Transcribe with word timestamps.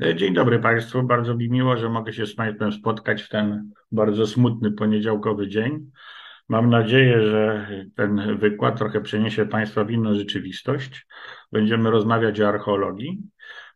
Dzień 0.00 0.34
dobry 0.34 0.58
Państwu. 0.58 1.02
Bardzo 1.02 1.34
mi 1.34 1.50
miło, 1.50 1.76
że 1.76 1.88
mogę 1.88 2.12
się 2.12 2.26
z 2.26 2.34
Państwem 2.34 2.72
spotkać 2.72 3.22
w 3.22 3.28
ten 3.28 3.70
bardzo 3.92 4.26
smutny 4.26 4.72
poniedziałkowy 4.72 5.48
dzień. 5.48 5.90
Mam 6.48 6.70
nadzieję, 6.70 7.22
że 7.22 7.68
ten 7.96 8.38
wykład 8.38 8.78
trochę 8.78 9.00
przeniesie 9.00 9.46
Państwa 9.46 9.84
w 9.84 9.90
inną 9.90 10.14
rzeczywistość. 10.14 11.06
Będziemy 11.52 11.90
rozmawiać 11.90 12.40
o 12.40 12.48
archeologii. 12.48 13.22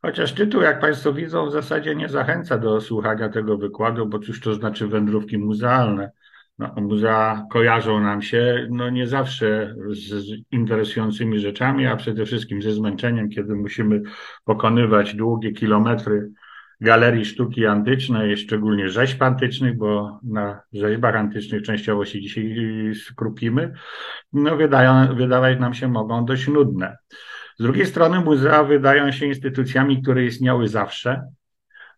Chociaż 0.03 0.32
tytuł, 0.32 0.62
jak 0.62 0.80
Państwo 0.80 1.12
widzą, 1.12 1.46
w 1.46 1.53
zasadzie 1.53 1.95
nie 1.95 2.08
zachęca 2.08 2.59
do 2.59 2.81
słuchania 2.81 3.29
tego 3.29 3.59
wykładu, 3.59 4.07
bo 4.07 4.18
cóż 4.18 4.40
to 4.40 4.54
znaczy 4.54 4.86
wędrówki 4.86 5.39
muzealne. 5.39 6.12
No, 6.58 6.74
muzea 6.76 7.46
kojarzą 7.50 8.00
nam 8.00 8.22
się 8.22 8.66
no, 8.70 8.90
nie 8.90 9.06
zawsze 9.06 9.74
z 9.90 10.24
interesującymi 10.50 11.38
rzeczami, 11.38 11.86
a 11.86 11.96
przede 11.96 12.26
wszystkim 12.26 12.62
ze 12.62 12.72
zmęczeniem, 12.72 13.28
kiedy 13.28 13.54
musimy 13.54 14.02
pokonywać 14.44 15.14
długie 15.14 15.52
kilometry 15.52 16.30
galerii 16.80 17.25
sztuki 17.25 17.66
antycznej, 17.66 18.36
szczególnie 18.36 18.88
rzeźb 18.88 19.22
antycznych, 19.22 19.76
bo 19.76 20.20
na 20.22 20.61
rzeźbach 20.72 21.16
antycznych 21.16 21.62
częściowo 21.62 22.04
się 22.04 22.20
dzisiaj 22.20 22.56
skupimy, 22.94 23.72
no 24.32 24.56
wydają, 24.56 25.14
wydawać 25.16 25.61
nam 25.61 25.75
się 25.75 25.89
mogą 25.89 26.25
dość 26.25 26.48
nudne. 26.48 26.96
Z 27.58 27.62
drugiej 27.62 27.86
strony 27.86 28.20
muzea 28.20 28.64
wydają 28.64 29.12
się 29.12 29.26
instytucjami, 29.26 30.03
które 30.03 30.25
istniały 30.25 30.68
zawsze, 30.68 31.22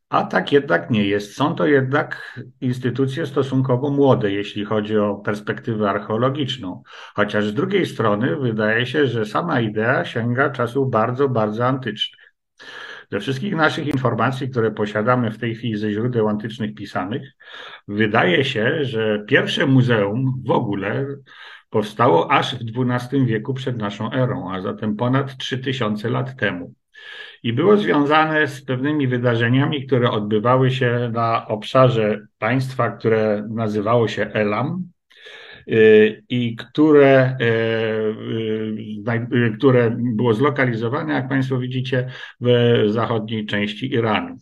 a 0.08 0.24
tak 0.24 0.52
jednak 0.52 0.90
nie 0.90 1.04
jest. 1.04 1.36
Są 1.36 1.54
to 1.54 1.66
jednak 1.66 2.40
instytucje 2.60 3.26
stosunkowo 3.26 3.90
młode, 3.90 4.32
jeśli 4.32 4.64
chodzi 4.64 4.98
o 4.98 5.14
perspektywę 5.14 5.90
archeologiczną. 5.90 6.82
Chociaż 7.14 7.46
z 7.46 7.54
drugiej 7.54 7.86
strony 7.86 8.36
wydaje 8.36 8.86
się, 8.86 9.06
że 9.06 9.26
sama 9.26 9.60
idea 9.60 10.04
sięga 10.04 10.50
czasów 10.50 10.90
bardzo, 10.90 11.28
bardzo 11.28 11.66
antycznych. 11.66 12.34
Ze 13.12 13.20
wszystkich 13.20 13.54
naszych 13.54 13.86
informacji, 13.86 14.50
które 14.50 14.70
posiadamy 14.70 15.30
w 15.30 15.38
tej 15.38 15.54
chwili 15.54 15.76
ze 15.76 15.90
źródeł 15.90 16.28
antycznych 16.28 16.74
pisanych, 16.74 17.22
wydaje 17.88 18.44
się, 18.44 18.84
że 18.84 19.24
pierwsze 19.28 19.66
muzeum 19.66 20.42
w 20.46 20.50
ogóle 20.50 21.06
powstało 21.70 22.32
aż 22.32 22.54
w 22.54 22.90
XII 22.90 23.26
wieku 23.26 23.54
przed 23.54 23.76
naszą 23.76 24.12
erą, 24.12 24.52
a 24.52 24.60
zatem 24.60 24.96
ponad 24.96 25.36
3000 25.36 26.10
lat 26.10 26.36
temu 26.36 26.74
i 27.44 27.52
było 27.52 27.76
związane 27.76 28.48
z 28.48 28.64
pewnymi 28.64 29.08
wydarzeniami, 29.08 29.86
które 29.86 30.10
odbywały 30.10 30.70
się 30.70 31.10
na 31.12 31.48
obszarze 31.48 32.26
państwa, 32.38 32.90
które 32.90 33.46
nazywało 33.50 34.08
się 34.08 34.22
Elam 34.22 34.88
y, 35.68 36.24
i 36.28 36.56
które, 36.56 37.36
y, 37.40 37.44
y, 39.34 39.54
które 39.58 39.96
było 39.98 40.34
zlokalizowane, 40.34 41.14
jak 41.14 41.28
Państwo 41.28 41.58
widzicie, 41.58 42.08
w 42.40 42.82
zachodniej 42.86 43.46
części 43.46 43.92
Iranu. 43.92 44.36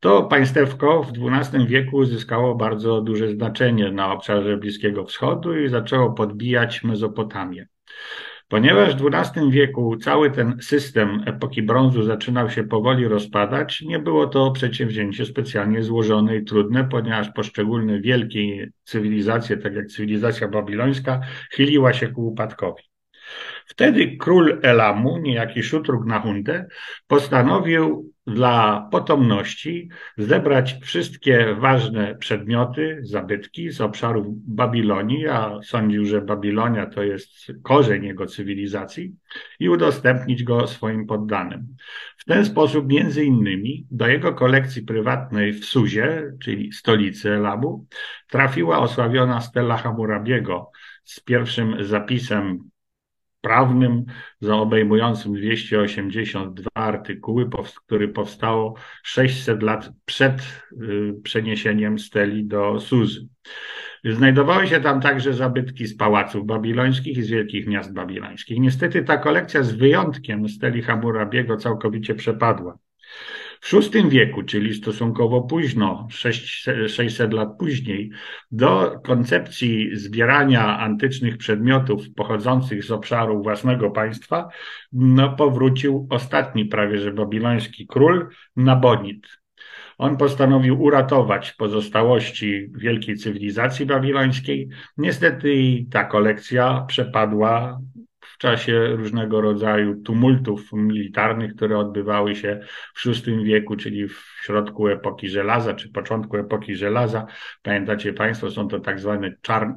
To 0.00 0.22
państewko 0.22 1.02
w 1.02 1.12
XII 1.12 1.66
wieku 1.66 1.96
uzyskało 1.96 2.54
bardzo 2.54 3.00
duże 3.00 3.30
znaczenie 3.30 3.92
na 3.92 4.12
obszarze 4.12 4.56
Bliskiego 4.56 5.04
Wschodu 5.04 5.58
i 5.58 5.68
zaczęło 5.68 6.12
podbijać 6.12 6.84
Mezopotamię. 6.84 7.66
Ponieważ 8.50 8.96
w 8.96 9.06
XII 9.06 9.50
wieku 9.50 9.96
cały 9.96 10.30
ten 10.30 10.56
system 10.62 11.22
epoki 11.26 11.62
brązu 11.62 12.02
zaczynał 12.02 12.50
się 12.50 12.64
powoli 12.64 13.08
rozpadać, 13.08 13.80
nie 13.80 13.98
było 13.98 14.26
to 14.26 14.50
przedsięwzięcie 14.50 15.26
specjalnie 15.26 15.82
złożone 15.82 16.36
i 16.36 16.44
trudne, 16.44 16.84
ponieważ 16.84 17.30
poszczególne 17.30 18.00
wielkie 18.00 18.70
cywilizacje, 18.84 19.56
tak 19.56 19.74
jak 19.74 19.86
cywilizacja 19.86 20.48
babilońska, 20.48 21.20
chyliła 21.50 21.92
się 21.92 22.08
ku 22.08 22.26
upadkowi. 22.26 22.82
Wtedy 23.66 24.16
król 24.16 24.60
Elamu, 24.62 25.18
niejaki 25.18 25.62
Szutruk 25.62 26.06
Nahunte, 26.06 26.66
postanowił 27.06 28.12
dla 28.34 28.88
potomności 28.90 29.88
zebrać 30.18 30.76
wszystkie 30.82 31.54
ważne 31.54 32.14
przedmioty, 32.14 32.98
zabytki 33.02 33.70
z 33.70 33.80
obszarów 33.80 34.26
Babilonii, 34.30 35.28
a 35.28 35.58
sądził, 35.62 36.04
że 36.04 36.20
Babilonia 36.20 36.86
to 36.86 37.02
jest 37.02 37.52
korzeń 37.62 38.04
jego 38.04 38.26
cywilizacji 38.26 39.14
i 39.60 39.68
udostępnić 39.68 40.44
go 40.44 40.66
swoim 40.66 41.06
poddanym. 41.06 41.76
W 42.16 42.24
ten 42.24 42.44
sposób 42.44 42.88
między 42.88 43.24
innymi 43.24 43.86
do 43.90 44.08
jego 44.08 44.34
kolekcji 44.34 44.82
prywatnej 44.82 45.52
w 45.52 45.64
Suzie, 45.64 46.32
czyli 46.42 46.72
stolicy 46.72 47.30
Elamu, 47.30 47.86
trafiła 48.28 48.78
osławiona 48.78 49.40
stella 49.40 49.76
Hammurabiego 49.76 50.70
z 51.04 51.20
pierwszym 51.20 51.84
zapisem 51.84 52.70
prawnym 53.40 54.04
obejmującym 54.52 55.34
282 55.34 56.70
artykuły, 56.74 57.50
który 57.86 58.08
powstało 58.08 58.74
600 59.02 59.62
lat 59.62 59.90
przed 60.04 60.40
y, 60.72 61.14
przeniesieniem 61.22 61.98
steli 61.98 62.44
do 62.44 62.80
Suzy. 62.80 63.28
Znajdowały 64.04 64.66
się 64.66 64.80
tam 64.80 65.00
także 65.00 65.34
zabytki 65.34 65.86
z 65.86 65.96
pałaców 65.96 66.46
babilońskich 66.46 67.18
i 67.18 67.22
z 67.22 67.30
wielkich 67.30 67.66
miast 67.66 67.92
babilońskich. 67.92 68.58
Niestety 68.60 69.02
ta 69.02 69.16
kolekcja 69.16 69.62
z 69.62 69.72
wyjątkiem 69.72 70.48
steli 70.48 70.82
Hammurabiego 70.82 71.56
całkowicie 71.56 72.14
przepadła. 72.14 72.78
W 73.60 73.72
VI 73.72 74.08
wieku, 74.08 74.42
czyli 74.42 74.74
stosunkowo 74.74 75.42
późno, 75.42 76.08
600 76.88 77.32
lat 77.32 77.48
później, 77.58 78.10
do 78.50 79.00
koncepcji 79.04 79.96
zbierania 79.96 80.78
antycznych 80.78 81.36
przedmiotów 81.36 82.14
pochodzących 82.16 82.84
z 82.84 82.90
obszaru 82.90 83.42
własnego 83.42 83.90
państwa 83.90 84.48
no, 84.92 85.36
powrócił 85.36 86.06
ostatni 86.10 86.64
prawie 86.64 86.98
że 86.98 87.12
babiloński 87.12 87.86
król 87.86 88.28
Nabonid. 88.56 89.40
On 89.98 90.16
postanowił 90.16 90.82
uratować 90.82 91.52
pozostałości 91.52 92.70
wielkiej 92.74 93.16
cywilizacji 93.16 93.86
babilońskiej. 93.86 94.68
Niestety 94.96 95.84
ta 95.90 96.04
kolekcja 96.04 96.84
przepadła 96.88 97.80
czasie 98.40 98.86
różnego 98.86 99.40
rodzaju 99.40 100.02
tumultów 100.02 100.72
militarnych, 100.72 101.54
które 101.54 101.78
odbywały 101.78 102.36
się 102.36 102.60
w 102.94 103.06
VI 103.06 103.44
wieku, 103.44 103.76
czyli 103.76 104.08
w 104.08 104.24
środku 104.42 104.88
epoki 104.88 105.28
żelaza, 105.28 105.74
czy 105.74 105.92
początku 105.92 106.36
epoki 106.36 106.76
żelaza. 106.76 107.26
Pamiętacie 107.62 108.12
Państwo, 108.12 108.50
są 108.50 108.68
to 108.68 108.80
tak 108.80 109.00
zwane 109.00 109.32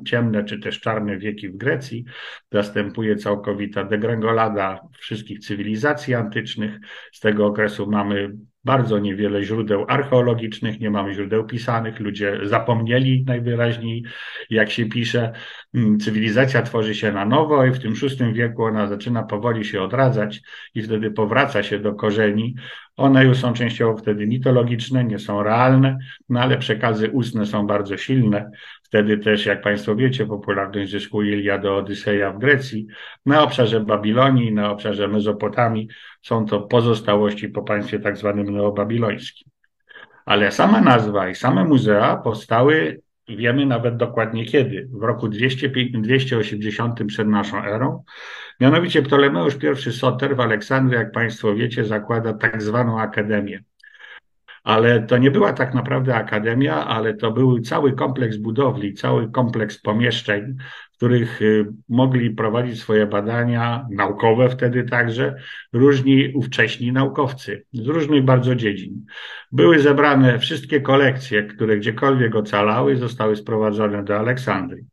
ciemne, 0.05 0.43
czy 0.43 0.59
też 0.59 0.79
czarne 0.79 1.17
wieki 1.17 1.49
w 1.49 1.57
Grecji. 1.57 2.05
Następuje 2.51 3.15
całkowita 3.15 3.83
degrengolada 3.83 4.79
wszystkich 4.97 5.39
cywilizacji 5.39 6.13
antycznych. 6.13 6.79
Z 7.11 7.19
tego 7.19 7.45
okresu 7.45 7.89
mamy 7.91 8.33
bardzo 8.65 8.99
niewiele 8.99 9.43
źródeł 9.43 9.85
archeologicznych, 9.87 10.79
nie 10.79 10.91
mamy 10.91 11.13
źródeł 11.13 11.45
pisanych, 11.45 11.99
ludzie 11.99 12.39
zapomnieli 12.43 13.23
najwyraźniej, 13.27 14.03
jak 14.49 14.71
się 14.71 14.85
pisze. 14.85 15.33
Mm, 15.73 15.99
cywilizacja 15.99 16.61
tworzy 16.61 16.95
się 16.95 17.11
na 17.11 17.25
nowo 17.25 17.65
i 17.65 17.71
w 17.71 17.79
tym 17.79 17.93
VI 17.93 18.33
wieku 18.33 18.63
ona 18.63 18.87
zaczyna 18.87 19.23
powoli 19.23 19.65
się 19.65 19.81
odradzać 19.81 20.41
i 20.75 20.81
wtedy 20.81 21.11
powraca 21.11 21.63
się 21.63 21.79
do 21.79 21.93
korzeni. 21.93 22.55
One 22.97 23.25
już 23.25 23.37
są 23.37 23.53
częściowo 23.53 23.97
wtedy 23.97 24.27
mitologiczne, 24.27 25.03
nie 25.03 25.19
są 25.19 25.43
realne, 25.43 25.97
no 26.29 26.39
ale 26.39 26.57
przekazy 26.57 27.09
ustne 27.09 27.45
są 27.45 27.67
bardzo 27.67 27.97
silne. 27.97 28.51
Wtedy 28.93 29.17
też, 29.17 29.45
jak 29.45 29.61
Państwo 29.61 29.95
wiecie, 29.95 30.25
popularność 30.25 30.91
zyskuje 30.91 31.33
Iliada 31.33 31.71
Odyseja 31.71 32.31
w 32.31 32.39
Grecji. 32.39 32.87
Na 33.25 33.43
obszarze 33.43 33.79
Babilonii, 33.79 34.51
na 34.51 34.71
obszarze 34.71 35.07
Mezopotamii 35.07 35.87
są 36.21 36.45
to 36.45 36.61
pozostałości 36.61 37.49
po 37.49 37.63
państwie 37.63 37.99
tak 37.99 38.17
zwanym 38.17 38.49
neobabilońskim. 38.49 39.51
Ale 40.25 40.51
sama 40.51 40.81
nazwa 40.81 41.29
i 41.29 41.35
same 41.35 41.63
muzea 41.63 42.15
powstały 42.15 43.01
wiemy 43.27 43.65
nawet 43.65 43.97
dokładnie 43.97 44.45
kiedy. 44.45 44.89
W 44.91 45.03
roku 45.03 45.27
200, 45.27 45.69
280 45.93 47.03
przed 47.07 47.27
naszą 47.27 47.63
erą. 47.63 48.03
Mianowicie 48.59 49.01
Ptolemeusz 49.01 49.57
I 49.87 49.91
Soter 49.91 50.35
w 50.35 50.39
Aleksandrii, 50.39 50.99
jak 50.99 51.11
Państwo 51.11 51.55
wiecie, 51.55 51.85
zakłada 51.85 52.33
tak 52.33 52.61
zwaną 52.61 52.99
akademię 52.99 53.63
ale 54.63 55.01
to 55.01 55.17
nie 55.17 55.31
była 55.31 55.53
tak 55.53 55.73
naprawdę 55.73 56.15
akademia, 56.15 56.85
ale 56.85 57.13
to 57.13 57.31
był 57.31 57.59
cały 57.59 57.93
kompleks 57.93 58.37
budowli, 58.37 58.93
cały 58.93 59.31
kompleks 59.31 59.81
pomieszczeń, 59.81 60.55
w 60.91 60.95
których 60.95 61.41
y, 61.41 61.65
mogli 61.89 62.31
prowadzić 62.31 62.79
swoje 62.79 63.05
badania 63.07 63.87
naukowe 63.91 64.49
wtedy 64.49 64.83
także 64.83 65.35
różni 65.73 66.33
ówcześni 66.33 66.91
naukowcy 66.91 67.65
z 67.73 67.87
różnych 67.87 68.23
bardzo 68.25 68.55
dziedzin. 68.55 69.05
Były 69.51 69.79
zebrane 69.79 70.39
wszystkie 70.39 70.81
kolekcje, 70.81 71.43
które 71.43 71.77
gdziekolwiek 71.77 72.35
ocalały, 72.35 72.95
zostały 72.95 73.35
sprowadzone 73.35 74.03
do 74.03 74.19
Aleksandrii. 74.19 74.83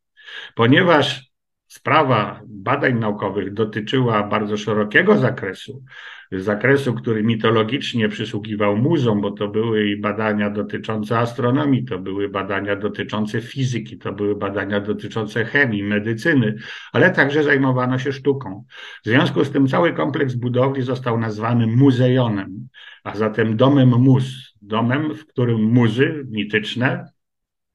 Ponieważ 0.54 1.30
sprawa 1.66 2.40
badań 2.46 2.98
naukowych 2.98 3.52
dotyczyła 3.52 4.22
bardzo 4.22 4.56
szerokiego 4.56 5.16
zakresu, 5.18 5.82
zakresu, 6.32 6.94
który 6.94 7.22
mitologicznie 7.22 8.08
przysługiwał 8.08 8.76
muzom, 8.76 9.20
bo 9.20 9.30
to 9.30 9.48
były 9.48 9.96
badania 9.96 10.50
dotyczące 10.50 11.18
astronomii, 11.18 11.84
to 11.84 11.98
były 11.98 12.28
badania 12.28 12.76
dotyczące 12.76 13.40
fizyki, 13.40 13.98
to 13.98 14.12
były 14.12 14.36
badania 14.36 14.80
dotyczące 14.80 15.44
chemii, 15.44 15.82
medycyny, 15.82 16.54
ale 16.92 17.10
także 17.10 17.42
zajmowano 17.42 17.98
się 17.98 18.12
sztuką. 18.12 18.64
W 19.04 19.08
związku 19.08 19.44
z 19.44 19.50
tym 19.50 19.68
cały 19.68 19.92
kompleks 19.92 20.34
budowli 20.34 20.82
został 20.82 21.18
nazwany 21.18 21.66
muzejonem. 21.66 22.68
a 23.04 23.16
zatem 23.16 23.56
domem 23.56 23.88
mus, 23.88 24.54
domem, 24.62 25.14
w 25.14 25.26
którym 25.26 25.62
muzy 25.62 26.26
mityczne 26.30 27.12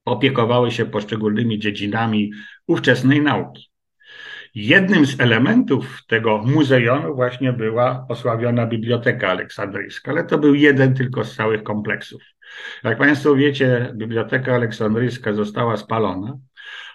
opiekowały 0.06 0.72
się 0.72 0.86
poszczególnymi 0.86 1.60
dziedzinami 1.60 2.32
ówczesnej 2.68 3.22
nauki. 3.22 3.75
Jednym 4.56 5.06
z 5.06 5.20
elementów 5.20 6.02
tego 6.08 6.38
muzejonu 6.38 7.16
właśnie 7.16 7.54
była 7.54 8.06
osławiona 8.10 8.68
Biblioteka 8.68 9.30
Aleksandryjska, 9.30 10.12
ale 10.12 10.24
to 10.24 10.38
był 10.38 10.56
jeden 10.56 10.94
tylko 10.94 11.24
z 11.24 11.36
całych 11.36 11.64
kompleksów. 11.64 12.22
Jak 12.84 12.98
Państwo 12.98 13.36
wiecie, 13.36 13.94
Biblioteka 13.96 14.56
Aleksandryjska 14.56 15.34
została 15.34 15.78
spalona, 15.78 16.38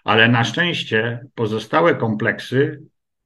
ale 0.04 0.28
na 0.28 0.44
szczęście 0.44 1.26
pozostałe 1.34 1.94
kompleksy, 1.94 2.82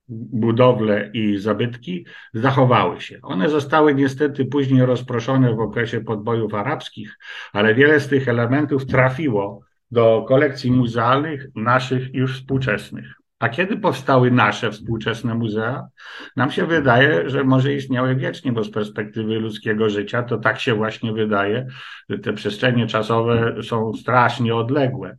budowle 0.09 1.11
i 1.13 1.39
zabytki 1.39 2.07
zachowały 2.33 3.01
się. 3.01 3.19
One 3.23 3.49
zostały 3.49 3.95
niestety 3.95 4.45
później 4.45 4.87
rozproszone 4.87 5.55
w 5.55 5.61
okresie 5.61 6.01
podbojów 6.01 6.55
arabskich, 6.55 7.19
ale 7.53 7.75
wiele 7.75 8.01
z 8.01 8.09
tych 8.09 8.29
elementów 8.29 8.87
trafiło 8.87 9.61
do 9.91 10.25
kolekcji 10.29 10.71
muzealnych 10.71 11.47
naszych 11.55 12.15
już 12.15 12.41
współczesnych. 12.41 13.24
A 13.39 13.49
kiedy 13.49 13.77
powstały 13.77 14.31
nasze 14.31 14.71
współczesne 14.71 15.35
muzea? 15.35 15.89
Nam 16.37 16.51
się 16.51 16.67
wydaje, 16.67 17.31
że 17.31 17.45
może 17.45 17.75
istniały 17.75 18.17
wiecznie, 18.17 18.53
bo 18.53 18.65
z 18.65 18.71
perspektywy 18.71 19.35
ludzkiego 19.35 19.91
życia 19.91 20.23
to 20.23 20.39
tak 20.39 20.61
się 20.61 20.75
właśnie 20.75 21.13
wydaje, 21.13 21.67
że 22.09 22.19
te 22.19 22.33
przestrzenie 22.33 22.87
czasowe 22.87 23.55
są 23.63 23.95
strasznie 23.95 24.55
odległe. 24.55 25.17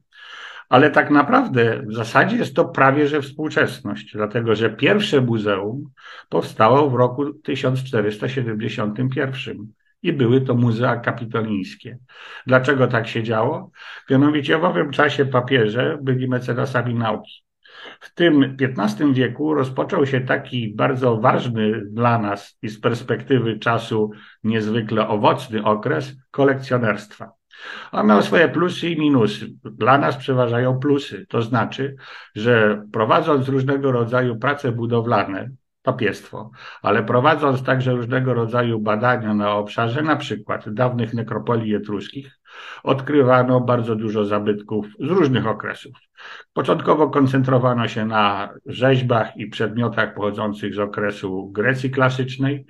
Ale 0.70 0.92
tak 0.92 1.12
naprawdę 1.12 1.82
w 1.88 1.94
zasadzie 1.94 2.38
jest 2.38 2.56
to 2.56 2.66
prawie 2.66 3.08
że 3.08 3.22
współczesność, 3.22 4.12
dlatego 4.14 4.56
że 4.56 4.70
pierwsze 4.70 5.22
muzeum 5.22 5.90
powstało 6.30 6.90
w 6.90 6.96
roku 6.96 7.34
1471 7.34 9.74
i 10.02 10.14
były 10.14 10.42
to 10.42 10.56
muzea 10.56 10.96
kapitolińskie. 10.96 11.98
Dlaczego 12.48 12.88
tak 12.88 13.08
się 13.08 13.24
działo? 13.24 13.72
Mianowicie 14.10 14.58
w 14.58 14.64
owym 14.64 14.92
czasie 14.92 15.26
papieże 15.26 15.98
byli 16.02 16.28
mecenasami 16.28 16.96
nauki. 16.96 17.45
W 18.06 18.14
tym 18.14 18.58
XV 18.78 19.14
wieku 19.14 19.54
rozpoczął 19.54 20.06
się 20.06 20.22
taki 20.22 20.74
bardzo 20.76 21.18
ważny 21.18 21.82
dla 21.86 22.20
nas 22.20 22.58
i 22.62 22.70
z 22.70 22.80
perspektywy 22.80 23.60
czasu 23.60 24.12
niezwykle 24.44 25.08
owocny 25.08 25.64
okres 25.64 26.16
kolekcjonerstwa. 26.32 27.32
On 27.92 28.08
miał 28.08 28.22
swoje 28.22 28.50
plusy 28.50 28.90
i 28.90 29.00
minusy. 29.00 29.48
Dla 29.64 29.98
nas 29.98 30.18
przeważają 30.18 30.80
plusy. 30.80 31.26
To 31.30 31.42
znaczy, 31.42 31.96
że 32.36 32.84
prowadząc 32.92 33.48
różnego 33.48 33.92
rodzaju 33.92 34.38
prace 34.38 34.72
budowlane, 34.72 35.50
papiestwo, 35.82 36.52
ale 36.82 37.04
prowadząc 37.04 37.64
także 37.64 37.92
różnego 37.92 38.34
rodzaju 38.34 38.80
badania 38.80 39.34
na 39.34 39.56
obszarze 39.56 40.02
na 40.02 40.16
przykład 40.16 40.70
dawnych 40.70 41.14
nekropolii 41.14 41.76
etruskich, 41.76 42.40
odkrywano 42.84 43.62
bardzo 43.62 43.96
dużo 43.96 44.26
zabytków 44.26 44.88
z 45.00 45.08
różnych 45.08 45.48
okresów. 45.48 45.94
Początkowo 46.54 47.10
koncentrowano 47.10 47.88
się 47.88 48.06
na 48.06 48.50
rzeźbach 48.66 49.38
i 49.38 49.48
przedmiotach 49.48 50.14
pochodzących 50.14 50.74
z 50.74 50.80
okresu 50.80 51.52
Grecji 51.52 51.92
klasycznej, 51.92 52.66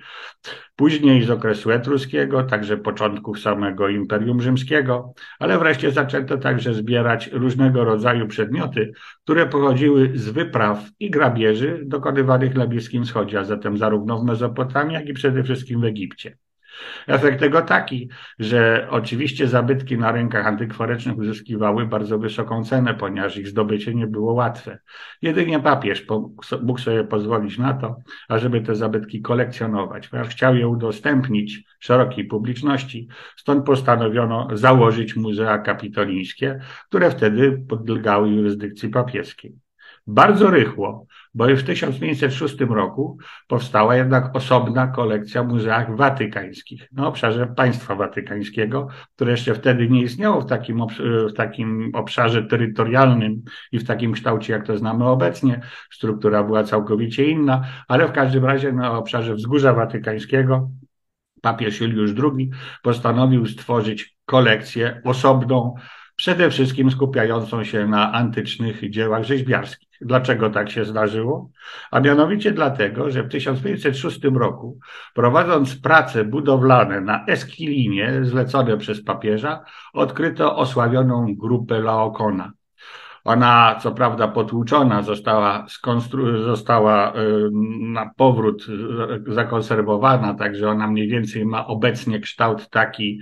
później 0.76 1.22
z 1.22 1.30
okresu 1.30 1.70
etruskiego, 1.70 2.42
także 2.42 2.76
początków 2.76 3.40
samego 3.40 3.88
Imperium 3.88 4.40
Rzymskiego, 4.40 5.12
ale 5.38 5.58
wreszcie 5.58 5.90
zaczęto 5.90 6.38
także 6.38 6.74
zbierać 6.74 7.30
różnego 7.32 7.84
rodzaju 7.84 8.26
przedmioty, 8.26 8.92
które 9.24 9.46
pochodziły 9.46 10.10
z 10.14 10.28
wypraw 10.28 10.78
i 11.00 11.10
grabieży 11.10 11.82
dokonywanych 11.84 12.54
na 12.54 12.66
Bliskim 12.66 13.04
Wschodzie, 13.04 13.40
a 13.40 13.44
zatem 13.44 13.78
zarówno 13.78 14.18
w 14.18 14.24
Mezopotamii, 14.24 14.94
jak 14.94 15.08
i 15.08 15.12
przede 15.12 15.42
wszystkim 15.42 15.80
w 15.80 15.84
Egipcie. 15.84 16.36
Efekt 17.06 17.40
tego 17.40 17.62
taki, 17.62 18.08
że 18.38 18.86
oczywiście 18.90 19.48
zabytki 19.48 19.98
na 19.98 20.12
rynkach 20.12 20.46
antykwarycznych 20.46 21.18
uzyskiwały 21.18 21.86
bardzo 21.86 22.18
wysoką 22.18 22.64
cenę, 22.64 22.94
ponieważ 22.94 23.36
ich 23.36 23.48
zdobycie 23.48 23.94
nie 23.94 24.06
było 24.06 24.32
łatwe. 24.32 24.78
Jedynie 25.22 25.60
papież 25.60 26.06
mógł 26.62 26.80
sobie 26.80 27.04
pozwolić 27.04 27.58
na 27.58 27.74
to, 27.74 27.96
ażeby 28.28 28.60
te 28.60 28.74
zabytki 28.74 29.22
kolekcjonować, 29.22 30.08
ponieważ 30.08 30.32
chciał 30.32 30.56
je 30.56 30.68
udostępnić 30.68 31.64
szerokiej 31.80 32.24
publiczności. 32.24 33.08
Stąd 33.36 33.66
postanowiono 33.66 34.48
założyć 34.52 35.16
muzea 35.16 35.58
kapitolińskie, 35.58 36.60
które 36.88 37.10
wtedy 37.10 37.64
podlegały 37.68 38.28
jurysdykcji 38.28 38.88
papieskiej. 38.88 39.54
Bardzo 40.06 40.50
rychło 40.50 41.06
bo 41.36 41.48
już 41.48 41.60
w 41.60 41.66
1506 41.66 42.60
roku 42.60 43.18
powstała 43.48 43.96
jednak 43.96 44.36
osobna 44.36 44.86
kolekcja 44.86 45.42
w 45.42 45.48
muzeach 45.48 45.96
watykańskich 45.96 46.92
na 46.92 47.06
obszarze 47.06 47.46
państwa 47.46 47.94
watykańskiego, 47.94 48.88
które 49.14 49.30
jeszcze 49.30 49.54
wtedy 49.54 49.88
nie 49.88 50.02
istniało 50.02 50.40
w 50.40 50.46
takim, 50.46 50.82
w 51.28 51.32
takim 51.32 51.90
obszarze 51.94 52.42
terytorialnym 52.42 53.42
i 53.72 53.78
w 53.78 53.86
takim 53.86 54.12
kształcie, 54.12 54.52
jak 54.52 54.66
to 54.66 54.78
znamy 54.78 55.08
obecnie. 55.08 55.60
Struktura 55.92 56.42
była 56.42 56.64
całkowicie 56.64 57.30
inna, 57.30 57.64
ale 57.88 58.08
w 58.08 58.12
każdym 58.12 58.44
razie 58.44 58.72
na 58.72 58.98
obszarze 58.98 59.34
wzgórza 59.34 59.72
watykańskiego 59.72 60.70
papież 61.40 61.80
Juliusz 61.80 62.10
II 62.36 62.50
postanowił 62.82 63.46
stworzyć 63.46 64.16
kolekcję 64.24 65.00
osobną, 65.04 65.74
przede 66.16 66.50
wszystkim 66.50 66.90
skupiającą 66.90 67.64
się 67.64 67.86
na 67.86 68.12
antycznych 68.12 68.90
dziełach 68.90 69.24
rzeźbiarskich. 69.24 69.88
Dlaczego 70.00 70.50
tak 70.50 70.70
się 70.70 70.84
zdarzyło? 70.84 71.50
A 71.90 72.00
mianowicie 72.00 72.52
dlatego, 72.52 73.10
że 73.10 73.22
w 73.22 73.28
1506 73.28 74.20
roku, 74.24 74.78
prowadząc 75.14 75.76
prace 75.76 76.24
budowlane 76.24 77.00
na 77.00 77.26
Eskilinie 77.26 78.20
zlecone 78.22 78.76
przez 78.76 79.04
papieża, 79.04 79.64
odkryto 79.92 80.56
osławioną 80.56 81.34
grupę 81.36 81.80
Laokona. 81.80 82.52
Ona, 83.26 83.78
co 83.82 83.92
prawda, 83.92 84.28
potłuczona 84.28 85.02
została, 85.02 85.66
skonstru- 85.68 86.44
została 86.44 87.12
y, 87.16 87.50
na 87.80 88.10
powrót 88.16 88.66
zakonserwowana, 89.26 90.34
także 90.34 90.70
ona 90.70 90.86
mniej 90.86 91.08
więcej 91.08 91.46
ma 91.46 91.66
obecnie 91.66 92.20
kształt 92.20 92.70
taki, 92.70 93.20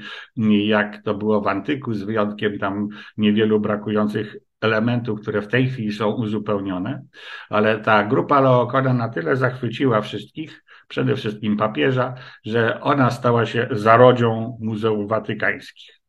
jak 0.67 1.03
to 1.03 1.15
było 1.15 1.41
w 1.41 1.47
antyku, 1.47 1.95
z 1.95 2.03
wyjątkiem 2.03 2.59
tam 2.59 2.89
niewielu 3.17 3.61
brakujących 3.61 4.37
elementów, 4.61 5.21
które 5.21 5.43
w 5.43 5.49
tej 5.49 5.69
chwili 5.69 5.93
są 5.93 6.11
uzupełnione, 6.11 7.03
ale 7.51 7.79
ta 7.79 8.05
grupa 8.05 8.41
Laokona 8.41 8.93
na 8.93 9.09
tyle 9.09 9.37
zachwyciła 9.37 10.01
wszystkich, 10.01 10.65
przede 10.89 11.17
wszystkim 11.17 11.57
papieża, 11.57 12.15
że 12.45 12.81
ona 12.81 13.11
stała 13.11 13.47
się 13.47 13.69
zarodzią 13.71 14.59
Muzeów 14.61 15.09
Watykańskich. 15.09 16.04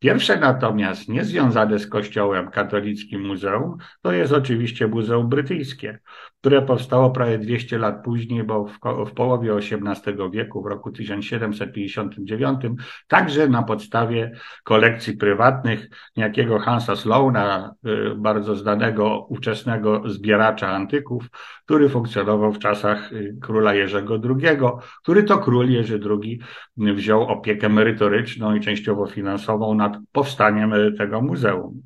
Pierwsze 0.00 0.36
natomiast 0.36 1.08
niezwiązane 1.08 1.78
z 1.78 1.86
Kościołem 1.86 2.50
katolickim 2.50 3.26
muzeum 3.26 3.76
to 4.02 4.12
jest 4.12 4.32
oczywiście 4.32 4.86
Muzeum 4.86 5.28
Brytyjskie, 5.28 5.98
które 6.40 6.62
powstało 6.62 7.10
prawie 7.10 7.38
200 7.38 7.78
lat 7.78 8.04
później, 8.04 8.44
bo 8.44 8.64
w, 8.64 8.78
w 9.06 9.12
połowie 9.12 9.54
XVIII 9.54 10.30
wieku, 10.32 10.62
w 10.62 10.66
roku 10.66 10.92
1759, 10.92 12.60
także 13.08 13.48
na 13.48 13.62
podstawie 13.62 14.32
kolekcji 14.64 15.16
prywatnych 15.16 15.88
niejakiego 16.16 16.58
Hansa 16.58 16.96
Sloana, 16.96 17.74
y, 17.86 18.14
bardzo 18.16 18.56
znanego 18.56 19.26
ówczesnego 19.28 20.02
zbieracza 20.06 20.68
antyków, 20.68 21.30
który 21.64 21.88
funkcjonował 21.88 22.52
w 22.52 22.58
czasach 22.58 23.12
y, 23.12 23.36
króla 23.40 23.74
Jerzego 23.74 24.20
II, 24.24 24.58
który 25.02 25.22
to 25.22 25.38
król 25.38 25.70
Jerzy 25.70 26.00
II 26.10 26.40
wziął 26.76 27.22
opiekę 27.22 27.68
merytoryczną 27.68 28.54
i 28.54 28.60
częściowo 28.60 29.06
finansową 29.06 29.74
nad 29.90 30.02
powstaniem 30.12 30.72
y, 30.72 30.92
tego 30.92 31.20
muzeum. 31.22 31.82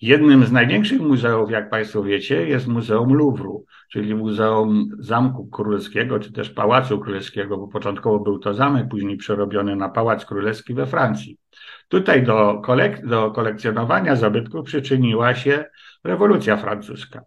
Jednym 0.00 0.46
z 0.46 0.52
największych 0.52 1.00
muzeów, 1.00 1.50
jak 1.50 1.70
Państwo 1.70 2.02
wiecie, 2.02 2.48
jest 2.48 2.66
Muzeum 2.66 3.14
Louvru, 3.14 3.64
czyli 3.92 4.14
Muzeum 4.14 4.88
Zamku 4.98 5.46
Królewskiego, 5.46 6.18
czy 6.18 6.32
też 6.32 6.50
Pałacu 6.50 6.98
Królewskiego, 6.98 7.58
bo 7.58 7.68
początkowo 7.68 8.20
był 8.20 8.38
to 8.38 8.54
zamek, 8.54 8.88
później 8.88 9.16
przerobiony 9.16 9.76
na 9.76 9.88
Pałac 9.88 10.24
Królewski 10.24 10.74
we 10.74 10.86
Francji. 10.86 11.38
Tutaj 11.92 12.22
do, 12.22 12.60
kolek 12.64 13.06
do 13.06 13.30
kolekcjonowania 13.30 14.16
zabytków 14.16 14.64
przyczyniła 14.64 15.34
się 15.34 15.64
rewolucja 16.04 16.56
francuska. 16.56 17.22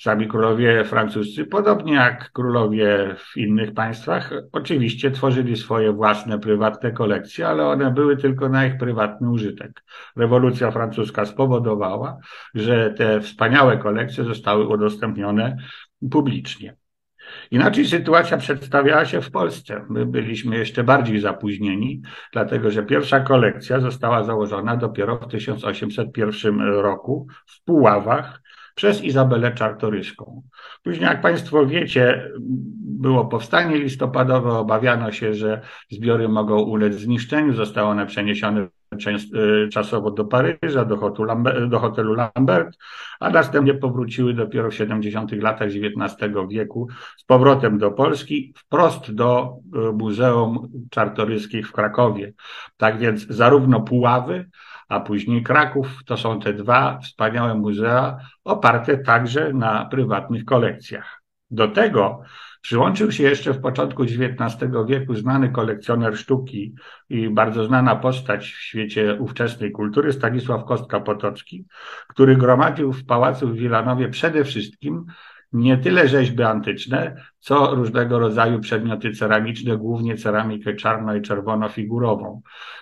Sami 0.00 0.28
królowie 0.28 0.84
francuscy, 0.84 1.44
podobnie 1.44 1.94
jak 1.94 2.32
królowie 2.32 3.16
w 3.18 3.36
innych 3.36 3.74
państwach, 3.74 4.30
oczywiście 4.52 5.10
tworzyli 5.10 5.56
swoje 5.56 5.92
własne 5.92 6.38
prywatne 6.38 6.92
kolekcje, 6.92 7.48
ale 7.48 7.66
one 7.66 7.90
były 7.90 8.16
tylko 8.16 8.48
na 8.48 8.66
ich 8.66 8.78
prywatny 8.78 9.30
użytek. 9.30 9.82
Rewolucja 10.16 10.70
francuska 10.70 11.26
spowodowała, 11.26 12.18
że 12.54 12.90
te 12.90 13.20
wspaniałe 13.20 13.78
kolekcje 13.78 14.24
zostały 14.24 14.68
udostępnione 14.68 15.56
publicznie. 16.10 16.79
Inaczej 17.50 17.86
sytuacja 17.86 18.36
przedstawiała 18.36 19.04
się 19.04 19.20
w 19.20 19.30
Polsce. 19.30 19.84
My 19.88 20.06
byliśmy 20.06 20.56
jeszcze 20.56 20.84
bardziej 20.84 21.20
zapóźnieni, 21.20 22.02
dlatego 22.32 22.70
że 22.70 22.82
pierwsza 22.82 23.20
kolekcja 23.20 23.80
została 23.80 24.24
założona 24.24 24.76
dopiero 24.76 25.16
w 25.16 25.26
1801 25.26 26.60
roku 26.60 27.26
w 27.46 27.64
Puławach 27.64 28.40
przez 28.80 29.04
Izabelę 29.04 29.52
Czartoryską. 29.52 30.42
Później, 30.82 31.06
jak 31.06 31.20
Państwo 31.20 31.66
wiecie, 31.66 32.30
było 32.80 33.24
powstanie 33.24 33.78
listopadowe, 33.78 34.50
obawiano 34.50 35.12
się, 35.12 35.34
że 35.34 35.60
zbiory 35.90 36.28
mogą 36.28 36.62
ulec 36.62 36.94
zniszczeniu, 36.94 37.54
zostały 37.54 37.88
one 37.88 38.06
przeniesione 38.06 38.66
Y, 39.34 39.68
czasowo 39.68 40.10
do 40.10 40.24
Paryża, 40.24 40.84
do 40.84 40.96
hotelu, 40.96 41.24
Lambert, 41.24 41.64
do 41.64 41.78
hotelu 41.78 42.14
Lambert, 42.14 42.78
a 43.20 43.30
następnie 43.30 43.74
powróciły 43.74 44.34
dopiero 44.34 44.70
w 44.70 44.74
70. 44.74 45.32
latach 45.32 45.68
XIX 45.68 46.32
wieku 46.48 46.88
z 47.16 47.24
powrotem 47.24 47.78
do 47.78 47.90
Polski, 47.90 48.54
wprost 48.56 49.14
do 49.14 49.56
y, 49.90 49.92
Muzeum 49.92 50.68
Czartoryskich 50.90 51.68
w 51.68 51.72
Krakowie. 51.72 52.32
Tak 52.76 52.98
więc 52.98 53.26
zarówno 53.26 53.80
Puławy, 53.80 54.48
a 54.90 55.00
później 55.00 55.42
Kraków 55.42 56.04
to 56.06 56.16
są 56.16 56.40
te 56.40 56.52
dwa 56.52 56.98
wspaniałe 56.98 57.54
muzea 57.54 58.16
oparte 58.44 58.98
także 58.98 59.52
na 59.52 59.84
prywatnych 59.84 60.44
kolekcjach. 60.44 61.22
Do 61.50 61.68
tego 61.68 62.22
Przyłączył 62.62 63.12
się 63.12 63.22
jeszcze 63.22 63.52
w 63.52 63.60
początku 63.60 64.02
XIX 64.02 64.72
wieku 64.86 65.14
znany 65.14 65.48
kolekcjoner 65.48 66.16
sztuki 66.16 66.74
i 67.08 67.30
bardzo 67.30 67.64
znana 67.64 67.96
postać 67.96 68.52
w 68.52 68.60
świecie 68.60 69.16
ówczesnej 69.20 69.72
kultury, 69.72 70.12
Stanisław 70.12 70.64
Kostka-Potocki, 70.64 71.64
który 72.08 72.36
gromadził 72.36 72.92
w 72.92 73.04
pałacu 73.04 73.48
w 73.48 73.56
Wilanowie 73.56 74.08
przede 74.08 74.44
wszystkim 74.44 75.06
nie 75.52 75.78
tyle 75.78 76.08
rzeźby 76.08 76.42
antyczne, 76.42 77.16
co 77.38 77.74
różnego 77.74 78.18
rodzaju 78.18 78.60
przedmioty 78.60 79.12
ceramiczne, 79.12 79.76
głównie 79.76 80.16
ceramikę 80.16 80.74
czarno 80.74 81.14
i 81.14 81.22
czerwono-figurową. 81.22 82.40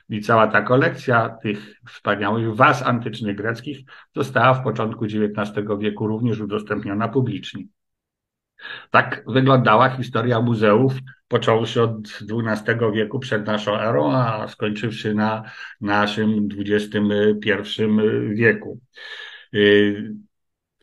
I 0.09 0.21
cała 0.21 0.47
ta 0.47 0.63
kolekcja 0.63 1.29
tych 1.43 1.81
wspaniałych 1.89 2.55
was 2.55 2.83
antycznych 2.83 3.37
greckich 3.37 3.79
została 4.17 4.55
w 4.55 4.63
początku 4.63 5.05
XIX 5.05 5.67
wieku 5.79 6.07
również 6.07 6.41
udostępniona 6.41 7.09
publicznie. 7.09 7.65
Tak 8.91 9.25
wyglądała 9.27 9.89
historia 9.89 10.41
muzeów, 10.41 10.93
począwszy 11.29 11.83
od 11.83 11.99
XII 12.21 12.75
wieku 12.95 13.19
przed 13.19 13.47
naszą 13.47 13.79
erą, 13.79 14.13
a 14.13 14.49
skończywszy 14.49 15.15
na 15.15 15.43
naszym 15.81 16.49
XXI 16.59 17.83
wieku. 18.35 18.81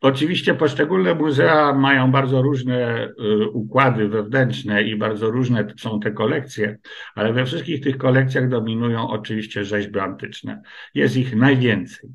Oczywiście 0.02 0.54
poszczególne 0.54 1.16
muzea 1.16 1.74
mają 1.74 2.12
bardzo 2.12 2.42
różne 2.42 3.08
y, 3.08 3.50
układy 3.50 4.10
wewnętrzne 4.10 4.84
i 4.84 4.96
bardzo 4.96 5.32
różne 5.32 5.68
są 5.80 6.00
te 6.00 6.12
kolekcje, 6.12 6.78
ale 7.16 7.34
we 7.34 7.46
wszystkich 7.46 7.84
tych 7.84 7.98
kolekcjach 7.98 8.50
dominują 8.50 9.10
oczywiście 9.10 9.66
rzeźby 9.66 10.00
antyczne. 10.00 10.62
Jest 10.94 11.18
ich 11.18 11.36
najwięcej. 11.36 12.10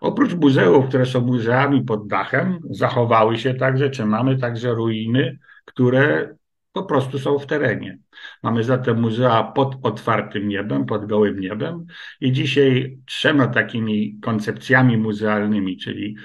Oprócz 0.00 0.34
muzeów, 0.34 0.88
które 0.88 1.06
są 1.06 1.20
muzeami 1.20 1.84
pod 1.84 2.06
dachem, 2.06 2.58
zachowały 2.70 3.38
się 3.38 3.54
także, 3.54 3.90
czy 3.90 4.06
mamy 4.06 4.38
także 4.38 4.74
ruiny, 4.74 5.38
które 5.64 6.34
po 6.72 6.82
prostu 6.82 7.18
są 7.18 7.38
w 7.38 7.46
terenie. 7.46 7.98
Mamy 8.42 8.64
zatem 8.64 9.00
muzea 9.00 9.42
pod 9.42 9.76
otwartym 9.82 10.48
niebem, 10.48 10.86
pod 10.86 11.06
gołym 11.06 11.40
niebem 11.40 11.86
i 12.20 12.32
dzisiaj 12.32 12.98
trzema 13.06 13.46
takimi 13.46 14.18
koncepcjami 14.22 14.96
muzealnymi, 14.96 15.76
czyli 15.76 16.16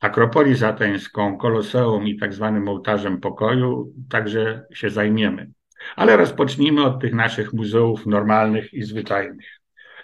Akropolis 0.00 0.62
Ateńską, 0.62 1.38
Koloseum 1.38 2.06
i 2.06 2.16
tak 2.16 2.34
zwanym 2.34 2.68
ołtarzem 2.68 3.20
pokoju, 3.20 3.92
także 4.10 4.64
się 4.74 4.90
zajmiemy. 4.90 5.50
Ale 5.96 6.16
rozpocznijmy 6.16 6.84
od 6.84 7.00
tych 7.00 7.14
naszych 7.14 7.52
muzeów 7.52 8.06
normalnych 8.06 8.74
i 8.74 8.82
zwyczajnych. 8.82 9.60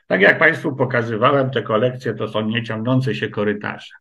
Tak 0.06 0.20
jak 0.20 0.38
Państwu 0.38 0.76
pokazywałem, 0.76 1.50
te 1.50 1.62
kolekcje 1.62 2.14
to 2.14 2.28
są 2.28 2.48
nieciągnące 2.48 3.14
się 3.14 3.28
korytarze. 3.28 3.94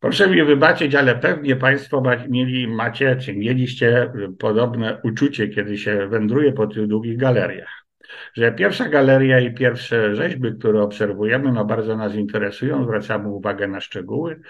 Proszę 0.00 0.28
mi 0.28 0.44
wybaczyć, 0.44 0.94
ale 0.94 1.14
pewnie 1.14 1.56
Państwo 1.56 2.02
mieli, 2.28 2.68
macie, 2.68 3.16
czy 3.16 3.36
mieliście 3.36 4.12
podobne 4.38 5.00
uczucie, 5.04 5.48
kiedy 5.48 5.78
się 5.78 6.08
wędruje 6.08 6.52
po 6.52 6.66
tych 6.66 6.86
długich 6.86 7.16
galeriach. 7.16 7.86
Że 8.34 8.52
pierwsza 8.52 8.88
galeria 8.88 9.40
i 9.40 9.54
pierwsze 9.54 10.14
rzeźby, 10.14 10.58
które 10.58 10.82
obserwujemy, 10.82 11.52
no 11.52 11.64
bardzo 11.64 11.96
nas 11.96 12.14
interesują, 12.14 12.84
zwracamy 12.84 13.28
uwagę 13.28 13.68
na 13.68 13.80
szczegóły. 13.80 14.40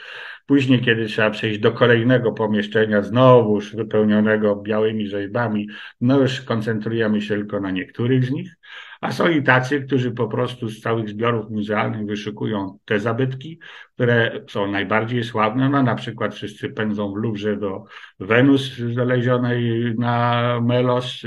Później, 0.47 0.81
kiedy 0.81 1.07
trzeba 1.07 1.31
przejść 1.31 1.61
do 1.61 1.73
kolejnego 1.73 2.33
pomieszczenia, 2.33 3.03
znowuż 3.03 3.77
wypełnionego 3.77 4.57
białymi 4.57 5.09
rzeźbami, 5.09 5.69
no 6.01 6.21
już 6.21 6.41
koncentrujemy 6.41 7.21
się 7.21 7.35
tylko 7.35 7.61
na 7.61 7.71
niektórych 7.71 8.25
z 8.25 8.31
nich. 8.31 8.57
A 9.01 9.13
są 9.13 9.29
i 9.29 9.43
tacy, 9.43 9.81
którzy 9.81 10.11
po 10.11 10.29
prostu 10.29 10.69
z 10.69 10.81
całych 10.81 11.09
zbiorów 11.09 11.51
muzealnych 11.51 12.07
wyszukują 12.07 12.79
te 12.85 13.01
zabytki, 13.01 13.59
które 13.95 14.41
są 14.49 14.71
najbardziej 14.71 15.25
sławne. 15.25 15.69
No, 15.69 15.83
na 15.83 15.95
przykład 15.95 16.35
wszyscy 16.35 16.69
pędzą 16.69 17.13
w 17.13 17.17
Luwrze 17.17 17.57
do 17.57 17.85
Wenus 18.21 18.77
znalezionej 18.77 19.95
na 19.99 20.61
Melos, 20.61 21.23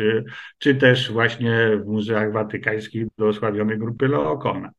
czy 0.58 0.76
też 0.76 1.12
właśnie 1.12 1.78
w 1.84 1.88
muzeach 1.88 2.32
watykańskich 2.34 3.08
do 3.18 3.28
osławionej 3.28 3.78
grupy 3.78 4.08
Laokona. 4.08 4.72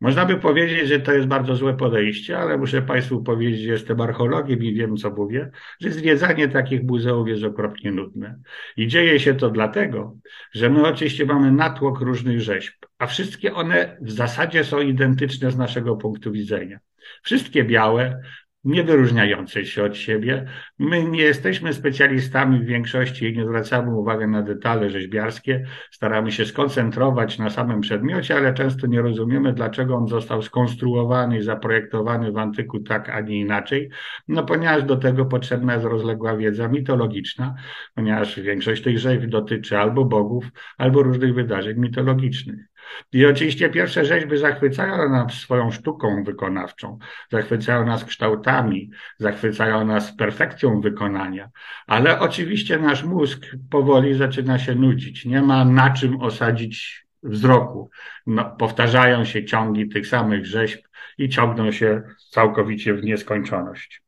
Można 0.00 0.26
by 0.26 0.36
powiedzieć, 0.36 0.88
że 0.88 1.00
to 1.00 1.12
jest 1.12 1.28
bardzo 1.28 1.56
złe 1.56 1.74
podejście, 1.74 2.38
ale 2.38 2.58
muszę 2.58 2.82
Państwu 2.82 3.22
powiedzieć, 3.22 3.60
że 3.60 3.72
jestem 3.72 4.00
archeologiem 4.00 4.62
i 4.62 4.74
wiem, 4.74 4.96
co 4.96 5.10
mówię, 5.10 5.50
że 5.80 5.92
zwiedzanie 5.92 6.48
takich 6.48 6.82
muzeów 6.82 7.28
jest 7.28 7.44
okropnie 7.44 7.92
nudne. 7.92 8.38
I 8.76 8.86
dzieje 8.86 9.20
się 9.20 9.34
to 9.34 9.50
dlatego, 9.50 10.16
że 10.52 10.70
my 10.70 10.86
oczywiście 10.86 11.26
mamy 11.26 11.52
natłok 11.52 12.00
różnych 12.00 12.40
rzeźb, 12.40 12.74
a 12.98 13.06
wszystkie 13.06 13.54
one 13.54 13.96
w 14.00 14.10
zasadzie 14.10 14.64
są 14.64 14.80
identyczne 14.80 15.50
z 15.50 15.56
naszego 15.56 15.96
punktu 15.96 16.32
widzenia. 16.32 16.78
Wszystkie 17.22 17.64
białe, 17.64 18.20
nie 18.64 18.84
wyróżniające 18.84 19.64
się 19.64 19.84
od 19.84 19.96
siebie. 19.96 20.46
My 20.78 21.04
nie 21.04 21.22
jesteśmy 21.22 21.74
specjalistami 21.74 22.60
w 22.60 22.64
większości 22.64 23.26
i 23.26 23.36
nie 23.36 23.44
zwracamy 23.44 23.96
uwagi 23.96 24.26
na 24.26 24.42
detale 24.42 24.90
rzeźbiarskie. 24.90 25.64
Staramy 25.90 26.32
się 26.32 26.46
skoncentrować 26.46 27.38
na 27.38 27.50
samym 27.50 27.80
przedmiocie, 27.80 28.36
ale 28.36 28.54
często 28.54 28.86
nie 28.86 29.02
rozumiemy, 29.02 29.52
dlaczego 29.52 29.96
on 29.96 30.08
został 30.08 30.42
skonstruowany 30.42 31.38
i 31.38 31.42
zaprojektowany 31.42 32.32
w 32.32 32.38
antyku 32.38 32.80
tak, 32.80 33.08
a 33.08 33.20
nie 33.20 33.40
inaczej. 33.40 33.90
No 34.28 34.44
ponieważ 34.44 34.82
do 34.82 34.96
tego 34.96 35.26
potrzebna 35.26 35.74
jest 35.74 35.86
rozległa 35.86 36.36
wiedza 36.36 36.68
mitologiczna, 36.68 37.54
ponieważ 37.94 38.40
większość 38.40 38.82
tych 38.82 38.98
rzeźb 38.98 39.26
dotyczy 39.26 39.78
albo 39.78 40.04
bogów, 40.04 40.44
albo 40.78 41.02
różnych 41.02 41.34
wydarzeń 41.34 41.78
mitologicznych. 41.78 42.70
I 43.12 43.26
oczywiście 43.26 43.68
pierwsze 43.68 44.04
rzeźby 44.04 44.36
zachwycają 44.36 45.08
nas 45.08 45.32
swoją 45.34 45.70
sztuką 45.70 46.24
wykonawczą, 46.24 46.98
zachwycają 47.30 47.86
nas 47.86 48.04
kształtami, 48.04 48.90
zachwycają 49.18 49.84
nas 49.84 50.16
perfekcją 50.16 50.80
wykonania, 50.80 51.50
ale 51.86 52.20
oczywiście 52.20 52.78
nasz 52.78 53.04
mózg 53.04 53.46
powoli 53.70 54.14
zaczyna 54.14 54.58
się 54.58 54.74
nudzić. 54.74 55.24
Nie 55.24 55.42
ma 55.42 55.64
na 55.64 55.90
czym 55.90 56.20
osadzić 56.20 57.06
wzroku. 57.22 57.90
No, 58.26 58.56
powtarzają 58.58 59.24
się 59.24 59.44
ciągi 59.44 59.88
tych 59.88 60.06
samych 60.06 60.46
rzeźb 60.46 60.80
i 61.18 61.28
ciągną 61.28 61.72
się 61.72 62.02
całkowicie 62.30 62.94
w 62.94 63.02
nieskończoność. 63.02 64.02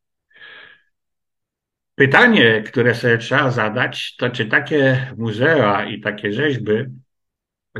Pytanie, 1.94 2.62
które 2.66 2.94
sobie 2.94 3.18
trzeba 3.18 3.50
zadać, 3.50 4.16
to 4.16 4.30
czy 4.30 4.46
takie 4.46 5.12
muzea 5.18 5.84
i 5.84 6.00
takie 6.00 6.32
rzeźby 6.32 6.72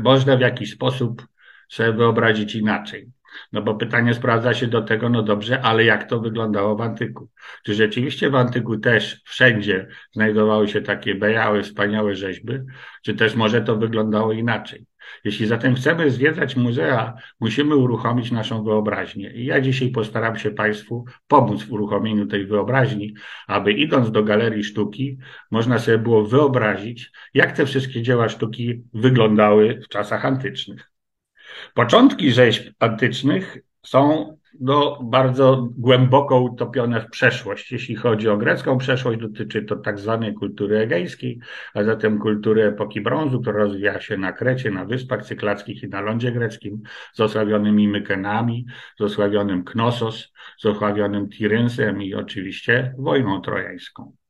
można 0.01 0.37
w 0.37 0.41
jakiś 0.41 0.71
sposób 0.71 1.27
sobie 1.69 1.93
wyobrazić 1.93 2.55
inaczej. 2.55 3.11
No 3.51 3.61
bo 3.61 3.75
pytanie 3.75 4.13
sprawdza 4.13 4.53
się 4.53 4.67
do 4.67 4.81
tego, 4.81 5.09
no 5.09 5.23
dobrze, 5.23 5.61
ale 5.61 5.83
jak 5.83 6.09
to 6.09 6.19
wyglądało 6.19 6.75
w 6.75 6.81
antyku? 6.81 7.29
Czy 7.63 7.73
rzeczywiście 7.73 8.29
w 8.29 8.35
antyku 8.35 8.77
też 8.77 9.21
wszędzie 9.25 9.87
znajdowały 10.11 10.67
się 10.67 10.81
takie 10.81 11.15
bejałe, 11.15 11.63
wspaniałe 11.63 12.15
rzeźby, 12.15 12.53
czy 13.03 13.13
też 13.13 13.35
może 13.35 13.61
to 13.61 13.77
wyglądało 13.77 14.33
inaczej? 14.33 14.85
Jeśli 15.23 15.47
zatem 15.47 15.75
chcemy 15.75 16.11
zwiedzać 16.11 16.55
muzea, 16.55 17.13
musimy 17.39 17.75
uruchomić 17.75 18.31
naszą 18.31 18.63
wyobraźnię. 18.63 19.31
I 19.33 19.45
ja 19.45 19.61
dzisiaj 19.61 19.89
postaram 19.89 20.37
się 20.37 20.51
Państwu 20.51 21.05
pomóc 21.27 21.63
w 21.63 21.71
uruchomieniu 21.71 22.25
tej 22.25 22.45
wyobraźni, 22.47 23.13
aby 23.47 23.71
idąc 23.71 24.11
do 24.11 24.23
galerii 24.23 24.63
sztuki, 24.63 25.17
można 25.51 25.79
sobie 25.79 25.97
było 25.97 26.25
wyobrazić, 26.25 27.11
jak 27.33 27.51
te 27.51 27.65
wszystkie 27.65 28.01
dzieła 28.01 28.29
sztuki 28.29 28.83
wyglądały 28.93 29.81
w 29.81 29.87
czasach 29.87 30.25
antycznych. 30.25 30.91
Początki 31.73 32.31
rzeźb 32.31 32.73
antycznych 32.79 33.57
są 33.85 34.37
no, 34.59 34.99
bardzo 35.03 35.67
głęboko 35.77 36.39
utopione 36.39 37.01
w 37.01 37.09
przeszłość. 37.09 37.71
Jeśli 37.71 37.95
chodzi 37.95 38.29
o 38.29 38.37
grecką 38.37 38.77
przeszłość, 38.77 39.19
dotyczy 39.19 39.63
to 39.63 39.75
tak 39.75 39.99
zwanej 39.99 40.33
kultury 40.33 40.77
egejskiej, 40.77 41.39
a 41.73 41.83
zatem 41.83 42.19
kultury 42.19 42.63
epoki 42.63 43.01
brązu, 43.01 43.41
która 43.41 43.57
rozwija 43.57 44.01
się 44.01 44.17
na 44.17 44.31
Krecie, 44.31 44.71
na 44.71 44.85
Wyspach 44.85 45.25
Cyklackich 45.25 45.83
i 45.83 45.87
na 45.87 46.01
lądzie 46.01 46.31
greckim, 46.31 46.81
z 47.13 47.19
osławionymi 47.19 47.87
Mykenami, 47.87 48.65
z 48.97 49.01
osławionym 49.01 49.63
Knossos, 49.63 50.33
z 50.57 50.65
osławionym 50.65 51.29
Tirensem 51.29 52.01
i 52.01 52.13
oczywiście 52.13 52.95
wojną 52.97 53.41
trojańską. 53.41 54.22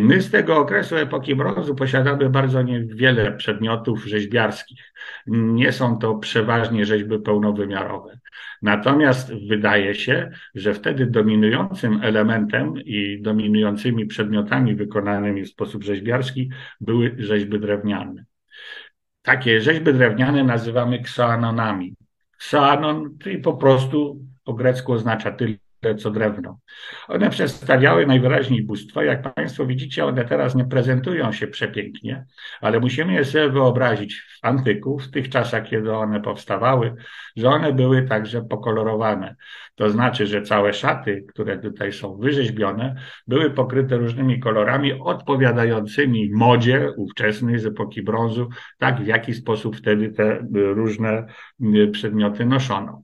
My 0.00 0.22
z 0.22 0.30
tego 0.30 0.56
okresu 0.56 0.96
epoki 0.96 1.36
brązu 1.36 1.74
posiadamy 1.74 2.30
bardzo 2.30 2.62
niewiele 2.62 3.32
przedmiotów 3.32 4.04
rzeźbiarskich. 4.04 4.92
Nie 5.26 5.72
są 5.72 5.98
to 5.98 6.14
przeważnie 6.14 6.86
rzeźby 6.86 7.18
pełnowymiarowe. 7.18 8.18
Natomiast 8.62 9.32
wydaje 9.48 9.94
się, 9.94 10.30
że 10.54 10.74
wtedy 10.74 11.06
dominującym 11.06 12.00
elementem 12.02 12.74
i 12.76 13.22
dominującymi 13.22 14.06
przedmiotami 14.06 14.74
wykonanymi 14.74 15.42
w 15.42 15.48
sposób 15.48 15.84
rzeźbiarski 15.84 16.50
były 16.80 17.14
rzeźby 17.18 17.60
drewniane. 17.60 18.24
Takie 19.22 19.60
rzeźby 19.60 19.92
drewniane 19.92 20.44
nazywamy 20.44 21.02
ksoanonami. 21.02 21.94
Ksoanon, 22.38 23.18
czyli 23.18 23.38
po 23.38 23.52
prostu 23.52 24.20
po 24.44 24.54
grecku 24.54 24.92
oznacza 24.92 25.30
tyle 25.30 25.54
co 25.94 26.10
drewno. 26.10 26.58
One 27.08 27.30
przedstawiały 27.30 28.06
najwyraźniej 28.06 28.62
bóstwo. 28.62 29.02
Jak 29.02 29.34
Państwo 29.34 29.66
widzicie, 29.66 30.04
one 30.04 30.24
teraz 30.24 30.54
nie 30.54 30.64
prezentują 30.64 31.32
się 31.32 31.46
przepięknie, 31.46 32.24
ale 32.60 32.80
musimy 32.80 33.12
je 33.12 33.24
sobie 33.24 33.48
wyobrazić 33.48 34.20
w 34.20 34.38
antyku, 34.46 34.98
w 34.98 35.10
tych 35.10 35.28
czasach, 35.28 35.68
kiedy 35.68 35.92
one 35.92 36.20
powstawały, 36.20 36.94
że 37.36 37.48
one 37.48 37.72
były 37.72 38.02
także 38.02 38.42
pokolorowane. 38.42 39.36
To 39.74 39.90
znaczy, 39.90 40.26
że 40.26 40.42
całe 40.42 40.72
szaty, 40.72 41.24
które 41.28 41.58
tutaj 41.58 41.92
są 41.92 42.16
wyrzeźbione, 42.16 42.94
były 43.26 43.50
pokryte 43.50 43.96
różnymi 43.96 44.40
kolorami 44.40 44.92
odpowiadającymi 44.92 46.30
modzie 46.32 46.90
ówczesnej 46.96 47.58
z 47.58 47.66
epoki 47.66 48.02
brązu, 48.02 48.48
tak 48.78 49.00
w 49.00 49.06
jaki 49.06 49.34
sposób 49.34 49.76
wtedy 49.76 50.10
te 50.10 50.46
różne 50.54 51.26
przedmioty 51.92 52.46
noszono. 52.46 53.02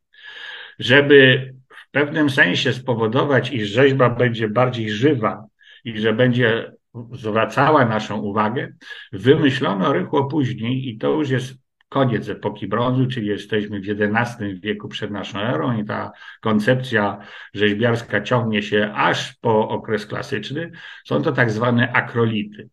Żeby 0.78 1.52
w 1.90 1.92
pewnym 1.92 2.30
sensie 2.30 2.72
spowodować, 2.72 3.52
iż 3.52 3.68
rzeźba 3.68 4.10
będzie 4.10 4.48
bardziej 4.48 4.90
żywa 4.90 5.44
i 5.84 5.98
że 5.98 6.12
będzie 6.12 6.72
zwracała 7.12 7.84
naszą 7.84 8.20
uwagę, 8.20 8.72
wymyślono 9.12 9.92
rychło 9.92 10.24
później, 10.24 10.88
i 10.88 10.98
to 10.98 11.12
już 11.12 11.30
jest 11.30 11.54
koniec 11.88 12.28
epoki 12.28 12.68
brązu, 12.68 13.06
czyli 13.06 13.26
jesteśmy 13.26 13.80
w 13.80 13.84
XI 13.88 14.60
wieku 14.60 14.88
przed 14.88 15.10
naszą 15.10 15.38
erą 15.38 15.78
i 15.80 15.84
ta 15.84 16.12
koncepcja 16.40 17.18
rzeźbiarska 17.54 18.20
ciągnie 18.20 18.62
się 18.62 18.92
aż 18.94 19.34
po 19.34 19.68
okres 19.68 20.06
klasyczny, 20.06 20.70
są 21.04 21.22
to 21.22 21.32
tak 21.32 21.50
zwane 21.50 21.92
akrolity. 21.92 22.68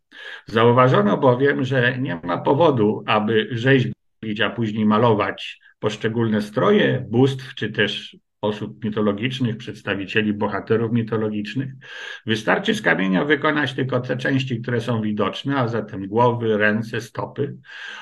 Zauważono 0.46 1.18
bowiem, 1.18 1.64
że 1.64 1.98
nie 1.98 2.20
ma 2.24 2.38
powodu, 2.38 3.04
aby 3.08 3.48
rzeźbić, 3.52 4.42
a 4.44 4.50
później 4.50 4.86
malować 4.86 5.60
poszczególne 5.80 6.42
stroje 6.42 7.06
bóstw, 7.10 7.56
czy 7.56 7.72
też 7.72 8.18
osób 8.41 8.84
mitologicznych, 8.84 9.58
przedstawicieli 9.58 10.34
bohaterów 10.34 10.91
mitologicznych. 10.91 11.74
Wystarczy 12.25 12.75
z 12.75 12.82
kamienia 12.82 13.25
wykonać 13.25 13.74
tylko 13.74 14.00
te 14.00 14.17
części, 14.17 14.62
które 14.62 14.82
są 14.82 15.01
widoczne, 15.01 15.58
a 15.58 15.67
zatem 15.67 16.08
głowy, 16.08 16.58
ręce, 16.58 17.01
stopy, 17.01 17.56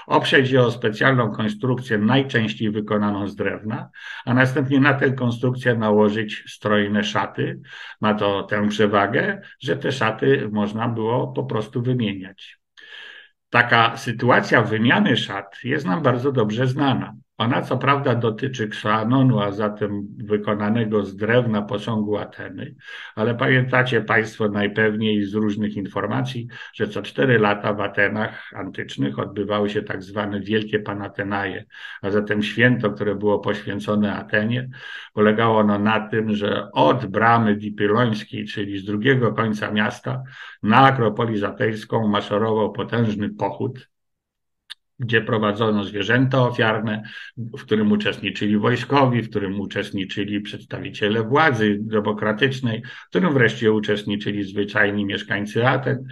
oprzeć 0.07 0.51
je 0.51 0.61
o 0.61 0.71
specjalną 0.71 1.31
konstrukcję, 1.31 1.97
najczęściej 1.97 2.71
wykonaną 2.71 3.27
z 3.27 3.35
drewna, 3.35 3.89
a 4.25 4.33
następnie 4.33 4.79
na 4.79 4.93
tę 4.93 5.11
konstrukcję 5.11 5.75
nałożyć 5.75 6.43
strojne 6.47 7.03
szaty. 7.03 7.61
Ma 8.01 8.13
to 8.13 8.43
tę 8.43 8.67
przewagę, 8.67 9.41
że 9.59 9.77
te 9.77 9.91
szaty 9.91 10.49
można 10.51 10.87
było 10.87 11.27
po 11.27 11.43
prostu 11.43 11.81
wymieniać. 11.81 12.59
Taka 13.49 13.97
sytuacja 13.97 14.61
wymiany 14.61 15.17
szat 15.17 15.57
jest 15.63 15.85
nam 15.85 16.01
bardzo 16.01 16.31
dobrze 16.31 16.67
znana. 16.67 17.13
Ona 17.37 17.61
co 17.61 17.77
prawda 17.77 18.15
dotyczy 18.15 18.67
ksaanonu, 18.67 19.39
a 19.39 19.51
zatem 19.51 20.07
wykonanego 20.17 21.05
z 21.05 21.15
drewna 21.15 21.61
posągu 21.61 22.17
Ateny, 22.17 22.75
ale 23.15 23.35
pamiętacie 23.35 24.01
Państwo 24.01 24.49
najpewniej 24.49 25.23
z 25.23 25.33
różnych 25.33 25.75
informacji, 25.75 26.47
że 26.73 26.87
co 26.87 27.01
cztery 27.01 27.39
lata 27.39 27.73
w 27.73 27.81
Atenach 27.81 28.51
antycznych 28.53 29.19
odbywały 29.19 29.69
się 29.69 29.81
tak 29.81 30.03
zwane 30.03 30.39
Wielkie 30.39 30.79
Panatenaje, 30.79 31.65
a 32.01 32.11
zatem 32.11 32.43
święto, 32.43 32.91
które 32.91 33.15
było 33.15 33.39
poświęcone 33.39 34.15
Atenie. 34.15 34.69
Polegało 35.13 35.57
ono 35.59 35.79
na 35.79 36.07
tym, 36.07 36.35
że 36.35 36.71
od 36.71 37.05
bramy 37.05 37.55
Dipylońskiej, 37.55 38.45
czyli 38.45 38.79
z 38.79 38.85
drugiego 38.85 39.33
końca 39.33 39.71
miasta, 39.71 40.23
na 40.63 40.77
Akropolis 40.77 41.43
Atejską 41.43 42.07
maszerował 42.07 42.71
potężny 42.71 43.29
pochód, 43.29 43.94
gdzie 44.99 45.21
prowadzono 45.21 45.83
zwierzęta 45.83 46.47
ofiarne, 46.47 47.03
w 47.37 47.61
którym 47.61 47.91
uczestniczyli 47.91 48.57
wojskowi, 48.57 49.21
w 49.21 49.29
którym 49.29 49.59
uczestniczyli 49.59 50.41
przedstawiciele 50.41 51.23
władzy 51.23 51.77
demokratycznej, 51.81 52.83
w 53.05 53.09
którym 53.09 53.33
wreszcie 53.33 53.71
uczestniczyli 53.71 54.43
zwyczajni 54.43 55.05
mieszkańcy 55.05 55.67
Aten. 55.67 56.07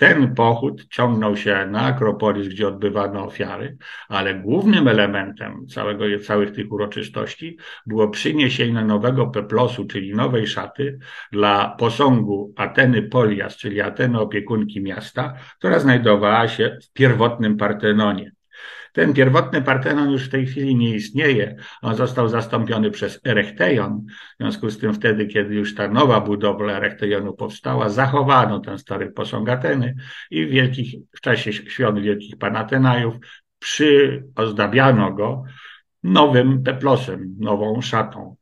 Ten 0.00 0.34
pochód 0.34 0.88
ciągnął 0.88 1.36
się 1.36 1.66
na 1.70 1.80
Akropolis, 1.80 2.48
gdzie 2.48 2.68
odbywano 2.68 3.24
ofiary, 3.24 3.76
ale 4.08 4.34
głównym 4.34 4.88
elementem 4.88 5.66
całego, 5.66 6.04
całych 6.26 6.52
tych 6.52 6.72
uroczystości 6.72 7.58
było 7.86 8.08
przyniesienie 8.08 8.84
nowego 8.84 9.26
peplosu, 9.26 9.84
czyli 9.86 10.14
nowej 10.14 10.46
szaty 10.46 10.98
dla 11.32 11.76
posągu 11.78 12.54
Ateny 12.56 13.02
Polias, 13.02 13.56
czyli 13.56 13.80
Ateny 13.80 14.20
opiekunki 14.20 14.80
miasta, 14.80 15.34
która 15.58 15.78
znajdowała 15.78 16.48
się 16.48 16.78
w 16.82 16.92
pierwotnym 16.92 17.56
Partenonie. 17.56 18.32
Ten 18.92 19.12
pierwotny 19.12 19.62
Partenon 19.62 20.10
już 20.10 20.26
w 20.26 20.30
tej 20.30 20.46
chwili 20.46 20.76
nie 20.76 20.94
istnieje. 20.94 21.56
On 21.82 21.94
został 21.94 22.28
zastąpiony 22.28 22.90
przez 22.90 23.20
Erechteion. 23.26 24.06
W 24.06 24.36
związku 24.40 24.70
z 24.70 24.78
tym 24.78 24.94
wtedy, 24.94 25.26
kiedy 25.26 25.54
już 25.54 25.74
ta 25.74 25.88
nowa 25.88 26.20
budowla 26.20 26.72
Erechteionu 26.72 27.34
powstała, 27.34 27.88
zachowano 27.88 28.60
ten 28.60 28.78
stary 28.78 29.12
posąg 29.12 29.48
Ateny 29.48 29.94
i 30.30 30.46
w, 30.46 30.50
wielkich, 30.50 30.94
w 31.16 31.20
czasie 31.20 31.52
świąt 31.52 31.98
Wielkich 31.98 32.36
Panatenajów 32.36 33.14
przyozdabiano 33.58 35.12
go 35.12 35.44
nowym 36.02 36.62
peplosem, 36.62 37.36
nową 37.38 37.80
szatą 37.80 38.36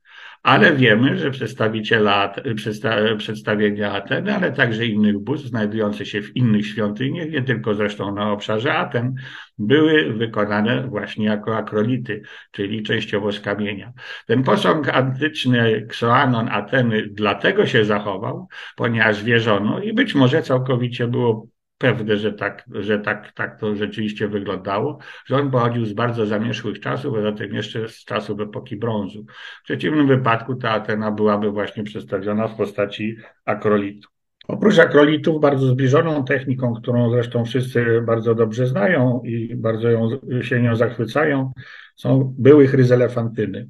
ale 0.49 0.73
wiemy, 0.73 1.19
że 1.19 1.31
przedstawiciele 1.31 2.31
przedsta, 2.57 2.97
przedstawienia 3.19 3.93
Ateny, 3.93 4.35
ale 4.35 4.53
także 4.53 4.87
innych 4.87 5.19
bóstw 5.19 5.49
znajdujących 5.49 6.09
się 6.09 6.23
w 6.23 6.37
innych 6.37 6.67
świątyniach, 6.67 7.31
nie 7.31 7.43
tylko 7.43 7.75
zresztą 7.75 8.15
na 8.15 8.33
obszarze 8.33 8.75
Aten, 8.75 9.15
były 9.59 10.13
wykonane 10.13 10.87
właśnie 10.89 11.27
jako 11.27 11.57
akrolity, 11.57 12.23
czyli 12.51 12.83
częściowo 12.83 13.33
z 13.33 13.41
kamienia. 13.41 13.93
Ten 14.27 14.43
posąg 14.43 14.89
antyczny 14.89 15.87
Xoanon 15.89 16.49
Ateny 16.49 17.09
dlatego 17.11 17.67
się 17.67 17.85
zachował, 17.85 18.49
ponieważ 18.77 19.25
wierzono 19.25 19.81
i 19.81 19.93
być 19.93 20.15
może 20.15 20.43
całkowicie 20.43 21.09
było 21.09 21.47
pewne, 21.79 22.17
że 22.17 22.33
tak, 22.33 22.65
że 22.73 22.99
tak, 22.99 23.33
tak 23.33 23.61
to 23.61 23.77
rzeczywiście 23.77 24.29
wyglądało, 24.29 24.99
że 25.27 25.37
on 25.37 25.51
pochodził 25.51 25.85
z 25.85 25.93
bardzo 25.93 26.27
zamierzchłych 26.27 26.81
czasów, 26.81 27.17
a 27.19 27.23
zatem 27.23 27.55
jeszcze 27.55 27.89
z 27.89 28.05
czasów 28.05 28.41
epoki 28.41 28.77
brązu. 28.77 29.25
W 29.61 29.65
przeciwnym 29.65 30.07
wypadku 30.07 30.55
ta 30.55 30.71
Atena 30.71 31.13
byłaby 31.13 31.51
właśnie 31.51 31.85
przedstawiona 31.85 32.49
w 32.49 32.57
postaci 32.57 33.17
akrolitu. 33.45 34.09
Oprócz 34.49 34.79
akrolitów, 34.79 35.41
bardzo 35.41 35.67
zbliżoną 35.67 36.25
techniką, 36.25 36.75
którą 36.75 37.11
zresztą 37.11 37.45
wszyscy 37.45 38.03
bardzo 38.07 38.35
dobrze 38.35 38.67
znają 38.67 39.23
i 39.25 39.57
bardzo 39.57 39.91
ją, 39.91 40.09
się 40.43 40.63
nią 40.63 40.77
zachwycają, 40.77 41.53
są 41.97 42.35
były 42.39 42.67
chryzelefantyny. 42.67 43.69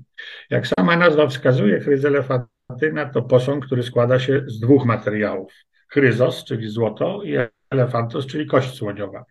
Jak 0.50 0.66
sama 0.66 0.96
nazwa 0.96 1.26
wskazuje, 1.26 1.80
chryzelefantyna 1.80 3.06
to 3.12 3.22
posąg, 3.22 3.66
który 3.66 3.82
składa 3.82 4.18
się 4.18 4.42
z 4.46 4.60
dwóch 4.60 4.84
materiałów. 4.84 5.52
Chryzos, 5.88 6.44
czyli 6.44 6.68
złoto, 6.68 7.22
i 7.22 7.36
elefantos, 7.70 8.26
czyli 8.26 8.46
kość 8.46 8.76
słoniowa. 8.76 9.24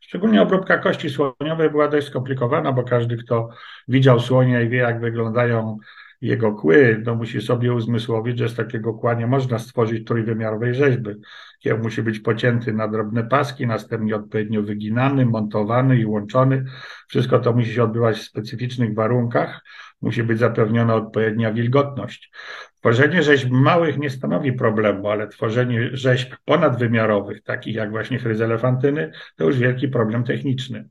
Szczególnie 0.00 0.42
obróbka 0.42 0.78
kości 0.78 1.10
słoniowej 1.10 1.70
była 1.70 1.88
dość 1.88 2.06
skomplikowana, 2.06 2.72
bo 2.72 2.82
każdy, 2.82 3.16
kto 3.16 3.48
widział 3.88 4.20
słonia 4.20 4.60
i 4.60 4.68
wie, 4.68 4.78
jak 4.78 5.00
wyglądają 5.00 5.78
jego 6.20 6.52
kły, 6.52 7.02
to 7.04 7.14
musi 7.14 7.42
sobie 7.42 7.72
uzmysłowić, 7.74 8.38
że 8.38 8.48
z 8.48 8.54
takiego 8.54 8.94
kła 8.94 9.14
nie 9.14 9.26
można 9.26 9.58
stworzyć 9.58 10.06
trójwymiarowej 10.06 10.74
rzeźby. 10.74 11.10
Kieł 11.58 11.78
musi 11.78 12.02
być 12.02 12.20
pocięty 12.20 12.72
na 12.72 12.88
drobne 12.88 13.24
paski, 13.24 13.66
następnie 13.66 14.16
odpowiednio 14.16 14.62
wyginany, 14.62 15.26
montowany 15.26 15.98
i 15.98 16.06
łączony. 16.06 16.64
Wszystko 17.08 17.38
to 17.38 17.52
musi 17.52 17.74
się 17.74 17.84
odbywać 17.84 18.16
w 18.16 18.22
specyficznych 18.22 18.94
warunkach. 18.94 19.60
Musi 20.02 20.22
być 20.22 20.38
zapewniona 20.38 20.94
odpowiednia 20.94 21.52
wilgotność. 21.52 22.32
Tworzenie 22.82 23.22
rzeźb 23.22 23.50
małych 23.50 23.98
nie 23.98 24.10
stanowi 24.10 24.52
problemu, 24.52 25.08
ale 25.08 25.28
tworzenie 25.28 25.90
rzeźb 25.92 26.34
ponadwymiarowych, 26.44 27.42
takich 27.42 27.74
jak 27.74 27.90
właśnie 27.90 28.18
chryzelefantyny, 28.18 29.10
to 29.36 29.44
już 29.44 29.58
wielki 29.58 29.88
problem 29.88 30.24
techniczny. 30.24 30.88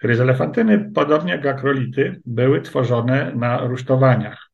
Chryzelefantyny, 0.00 0.90
podobnie 0.94 1.32
jak 1.32 1.46
akrolity, 1.46 2.20
były 2.26 2.62
tworzone 2.62 3.32
na 3.34 3.60
rusztowaniach. 3.66 4.50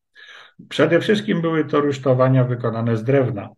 Przede 0.69 1.01
wszystkim 1.01 1.41
były 1.41 1.65
to 1.65 1.81
rusztowania 1.81 2.45
wykonane 2.45 2.97
z 2.97 3.05
drewna, 3.05 3.49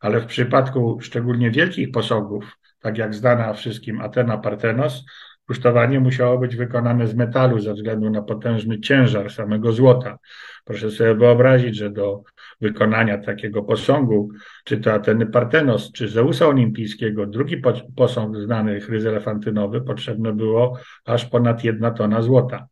ale 0.00 0.20
w 0.20 0.26
przypadku 0.26 0.98
szczególnie 1.00 1.50
wielkich 1.50 1.90
posągów, 1.90 2.58
tak 2.78 2.98
jak 2.98 3.14
znana 3.14 3.52
wszystkim 3.52 4.00
Atena 4.00 4.38
Partenos, 4.38 5.04
Rusztowanie 5.50 6.00
musiało 6.00 6.38
być 6.38 6.56
wykonane 6.56 7.06
z 7.06 7.14
metalu 7.14 7.58
ze 7.58 7.74
względu 7.74 8.10
na 8.10 8.22
potężny 8.22 8.80
ciężar 8.80 9.30
samego 9.32 9.72
złota. 9.72 10.18
Proszę 10.64 10.90
sobie 10.90 11.14
wyobrazić, 11.14 11.76
że 11.76 11.90
do 11.90 12.22
wykonania 12.60 13.18
takiego 13.18 13.62
posągu, 13.62 14.30
czy 14.64 14.78
to 14.78 14.92
Ateny 14.92 15.26
Partenos, 15.26 15.92
czy 15.92 16.08
Zeusa 16.08 16.46
Olimpijskiego, 16.46 17.26
drugi 17.26 17.62
posąg 17.96 18.36
znany, 18.36 18.80
chryz 18.80 19.04
elefantynowy, 19.04 19.80
potrzebne 19.80 20.32
było 20.32 20.78
aż 21.04 21.24
ponad 21.24 21.64
jedna 21.64 21.90
tona 21.90 22.22
złota. 22.22 22.66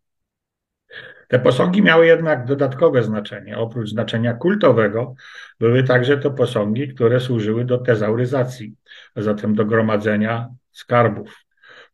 Te 1.29 1.39
posągi 1.39 1.83
miały 1.83 2.07
jednak 2.07 2.47
dodatkowe 2.47 3.03
znaczenie. 3.03 3.59
Oprócz 3.59 3.89
znaczenia 3.89 4.35
kultowego, 4.35 5.15
były 5.61 5.83
także 5.83 6.19
to 6.19 6.31
posągi, 6.31 6.89
które 6.89 7.21
służyły 7.21 7.65
do 7.65 7.79
tezauryzacji, 7.79 8.75
a 9.15 9.23
zatem 9.23 9.55
do 9.55 9.65
gromadzenia 9.65 10.49
skarbów. 10.73 11.48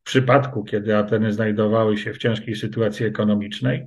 W 0.05 0.07
przypadku, 0.07 0.65
kiedy 0.65 0.97
Ateny 0.97 1.33
znajdowały 1.33 1.97
się 1.97 2.13
w 2.13 2.19
ciężkiej 2.19 2.57
sytuacji 2.57 3.07
ekonomicznej, 3.07 3.87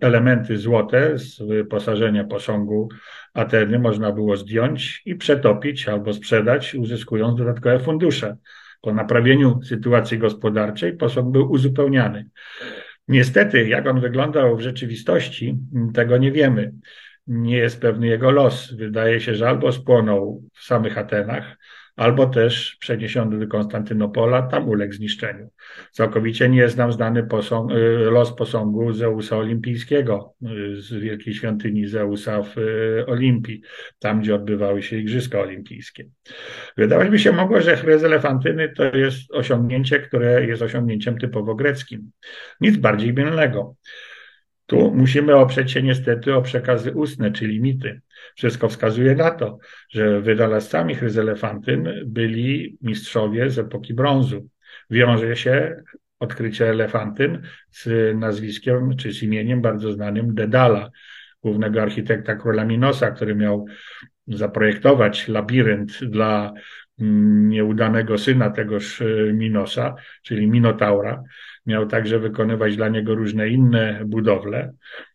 elementy 0.00 0.58
złote 0.58 1.18
z 1.18 1.42
wyposażenia 1.42 2.24
posągu 2.24 2.88
Ateny 3.34 3.78
można 3.78 4.12
było 4.12 4.36
zdjąć 4.36 5.02
i 5.06 5.14
przetopić 5.14 5.88
albo 5.88 6.12
sprzedać, 6.12 6.74
uzyskując 6.74 7.38
dodatkowe 7.38 7.78
fundusze. 7.78 8.36
Po 8.80 8.92
naprawieniu 8.94 9.62
sytuacji 9.62 10.18
gospodarczej 10.18 10.96
posąg 10.96 11.32
był 11.32 11.50
uzupełniany. 11.50 12.26
Niestety, 13.08 13.68
jak 13.68 13.86
on 13.86 14.00
wyglądał 14.00 14.56
w 14.56 14.60
rzeczywistości, 14.60 15.58
tego 15.94 16.18
nie 16.18 16.32
wiemy. 16.32 16.72
Nie 17.26 17.56
jest 17.56 17.80
pewny 17.80 18.06
jego 18.06 18.30
los. 18.30 18.74
Wydaje 18.74 19.20
się, 19.20 19.34
że 19.34 19.48
albo 19.48 19.72
spłonął 19.72 20.42
w 20.54 20.64
samych 20.64 20.98
Atenach, 20.98 21.56
albo 22.00 22.26
też 22.26 22.76
przeniesiony 22.80 23.38
do 23.38 23.46
Konstantynopola, 23.46 24.42
tam 24.42 24.68
uległ 24.68 24.92
zniszczeniu. 24.92 25.50
Całkowicie 25.92 26.48
nie 26.48 26.58
jest 26.58 26.76
nam 26.76 26.92
znany 26.92 27.22
posąg, 27.22 27.70
y, 27.72 27.74
los 28.10 28.32
posągu 28.32 28.92
Zeusa 28.92 29.36
Olimpijskiego 29.36 30.34
y, 30.42 30.80
z 30.82 30.92
wielkiej 30.92 31.34
świątyni 31.34 31.86
Zeusa 31.86 32.42
w 32.42 32.58
y, 32.58 33.04
Olimpii, 33.06 33.62
tam 33.98 34.20
gdzie 34.20 34.34
odbywały 34.34 34.82
się 34.82 34.96
Igrzyska 34.96 35.40
Olimpijskie. 35.40 36.04
Wydawać 36.76 37.08
by 37.08 37.18
się 37.18 37.32
mogło, 37.32 37.60
że 37.60 37.76
chryz 37.76 38.04
elefantyny 38.04 38.72
to 38.76 38.96
jest 38.96 39.32
osiągnięcie, 39.32 39.98
które 39.98 40.46
jest 40.46 40.62
osiągnięciem 40.62 41.18
typowo 41.18 41.54
greckim. 41.54 42.10
Nic 42.60 42.76
bardziej 42.76 43.12
mylnego. 43.12 43.74
Tu 44.66 44.94
musimy 44.94 45.36
oprzeć 45.36 45.72
się 45.72 45.82
niestety 45.82 46.34
o 46.34 46.42
przekazy 46.42 46.92
ustne, 46.92 47.32
czyli 47.32 47.60
mity. 47.60 48.00
Wszystko 48.40 48.68
wskazuje 48.68 49.14
na 49.14 49.30
to, 49.30 49.58
że 49.90 50.20
wynalazcami 50.20 50.94
chryzelefantyn 50.94 51.88
byli 52.06 52.78
mistrzowie 52.82 53.50
z 53.50 53.58
epoki 53.58 53.94
brązu. 53.94 54.48
Wiąże 54.90 55.36
się 55.36 55.82
odkrycie 56.18 56.68
elefantyn 56.68 57.42
z 57.70 57.88
nazwiskiem 58.16 58.96
czy 58.96 59.12
z 59.12 59.22
imieniem 59.22 59.62
bardzo 59.62 59.92
znanym 59.92 60.34
Dedala, 60.34 60.90
głównego 61.42 61.82
architekta 61.82 62.36
króla 62.36 62.64
Minosa, 62.64 63.10
który 63.10 63.34
miał 63.34 63.66
zaprojektować 64.26 65.28
labirynt 65.28 66.04
dla 66.04 66.52
mm, 67.00 67.48
nieudanego 67.48 68.18
syna 68.18 68.50
tegoż 68.50 69.02
e, 69.02 69.32
Minosa, 69.32 69.94
czyli 70.22 70.46
Minotaura. 70.46 71.22
Miał 71.66 71.86
także 71.86 72.18
wykonywać 72.18 72.76
dla 72.76 72.88
niego 72.88 73.14
różne 73.14 73.48
inne 73.48 74.02
budowle. 74.06 74.72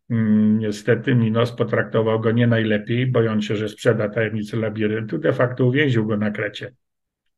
Mm, 0.10 0.60
niestety 0.60 1.16
Minos 1.16 1.52
potraktował 1.52 2.20
go 2.20 2.32
nie 2.32 2.48
najlepiej, 2.48 3.08
bojąc 3.08 3.46
się, 3.46 3.56
że 3.56 3.70
sprzeda 3.70 4.10
tajemnicę 4.10 4.58
labiryntu, 4.58 5.18
de 5.18 5.34
facto 5.34 5.66
uwięził 5.66 6.08
go 6.08 6.18
na 6.18 6.32
Krecie. 6.32 6.72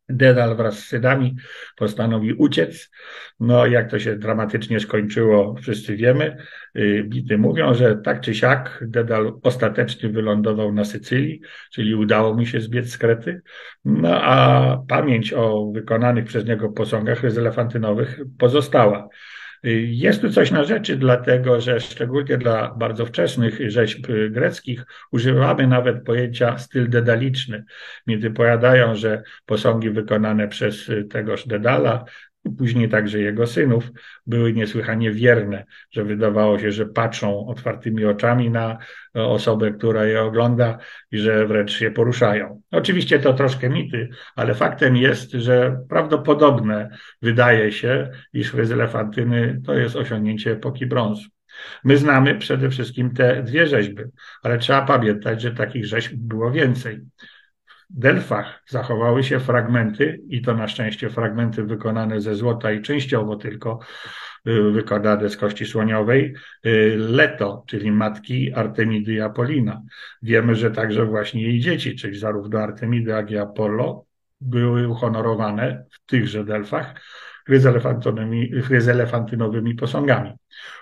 Dedal 0.10 0.56
wraz 0.56 0.80
z 0.80 0.88
synami 0.88 1.36
postanowił 1.75 2.36
uciec. 2.41 2.91
No, 3.39 3.65
jak 3.65 3.91
to 3.91 3.99
się 3.99 4.15
dramatycznie 4.15 4.80
skończyło, 4.80 5.56
wszyscy 5.62 5.95
wiemy. 5.95 6.38
Y, 6.77 7.03
bity 7.08 7.38
mówią, 7.38 7.73
że 7.73 7.95
tak 7.95 8.21
czy 8.21 8.36
siak 8.36 8.84
Dedal 8.88 9.39
ostatecznie 9.43 10.10
wylądował 10.10 10.73
na 10.73 10.86
Sycylii, 10.86 11.41
czyli 11.71 11.95
udało 11.95 12.34
mu 12.34 12.45
się 12.45 12.62
zbiec 12.62 12.89
z 12.89 12.97
Krety. 12.97 13.41
No, 13.86 14.21
a 14.21 14.77
pamięć 14.88 15.34
o 15.34 15.71
wykonanych 15.73 16.25
przez 16.25 16.45
niego 16.45 16.69
posągach 16.69 17.25
elefantynowych 17.25 18.19
pozostała. 18.39 19.10
Jest 19.75 20.21
tu 20.21 20.30
coś 20.30 20.51
na 20.51 20.63
rzeczy, 20.63 20.95
dlatego 20.95 21.62
że 21.62 21.80
szczególnie 21.80 22.38
dla 22.38 22.75
bardzo 22.75 23.06
wczesnych 23.06 23.71
rzeźb 23.71 24.08
greckich 24.30 24.86
używamy 25.12 25.67
nawet 25.67 26.03
pojęcia 26.03 26.58
styl 26.58 26.89
dedaliczny. 26.89 27.63
Między 28.08 28.32
powiadają, 28.32 28.95
że 28.95 29.23
posągi 29.45 29.89
wykonane 29.89 30.47
przez 30.47 30.91
tegoż 31.10 31.47
Dedala 31.47 32.06
później 32.49 32.89
także 32.89 33.19
jego 33.19 33.47
synów, 33.47 33.91
były 34.27 34.53
niesłychanie 34.53 35.12
wierne, 35.12 35.65
że 35.91 36.03
wydawało 36.03 36.60
się, 36.60 36.71
że 36.71 36.86
patrzą 36.86 37.47
otwartymi 37.47 38.05
oczami 38.05 38.49
na 38.49 38.77
osobę, 39.13 39.71
która 39.71 40.05
je 40.05 40.21
ogląda 40.21 40.77
i 41.12 41.17
że 41.17 41.47
wręcz 41.47 41.71
się 41.71 41.91
poruszają. 41.91 42.62
Oczywiście 42.71 43.19
to 43.19 43.33
troszkę 43.33 43.69
mity, 43.69 44.10
ale 44.36 44.55
faktem 44.55 44.97
jest, 44.97 45.31
że 45.31 45.79
prawdopodobne 45.89 46.89
wydaje 47.21 47.71
się, 47.71 48.10
iż 48.33 48.51
fryz 48.51 48.71
elefantyny 48.71 49.62
to 49.65 49.73
jest 49.73 49.95
osiągnięcie 49.95 50.51
epoki 50.51 50.86
brązu. 50.86 51.29
My 51.83 51.97
znamy 51.97 52.36
przede 52.36 52.69
wszystkim 52.69 53.13
te 53.13 53.43
dwie 53.43 53.67
rzeźby, 53.67 54.03
ale 54.43 54.57
trzeba 54.57 54.81
pamiętać, 54.81 55.41
że 55.41 55.51
takich 55.51 55.86
rzeźb 55.86 56.13
było 56.15 56.51
więcej. 56.51 56.99
Delfach 57.89 58.63
zachowały 58.67 59.23
się 59.23 59.39
fragmenty, 59.39 60.21
i 60.30 60.41
to 60.41 60.54
na 60.54 60.67
szczęście 60.67 61.10
fragmenty 61.10 61.63
wykonane 61.63 62.21
ze 62.21 62.36
złota 62.36 62.71
i 62.71 62.82
częściowo 62.82 63.36
tylko 63.36 63.80
y, 64.47 64.71
wykonane 64.71 65.30
z 65.30 65.38
kości 65.38 65.65
słoniowej, 65.65 66.34
y, 66.65 66.95
Leto, 66.97 67.63
czyli 67.67 67.91
matki 67.91 68.54
Artemidy 68.54 69.13
i 69.13 69.21
Apolina. 69.21 69.82
Wiemy, 70.21 70.56
że 70.56 70.71
także 70.71 71.06
właśnie 71.06 71.43
jej 71.43 71.60
dzieci, 71.60 71.95
czyli 71.95 72.19
zarówno 72.19 72.60
Artemidy, 72.60 73.12
jak 73.12 73.32
i 73.32 73.38
Apollo, 73.38 74.06
były 74.41 74.88
uhonorowane 74.88 75.86
w 75.91 76.06
tychże 76.06 76.43
Delfach 76.43 76.95
chryzelefantynowymi 78.63 79.76
posągami. 79.76 80.32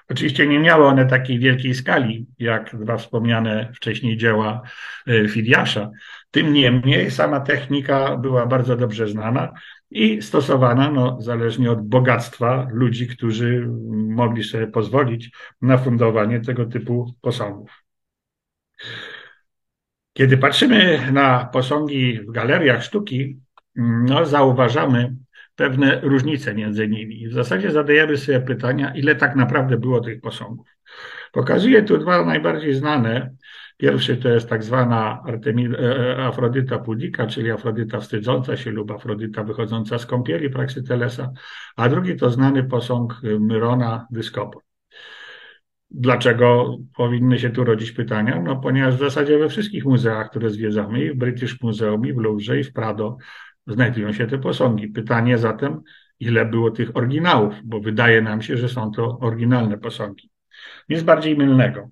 Oczywiście 0.09 0.47
nie 0.47 0.59
miały 0.59 0.85
one 0.85 1.05
takiej 1.05 1.39
wielkiej 1.39 1.75
skali, 1.75 2.25
jak 2.39 2.75
dwa 2.75 2.97
wspomniane 2.97 3.71
wcześniej 3.75 4.17
dzieła 4.17 4.61
y, 5.07 5.27
Fidiasza. 5.29 5.91
Tym 6.35 6.53
niemniej 6.53 7.11
sama 7.11 7.39
technika 7.39 8.17
była 8.17 8.45
bardzo 8.45 8.75
dobrze 8.75 9.07
znana 9.07 9.53
i 9.91 10.21
stosowana, 10.21 10.91
no, 10.91 11.21
zależnie 11.21 11.71
od 11.71 11.87
bogactwa 11.87 12.67
ludzi, 12.71 13.07
którzy 13.07 13.67
mogli 13.91 14.43
sobie 14.43 14.67
pozwolić 14.67 15.31
na 15.61 15.77
fundowanie 15.77 16.41
tego 16.41 16.65
typu 16.65 17.15
posągów. 17.21 17.83
Kiedy 20.13 20.37
patrzymy 20.37 21.11
na 21.11 21.45
posągi 21.45 22.19
w 22.21 22.31
galeriach 22.31 22.83
sztuki, 22.83 23.39
no, 23.75 24.25
zauważamy 24.25 25.15
pewne 25.55 26.01
różnice 26.01 26.53
między 26.53 26.87
nimi. 26.87 27.27
W 27.27 27.33
zasadzie 27.33 27.71
zadajemy 27.71 28.17
sobie 28.17 28.41
pytania, 28.41 28.93
ile 28.95 29.15
tak 29.15 29.35
naprawdę 29.35 29.77
było 29.77 30.01
tych 30.01 30.21
posągów. 30.21 30.67
Pokazuję 31.31 31.83
tu 31.83 31.97
dwa 31.97 32.25
najbardziej 32.25 32.73
znane. 32.73 33.35
Pierwszy 33.77 34.17
to 34.17 34.29
jest 34.29 34.49
tak 34.49 34.63
zwana 34.63 35.23
e, 35.27 35.39
e, 35.79 36.25
Afrodyta 36.25 36.79
Pudika, 36.79 37.27
czyli 37.27 37.51
Afrodyta 37.51 37.99
wstydząca 37.99 38.57
się 38.57 38.71
lub 38.71 38.91
Afrodyta 38.91 39.43
wychodząca 39.43 39.99
z 39.99 40.05
kąpieli 40.05 40.49
Praxytelesa, 40.49 41.31
a 41.75 41.89
drugi 41.89 42.15
to 42.15 42.29
znany 42.29 42.63
posąg 42.63 43.21
Myrona 43.39 44.07
Dyskopo. 44.11 44.61
Dlaczego 45.91 46.77
powinny 46.95 47.39
się 47.39 47.49
tu 47.49 47.63
rodzić 47.63 47.91
pytania? 47.91 48.41
No 48.41 48.55
ponieważ 48.55 48.95
w 48.95 48.99
zasadzie 48.99 49.37
we 49.37 49.49
wszystkich 49.49 49.85
muzeach, 49.85 50.29
które 50.29 50.49
zwiedzamy, 50.49 51.03
i 51.03 51.11
w 51.11 51.15
British 51.15 51.61
Museum, 51.61 52.05
i 52.05 52.13
w 52.13 52.17
Louvre, 52.17 52.59
i 52.59 52.63
w 52.63 52.73
Prado, 52.73 53.17
znajdują 53.67 54.13
się 54.13 54.27
te 54.27 54.37
posągi. 54.37 54.87
Pytanie 54.87 55.37
zatem, 55.37 55.81
ile 56.19 56.45
było 56.45 56.71
tych 56.71 56.97
oryginałów, 56.97 57.53
bo 57.63 57.79
wydaje 57.79 58.21
nam 58.21 58.41
się, 58.41 58.57
że 58.57 58.69
są 58.69 58.91
to 58.91 59.19
oryginalne 59.19 59.77
posągi. 59.77 60.29
Nic 60.89 61.03
bardziej 61.03 61.37
mylnego. 61.37 61.89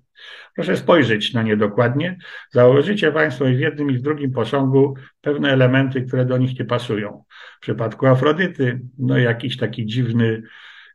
Proszę 0.54 0.76
spojrzeć 0.76 1.34
na 1.34 1.42
nie 1.42 1.56
dokładnie. 1.56 2.18
Założycie 2.50 3.12
Państwo 3.12 3.44
w 3.44 3.58
jednym 3.58 3.90
i 3.90 3.98
w 3.98 4.02
drugim 4.02 4.32
posągu 4.32 4.94
pewne 5.20 5.52
elementy, 5.52 6.02
które 6.02 6.24
do 6.24 6.38
nich 6.38 6.58
nie 6.58 6.64
pasują. 6.64 7.24
W 7.56 7.60
przypadku 7.60 8.06
Afrodyty, 8.06 8.80
no 8.98 9.18
jakiś 9.18 9.56
taki 9.56 9.86
dziwny 9.86 10.42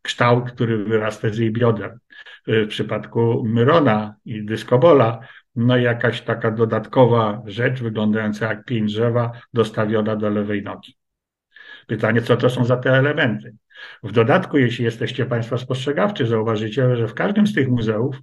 kształt, 0.01 0.51
który 0.51 0.83
wyrasta 0.83 1.29
z 1.29 1.37
jej 1.37 1.51
bioder. 1.51 1.97
W 2.47 2.67
przypadku 2.67 3.43
Myrona 3.47 4.15
i 4.25 4.45
Dyskobola, 4.45 5.19
no 5.55 5.77
jakaś 5.77 6.21
taka 6.21 6.51
dodatkowa 6.51 7.41
rzecz 7.45 7.81
wyglądająca 7.81 8.47
jak 8.47 8.65
pień 8.65 8.85
drzewa 8.85 9.31
dostawiona 9.53 10.15
do 10.15 10.29
lewej 10.29 10.63
nogi. 10.63 10.97
Pytanie, 11.87 12.21
co 12.21 12.37
to 12.37 12.49
są 12.49 12.65
za 12.65 12.77
te 12.77 12.91
elementy? 12.91 13.55
W 14.03 14.11
dodatku, 14.11 14.57
jeśli 14.57 14.85
jesteście 14.85 15.25
Państwo 15.25 15.57
spostrzegawczy, 15.57 16.27
zauważycie, 16.27 16.95
że 16.95 17.07
w 17.07 17.13
każdym 17.13 17.47
z 17.47 17.53
tych 17.53 17.69
muzeów 17.69 18.15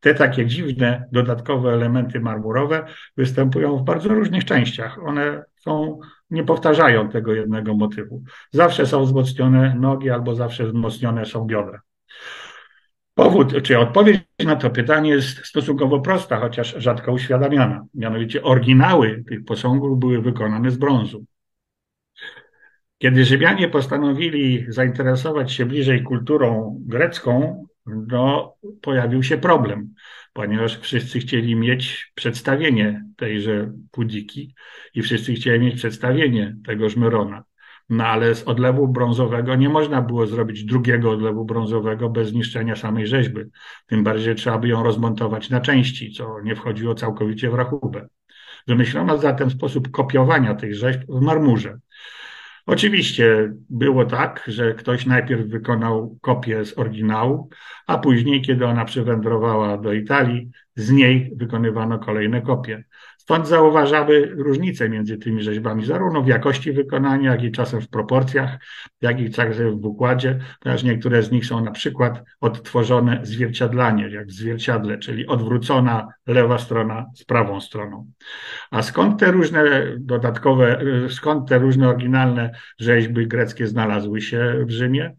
te 0.00 0.14
takie 0.14 0.46
dziwne, 0.46 1.04
dodatkowe 1.12 1.72
elementy 1.72 2.20
marmurowe 2.20 2.84
występują 3.16 3.76
w 3.76 3.84
bardzo 3.84 4.08
różnych 4.08 4.44
częściach. 4.44 4.98
One 5.06 5.44
są, 5.56 6.00
nie 6.30 6.44
powtarzają 6.44 7.08
tego 7.08 7.34
jednego 7.34 7.74
motywu. 7.74 8.22
Zawsze 8.52 8.86
są 8.86 9.04
wzmocnione 9.04 9.74
nogi 9.80 10.10
albo 10.10 10.34
zawsze 10.34 10.66
wzmocnione 10.66 11.26
są 11.26 11.44
biodra. 11.46 11.80
Powód, 13.14 13.62
czy 13.62 13.78
odpowiedź 13.78 14.20
na 14.44 14.56
to 14.56 14.70
pytanie 14.70 15.10
jest 15.10 15.46
stosunkowo 15.46 16.00
prosta, 16.00 16.40
chociaż 16.40 16.74
rzadko 16.78 17.12
uświadamiana. 17.12 17.84
Mianowicie 17.94 18.42
oryginały 18.42 19.24
tych 19.28 19.44
posągów 19.44 19.98
były 19.98 20.22
wykonane 20.22 20.70
z 20.70 20.76
brązu. 20.76 21.24
Kiedy 22.98 23.24
Rzymianie 23.24 23.68
postanowili 23.68 24.66
zainteresować 24.68 25.52
się 25.52 25.66
bliżej 25.66 26.02
kulturą 26.02 26.78
grecką, 26.86 27.66
no, 27.86 28.54
pojawił 28.80 29.22
się 29.22 29.38
problem, 29.38 29.94
ponieważ 30.32 30.78
wszyscy 30.78 31.18
chcieli 31.18 31.56
mieć 31.56 32.12
przedstawienie 32.14 33.04
tejże 33.16 33.72
Pudiki 33.90 34.54
i 34.94 35.02
wszyscy 35.02 35.34
chcieli 35.34 35.60
mieć 35.60 35.74
przedstawienie 35.74 36.56
tegoż 36.66 36.96
Myrona. 36.96 37.44
No 37.88 38.06
ale 38.06 38.34
z 38.34 38.42
odlewu 38.42 38.88
brązowego 38.88 39.54
nie 39.54 39.68
można 39.68 40.02
było 40.02 40.26
zrobić 40.26 40.64
drugiego 40.64 41.10
odlewu 41.10 41.44
brązowego 41.44 42.08
bez 42.08 42.28
zniszczenia 42.28 42.76
samej 42.76 43.06
rzeźby. 43.06 43.40
Tym 43.86 44.04
bardziej 44.04 44.34
trzeba 44.34 44.58
by 44.58 44.68
ją 44.68 44.82
rozmontować 44.82 45.50
na 45.50 45.60
części, 45.60 46.12
co 46.12 46.40
nie 46.40 46.56
wchodziło 46.56 46.94
całkowicie 46.94 47.50
w 47.50 47.54
rachubę. 47.54 48.08
Wymyślono 48.66 49.18
zatem 49.18 49.50
sposób 49.50 49.90
kopiowania 49.90 50.54
tych 50.54 50.74
rzeźb 50.74 51.00
w 51.08 51.20
marmurze. 51.20 51.78
Oczywiście 52.68 53.52
było 53.70 54.04
tak, 54.04 54.44
że 54.46 54.74
ktoś 54.74 55.06
najpierw 55.06 55.46
wykonał 55.46 56.18
kopię 56.20 56.64
z 56.64 56.78
oryginału, 56.78 57.48
a 57.86 57.98
później, 57.98 58.42
kiedy 58.42 58.66
ona 58.66 58.84
przywędrowała 58.84 59.78
do 59.78 59.92
Italii, 59.92 60.50
z 60.76 60.90
niej 60.90 61.32
wykonywano 61.36 61.98
kolejne 61.98 62.42
kopie. 62.42 62.84
Stąd 63.28 63.48
zauważamy 63.48 64.26
różnice 64.26 64.88
między 64.88 65.18
tymi 65.18 65.42
rzeźbami, 65.42 65.84
zarówno 65.84 66.22
w 66.22 66.26
jakości 66.26 66.72
wykonania, 66.72 67.30
jak 67.32 67.42
i 67.42 67.52
czasem 67.52 67.80
w 67.80 67.88
proporcjach, 67.88 68.58
jak 69.00 69.20
i 69.20 69.30
także 69.30 69.70
w 69.70 69.84
układzie, 69.84 70.38
ponieważ 70.60 70.82
niektóre 70.82 71.22
z 71.22 71.30
nich 71.30 71.46
są 71.46 71.64
na 71.64 71.70
przykład 71.70 72.22
odtworzone 72.40 73.20
zwierciadlanie, 73.22 74.08
jak 74.08 74.26
w 74.26 74.32
zwierciadle, 74.32 74.98
czyli 74.98 75.26
odwrócona 75.26 76.08
lewa 76.26 76.58
strona 76.58 77.06
z 77.14 77.24
prawą 77.24 77.60
stroną. 77.60 78.10
A 78.70 78.82
skąd 78.82 79.20
te 79.20 79.32
różne 79.32 79.62
dodatkowe, 79.98 80.80
skąd 81.08 81.48
te 81.48 81.58
różne 81.58 81.88
oryginalne 81.88 82.50
rzeźby 82.78 83.26
greckie 83.26 83.66
znalazły 83.66 84.20
się 84.20 84.64
w 84.66 84.70
Rzymie? 84.70 85.16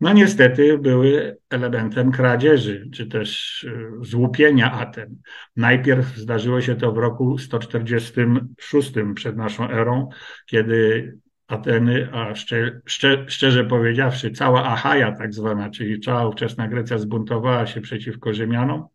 No 0.00 0.12
niestety 0.12 0.78
były 0.78 1.36
elementem 1.50 2.12
kradzieży, 2.12 2.88
czy 2.94 3.06
też 3.06 3.62
y, 3.64 3.90
złupienia 4.00 4.72
Aten. 4.72 5.16
Najpierw 5.56 6.16
zdarzyło 6.16 6.60
się 6.60 6.76
to 6.76 6.92
w 6.92 6.98
roku 6.98 7.38
146 7.38 8.92
przed 9.14 9.36
naszą 9.36 9.70
erą, 9.70 10.08
kiedy 10.46 11.12
Ateny, 11.46 12.08
a 12.12 12.34
szczer, 12.34 12.80
szczer, 12.84 13.24
szczerze 13.28 13.64
powiedziawszy, 13.64 14.30
cała 14.30 14.64
Achaja 14.64 15.12
tak 15.12 15.34
zwana, 15.34 15.70
czyli 15.70 16.00
cała 16.00 16.28
ówczesna 16.28 16.68
Grecja 16.68 16.98
zbuntowała 16.98 17.66
się 17.66 17.80
przeciwko 17.80 18.34
Rzymianom. 18.34 18.86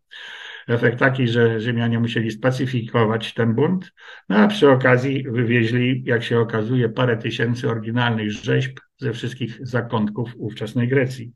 Efekt 0.67 0.99
taki, 0.99 1.27
że 1.27 1.59
Rzymianie 1.59 1.99
musieli 1.99 2.31
spacyfikować 2.31 3.33
ten 3.33 3.55
bunt, 3.55 3.93
no 4.29 4.37
a 4.37 4.47
przy 4.47 4.69
okazji 4.69 5.23
wywieźli, 5.29 6.03
jak 6.05 6.23
się 6.23 6.39
okazuje, 6.39 6.89
parę 6.89 7.17
tysięcy 7.17 7.69
oryginalnych 7.69 8.31
rzeźb 8.31 8.79
ze 9.01 9.13
wszystkich 9.13 9.67
zakątków 9.67 10.33
ówczesnej 10.37 10.87
Grecji. 10.87 11.31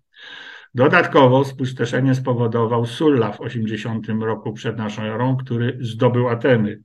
Dodatkowo 0.74 1.46
spustoszenie 1.46 2.16
spowodował 2.16 2.86
Sulla 2.86 3.32
w 3.32 3.42
80 3.42 4.08
roku 4.10 4.54
przed 4.54 4.78
naszą 4.78 5.04
erą, 5.04 5.38
który 5.38 5.78
zdobył 5.82 6.30
Ateny. 6.30 6.82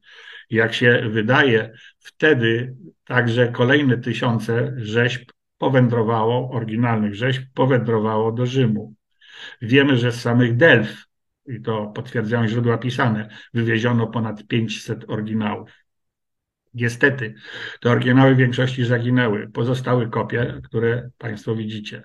Jak 0.51 0.75
się 0.75 1.09
wydaje, 1.11 1.73
wtedy 1.99 2.75
także 3.05 3.49
kolejne 3.49 3.99
tysiące 3.99 4.73
rzeźb 4.77 5.31
powędrowało, 5.59 6.51
oryginalnych 6.51 7.15
rzeźb 7.15 7.43
powędrowało 7.55 8.33
do 8.33 8.47
Rzymu. 8.47 8.95
Wiemy, 9.63 9.97
że 9.97 10.13
z 10.13 10.21
samych 10.21 10.57
Delf, 10.57 11.05
i 11.47 11.63
to 11.63 11.87
potwierdzają 11.87 12.49
źródła 12.49 12.79
pisane, 12.79 13.29
wywieziono 13.55 14.07
ponad 14.07 14.47
500 14.47 15.11
oryginałów. 15.11 15.71
Niestety, 16.75 17.35
te 17.81 17.91
oryginały 17.91 18.35
w 18.35 18.39
większości 18.39 18.85
zaginęły. 18.85 19.49
Pozostały 19.49 20.11
kopie, 20.11 20.61
które 20.65 21.11
Państwo 21.19 21.55
widzicie. 21.55 22.03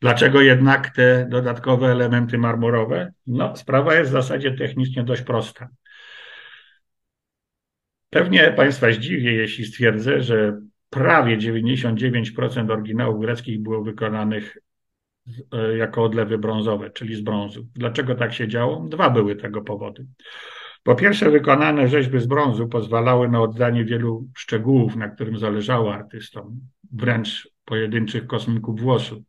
Dlaczego 0.00 0.40
jednak 0.40 0.90
te 0.90 1.26
dodatkowe 1.30 1.86
elementy 1.86 2.38
marmurowe? 2.38 3.12
No, 3.26 3.56
sprawa 3.56 3.94
jest 3.94 4.10
w 4.10 4.12
zasadzie 4.12 4.52
technicznie 4.52 5.04
dość 5.04 5.22
prosta. 5.22 5.68
Pewnie 8.10 8.52
Państwa 8.56 8.92
zdziwię, 8.92 9.32
jeśli 9.32 9.64
stwierdzę, 9.64 10.22
że 10.22 10.60
prawie 10.90 11.38
99% 11.38 12.72
oryginałów 12.72 13.20
greckich 13.20 13.62
było 13.62 13.82
wykonanych 13.82 14.58
e, 15.52 15.76
jako 15.76 16.04
odlewy 16.04 16.38
brązowe, 16.38 16.90
czyli 16.90 17.14
z 17.14 17.20
brązu. 17.20 17.66
Dlaczego 17.74 18.14
tak 18.14 18.34
się 18.34 18.48
działo? 18.48 18.86
Dwa 18.88 19.10
były 19.10 19.36
tego 19.36 19.62
powody. 19.62 20.06
Po 20.82 20.94
pierwsze, 20.94 21.30
wykonane 21.30 21.88
rzeźby 21.88 22.20
z 22.20 22.26
brązu 22.26 22.68
pozwalały 22.68 23.28
na 23.28 23.40
oddanie 23.40 23.84
wielu 23.84 24.28
szczegółów, 24.36 24.96
na 24.96 25.08
którym 25.08 25.38
zależało 25.38 25.94
artystom, 25.94 26.60
wręcz 26.92 27.48
pojedynczych 27.64 28.26
kosmyków 28.26 28.80
włosu. 28.80 29.24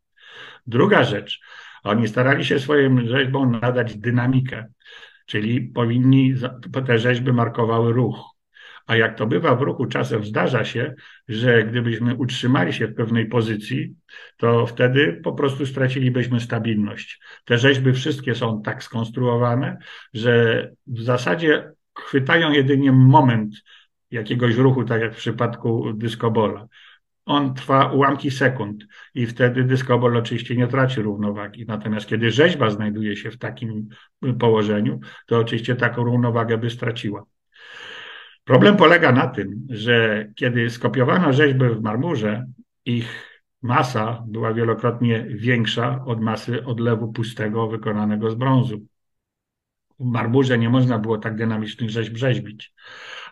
Druga 0.68 1.04
rzecz, 1.04 1.39
oni 1.84 2.08
starali 2.08 2.46
się 2.46 2.60
swoim 2.60 3.08
rzeźbom 3.08 3.60
nadać 3.62 3.98
dynamikę, 3.98 4.66
czyli 5.26 5.62
powinni, 5.62 6.34
te 6.86 6.98
rzeźby 6.98 7.34
markowały 7.34 7.94
ruch. 7.94 8.33
A 8.86 8.96
jak 8.96 9.17
to 9.17 9.28
bywa 9.28 9.56
w 9.56 9.62
ruchu, 9.62 9.86
czasem 9.86 10.26
zdarza 10.26 10.65
się, 10.65 10.93
że 11.28 11.63
gdybyśmy 11.63 12.15
utrzymali 12.15 12.74
się 12.74 12.88
w 12.88 12.96
pewnej 12.96 13.26
pozycji, 13.26 13.96
to 14.38 14.65
wtedy 14.65 15.22
po 15.24 15.34
prostu 15.34 15.65
stracilibyśmy 15.65 16.39
stabilność. 16.39 17.19
Te 17.46 17.58
rzeźby 17.58 17.93
wszystkie 17.93 18.36
są 18.36 18.62
tak 18.62 18.84
skonstruowane, 18.84 19.78
że 20.13 20.72
w 20.88 21.02
zasadzie 21.02 21.72
chwytają 22.00 22.52
jedynie 22.52 22.91
moment 22.91 23.56
jakiegoś 24.12 24.56
ruchu, 24.56 24.84
tak 24.84 25.02
jak 25.02 25.13
w 25.13 25.17
przypadku 25.17 25.93
dyskobola. 25.93 26.67
On 27.26 27.54
trwa 27.54 27.91
ułamki 27.91 28.32
sekund 28.32 28.86
i 29.13 29.28
wtedy 29.28 29.63
dyskobol 29.63 30.17
oczywiście 30.17 30.56
nie 30.56 30.67
traci 30.67 31.02
równowagi. 31.02 31.65
Natomiast 31.67 32.08
kiedy 32.08 32.32
rzeźba 32.32 32.69
znajduje 32.69 33.15
się 33.15 33.32
w 33.32 33.38
takim 33.38 33.89
położeniu, 34.39 35.00
to 35.28 35.38
oczywiście 35.38 35.76
taką 35.76 36.04
równowagę 36.04 36.58
by 36.58 36.69
straciła. 36.69 37.24
Problem 38.43 38.77
polega 38.77 39.12
na 39.12 39.27
tym, 39.27 39.67
że 39.69 40.27
kiedy 40.36 40.69
skopiowano 40.69 41.34
rzeźby 41.34 41.65
w 41.65 41.82
marmurze, 41.82 42.45
ich 42.86 43.34
masa 43.62 44.23
była 44.27 44.53
wielokrotnie 44.53 45.25
większa 45.29 46.03
od 46.06 46.21
masy 46.21 46.65
odlewu 46.65 47.13
pustego 47.13 47.67
wykonanego 47.67 48.32
z 48.32 48.36
brązu. 48.36 48.86
W 49.99 50.06
marmurze 50.06 50.58
nie 50.58 50.69
można 50.69 50.99
było 50.99 51.17
tak 51.17 51.36
dynamicznych 51.36 51.89
rzeźb 51.89 52.17
rzeźbić. 52.17 52.73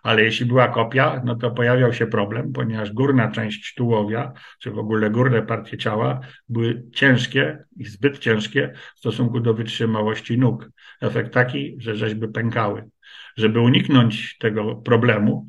Ale 0.03 0.23
jeśli 0.23 0.45
była 0.45 0.67
kopia, 0.67 1.21
no 1.25 1.35
to 1.35 1.51
pojawiał 1.51 1.93
się 1.93 2.07
problem, 2.07 2.53
ponieważ 2.53 2.91
górna 2.91 3.31
część 3.31 3.73
tułowia, 3.75 4.33
czy 4.59 4.71
w 4.71 4.77
ogóle 4.77 5.09
górne 5.09 5.41
partie 5.41 5.77
ciała 5.77 6.19
były 6.49 6.83
ciężkie 6.93 7.63
i 7.77 7.85
zbyt 7.85 8.19
ciężkie 8.19 8.73
w 8.95 8.99
stosunku 8.99 9.39
do 9.39 9.53
wytrzymałości 9.53 10.37
nóg. 10.37 10.69
Efekt 11.01 11.33
taki, 11.33 11.75
że 11.79 11.95
rzeźby 11.95 12.27
pękały. 12.27 12.89
Żeby 13.37 13.59
uniknąć 13.59 14.37
tego 14.37 14.75
problemu, 14.75 15.47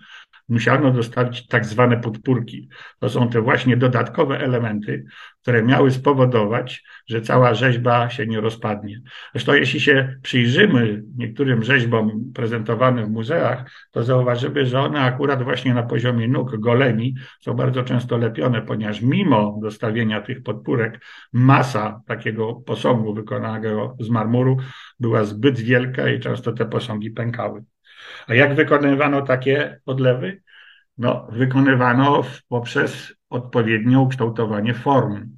musiano 0.49 0.91
dostawić 0.91 1.47
tak 1.47 1.65
zwane 1.65 1.97
podpórki. 1.97 2.69
To 2.99 3.09
są 3.09 3.29
te 3.29 3.41
właśnie 3.41 3.77
dodatkowe 3.77 4.39
elementy, 4.39 5.05
które 5.43 5.63
miały 5.63 5.91
spowodować, 5.91 6.85
że 7.09 7.23
cała 7.23 7.55
rzeźba 7.55 8.11
się 8.11 8.27
nie 8.27 8.41
rozpadnie. 8.41 9.01
Zresztą 9.33 9.55
jeśli 9.55 9.81
się 9.81 10.17
przyjrzymy 10.23 11.03
niektórym 11.17 11.63
rzeźbom 11.63 12.33
prezentowanym 12.35 13.07
w 13.07 13.11
muzeach, 13.11 13.71
to 13.91 14.03
zauważymy, 14.03 14.67
że 14.67 14.81
one 14.81 15.01
akurat 15.01 15.43
właśnie 15.43 15.75
na 15.75 15.83
poziomie 15.83 16.29
nóg, 16.29 16.57
goleni 16.57 17.15
są 17.41 17.55
bardzo 17.55 17.83
często 17.83 18.19
lepione, 18.19 18.63
ponieważ 18.63 19.01
mimo 19.03 19.59
dostawienia 19.63 20.21
tych 20.21 20.43
podpórek 20.43 21.01
masa 21.33 22.01
takiego 22.07 22.55
posągu 22.55 23.15
wykonanego 23.15 23.97
z 24.01 24.09
marmuru 24.09 24.57
była 25.01 25.25
zbyt 25.25 25.61
wielka 25.61 26.09
i 26.09 26.21
często 26.21 26.53
te 26.53 26.67
posągi 26.67 27.11
pękały. 27.11 27.65
A 28.27 28.35
jak 28.35 28.55
wykonywano 28.55 29.23
takie 29.23 29.81
odlewy? 29.87 30.43
No, 30.99 31.27
wykonywano 31.33 32.23
poprzez 32.49 33.15
odpowiednie 33.31 33.99
ukształtowanie 33.99 34.75
form. 34.75 35.37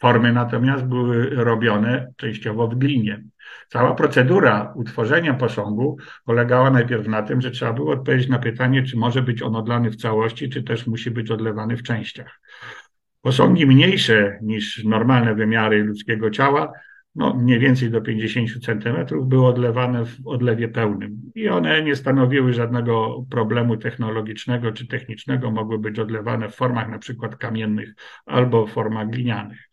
Formy 0.00 0.32
natomiast 0.32 0.84
były 0.84 1.30
robione 1.30 2.12
częściowo 2.16 2.68
w 2.68 2.74
glinie. 2.74 3.22
Cała 3.68 3.94
procedura 3.94 4.72
utworzenia 4.76 5.34
posągu 5.34 5.96
polegała 6.24 6.70
najpierw 6.70 7.08
na 7.08 7.22
tym, 7.22 7.40
że 7.40 7.50
trzeba 7.50 7.72
było 7.72 7.92
odpowiedzieć 7.92 8.28
na 8.28 8.38
pytanie, 8.38 8.82
czy 8.82 8.96
może 8.96 9.22
być 9.22 9.42
on 9.42 9.56
odlany 9.56 9.90
w 9.90 9.96
całości, 9.96 10.48
czy 10.48 10.62
też 10.62 10.86
musi 10.86 11.10
być 11.10 11.30
odlewany 11.30 11.76
w 11.76 11.82
częściach. 11.82 12.40
Posągi 13.22 13.66
mniejsze 13.66 14.38
niż 14.42 14.84
normalne 14.84 15.34
wymiary 15.34 15.84
ludzkiego 15.84 16.30
ciała 16.30 16.72
no 17.14 17.34
mniej 17.34 17.58
więcej 17.58 17.90
do 17.90 18.00
50 18.00 18.64
centymetrów, 18.64 19.28
były 19.28 19.46
odlewane 19.46 20.04
w 20.04 20.26
odlewie 20.26 20.68
pełnym. 20.68 21.32
I 21.34 21.48
one 21.48 21.82
nie 21.82 21.96
stanowiły 21.96 22.52
żadnego 22.52 23.24
problemu 23.30 23.76
technologicznego 23.76 24.72
czy 24.72 24.86
technicznego, 24.86 25.50
mogły 25.50 25.78
być 25.78 25.98
odlewane 25.98 26.48
w 26.48 26.54
formach 26.54 26.88
na 26.88 26.98
przykład 26.98 27.36
kamiennych 27.36 27.94
albo 28.26 28.66
w 28.66 28.72
formach 28.72 29.10
glinianych. 29.10 29.70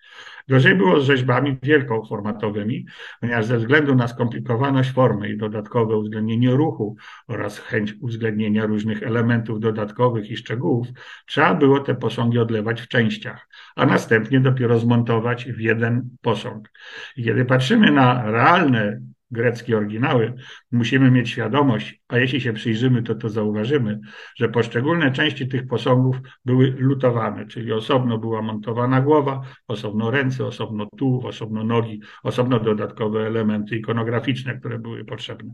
Gorzej 0.51 0.75
było 0.75 1.01
z 1.01 1.05
rzeźbami 1.05 1.57
wielkoformatowymi, 1.63 2.85
ponieważ 3.21 3.45
ze 3.45 3.57
względu 3.57 3.95
na 3.95 4.07
skomplikowaność 4.07 4.91
formy 4.91 5.29
i 5.29 5.37
dodatkowe 5.37 5.97
uwzględnienie 5.97 6.51
ruchu 6.51 6.95
oraz 7.27 7.59
chęć 7.59 7.93
uwzględnienia 8.01 8.65
różnych 8.65 9.03
elementów 9.03 9.59
dodatkowych 9.59 10.31
i 10.31 10.37
szczegółów, 10.37 10.87
trzeba 11.25 11.53
było 11.53 11.79
te 11.79 11.95
posągi 11.95 12.39
odlewać 12.39 12.81
w 12.81 12.87
częściach, 12.87 13.47
a 13.75 13.85
następnie 13.85 14.39
dopiero 14.39 14.79
zmontować 14.79 15.45
w 15.45 15.59
jeden 15.59 16.09
posąg. 16.21 16.69
I 17.17 17.23
kiedy 17.23 17.45
patrzymy 17.45 17.91
na 17.91 18.31
realne 18.31 19.01
greckie 19.31 19.77
oryginały, 19.77 20.33
musimy 20.71 21.11
mieć 21.11 21.29
świadomość, 21.29 22.01
a 22.07 22.17
jeśli 22.17 22.41
się 22.41 22.53
przyjrzymy, 22.53 23.03
to 23.03 23.15
to 23.15 23.29
zauważymy, 23.29 23.99
że 24.35 24.49
poszczególne 24.49 25.11
części 25.11 25.47
tych 25.47 25.67
posągów 25.67 26.15
były 26.45 26.75
lutowane, 26.77 27.47
czyli 27.47 27.71
osobno 27.71 28.17
była 28.17 28.41
montowana 28.41 29.01
głowa, 29.01 29.41
osobno 29.67 30.11
ręce, 30.11 30.45
osobno 30.45 30.87
tułów, 30.97 31.25
osobno 31.25 31.63
nogi, 31.63 32.01
osobno 32.23 32.59
dodatkowe 32.59 33.27
elementy 33.27 33.75
ikonograficzne, 33.75 34.59
które 34.59 34.79
były 34.79 35.05
potrzebne. 35.05 35.53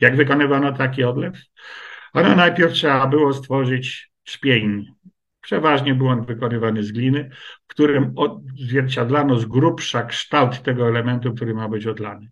Jak 0.00 0.16
wykonywano 0.16 0.72
taki 0.72 1.04
odlew? 1.04 1.38
Ano 2.12 2.36
najpierw 2.36 2.72
trzeba 2.72 3.06
było 3.06 3.32
stworzyć 3.32 4.10
szpień. 4.24 4.86
Przeważnie 5.40 5.94
był 5.94 6.08
on 6.08 6.26
wykonywany 6.26 6.82
z 6.82 6.92
gliny, 6.92 7.30
w 7.64 7.66
którym 7.66 8.12
odzwierciedlano 8.16 9.38
z 9.38 9.44
grubsza 9.44 10.02
kształt 10.02 10.62
tego 10.62 10.88
elementu, 10.88 11.34
który 11.34 11.54
ma 11.54 11.68
być 11.68 11.86
odlany. 11.86 12.28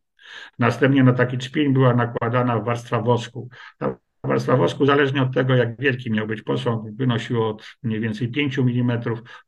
Następnie 0.59 1.05
na 1.05 1.12
taki 1.12 1.38
czpień 1.38 1.73
była 1.73 1.95
nakładana 1.95 2.61
warstwa 2.61 3.01
wosku. 3.03 3.49
Ta 3.79 3.97
warstwa 4.25 4.57
wosku, 4.57 4.87
zależnie 4.87 5.23
od 5.23 5.35
tego, 5.35 5.55
jak 5.55 5.81
wielki 5.81 6.11
miał 6.11 6.27
być 6.27 6.43
posąg, 6.43 6.97
wynosiła 6.97 7.49
od 7.49 7.77
mniej 7.83 8.01
więcej 8.01 8.29
5 8.29 8.59
mm 8.59 9.01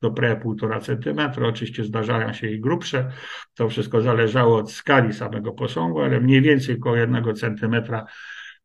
do 0.02 0.10
pre 0.10 0.36
1,5 0.36 0.80
cm. 0.80 1.44
Oczywiście 1.44 1.84
zdarzają 1.84 2.32
się 2.32 2.50
i 2.50 2.60
grubsze. 2.60 3.10
To 3.54 3.68
wszystko 3.68 4.00
zależało 4.00 4.56
od 4.56 4.72
skali 4.72 5.12
samego 5.12 5.52
posągu, 5.52 6.00
ale 6.00 6.20
mniej 6.20 6.42
więcej 6.42 6.76
około 6.76 6.96
1 6.96 7.34
cm 7.34 7.74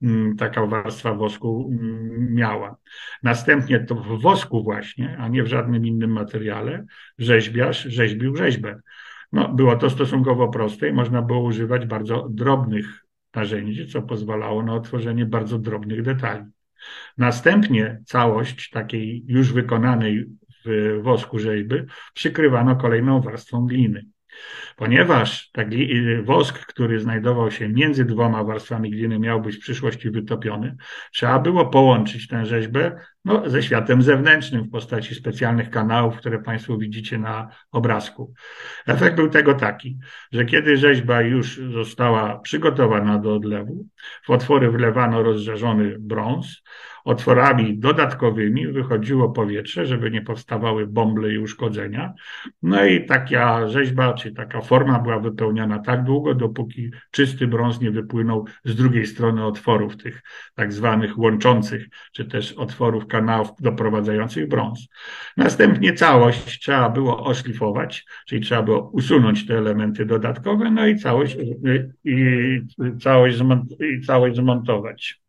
mm, 0.01 0.35
taka 0.35 0.65
warstwa 0.65 1.13
wosku 1.13 1.69
mm, 1.71 2.33
miała. 2.33 2.77
Następnie 3.23 3.79
to 3.79 3.95
w 3.95 4.21
wosku 4.21 4.63
właśnie, 4.63 5.17
a 5.19 5.27
nie 5.27 5.43
w 5.43 5.47
żadnym 5.47 5.85
innym 5.85 6.11
materiale, 6.11 6.85
rzeźbiarz 7.17 7.83
rzeźbił 7.83 8.35
rzeźbę. 8.35 8.79
No, 9.31 9.49
było 9.49 9.75
to 9.75 9.89
stosunkowo 9.89 10.47
proste 10.47 10.89
i 10.89 10.93
można 10.93 11.21
było 11.21 11.39
używać 11.39 11.85
bardzo 11.85 12.27
drobnych 12.29 13.05
narzędzi, 13.35 13.87
co 13.87 14.01
pozwalało 14.01 14.63
na 14.63 14.73
otworzenie 14.73 15.25
bardzo 15.25 15.59
drobnych 15.59 16.01
detali. 16.01 16.43
Następnie 17.17 18.01
całość 18.05 18.69
takiej 18.69 19.23
już 19.27 19.53
wykonanej 19.53 20.25
w 20.65 20.99
wosku 21.01 21.39
rzeźby 21.39 21.75
przykrywano 22.13 22.75
kolejną 22.75 23.21
warstwą 23.21 23.65
gliny. 23.65 24.05
Ponieważ 24.75 25.51
taki 25.51 25.89
wosk, 26.23 26.65
który 26.65 26.99
znajdował 26.99 27.51
się 27.51 27.69
między 27.69 28.05
dwoma 28.05 28.43
warstwami 28.43 28.91
gliny, 28.91 29.19
miał 29.19 29.41
być 29.41 29.55
w 29.55 29.59
przyszłości 29.59 30.11
wytopiony, 30.11 30.75
trzeba 31.13 31.39
było 31.39 31.65
połączyć 31.65 32.27
tę 32.27 32.45
rzeźbę 32.45 32.99
no, 33.25 33.49
ze 33.49 33.63
światem 33.63 34.01
zewnętrznym 34.01 34.63
w 34.63 34.69
postaci 34.69 35.15
specjalnych 35.15 35.69
kanałów, 35.69 36.17
które 36.17 36.39
Państwo 36.39 36.77
widzicie 36.77 37.17
na 37.17 37.49
obrazku. 37.71 38.33
Efekt 38.87 39.15
był 39.15 39.29
tego 39.29 39.53
taki, 39.53 39.97
że 40.31 40.45
kiedy 40.45 40.77
rzeźba 40.77 41.21
już 41.21 41.61
została 41.73 42.39
przygotowana 42.39 43.19
do 43.19 43.35
odlewu, 43.35 43.85
w 44.25 44.29
otwory 44.29 44.71
wlewano 44.71 45.23
rozżarzony 45.23 45.95
brąz, 45.99 46.61
otworami 47.07 47.79
dodatkowymi 47.79 48.67
wychodziło 48.67 49.29
powietrze, 49.29 49.85
żeby 49.85 50.11
nie 50.11 50.21
powstawały 50.21 50.87
bąble 50.87 51.33
i 51.33 51.37
uszkodzenia. 51.37 52.13
No 52.61 52.85
i 52.85 53.05
taka 53.05 53.67
rzeźba, 53.67 54.13
czy 54.13 54.31
taka 54.31 54.61
forma 54.61 54.99
była 54.99 55.19
wypełniana 55.19 55.79
tak 55.79 56.03
długo, 56.03 56.33
dopóki 56.33 56.91
czysty 57.11 57.47
brąz 57.47 57.81
nie 57.81 57.91
wypłynął 57.91 58.45
z 58.65 58.75
drugiej 58.75 59.07
strony 59.07 59.45
otworów, 59.45 59.97
tych 59.97 60.21
tak 60.55 60.73
zwanych 60.73 61.17
łączących, 61.17 61.87
czy 62.11 62.25
też 62.25 62.53
otworów 62.53 63.07
kanałów 63.17 63.49
doprowadzających 63.59 64.47
brąz. 64.47 64.87
Następnie 65.37 65.93
całość 65.93 66.59
trzeba 66.59 66.89
było 66.89 67.25
oszlifować, 67.25 68.05
czyli 68.27 68.41
trzeba 68.41 68.63
było 68.63 68.89
usunąć 68.89 69.47
te 69.47 69.57
elementy 69.57 70.05
dodatkowe, 70.05 70.71
no 70.71 70.87
i 70.87 70.97
całość, 70.97 71.37
i 72.03 72.61
całość, 73.01 73.39
i 73.79 74.05
całość 74.05 74.35
zmontować. 74.35 75.26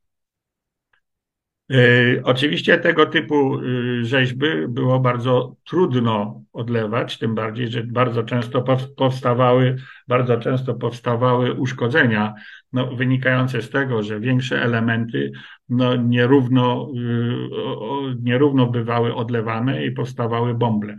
E, 1.70 1.76
oczywiście 2.24 2.78
tego 2.78 3.06
typu 3.06 3.60
y, 3.60 4.04
rzeźby 4.04 4.46
było 4.68 5.00
bardzo 5.00 5.56
trudno 5.64 6.42
odlewać, 6.52 7.18
tym 7.18 7.34
bardziej, 7.34 7.68
że 7.68 7.82
bardzo 7.82 8.22
często 8.22 8.64
powstawały, 8.96 9.76
bardzo 10.08 10.36
często 10.36 10.74
powstawały 10.74 11.54
uszkodzenia 11.54 12.34
no, 12.72 12.96
wynikające 12.96 13.62
z 13.62 13.70
tego, 13.70 14.02
że 14.02 14.20
większe 14.20 14.62
elementy 14.62 15.32
no, 15.68 15.96
nierówno, 15.96 16.88
y, 16.96 18.16
nierówno 18.22 18.66
bywały 18.66 19.14
odlewane 19.14 19.86
i 19.86 19.90
powstawały 19.90 20.54
bąble. 20.54 20.98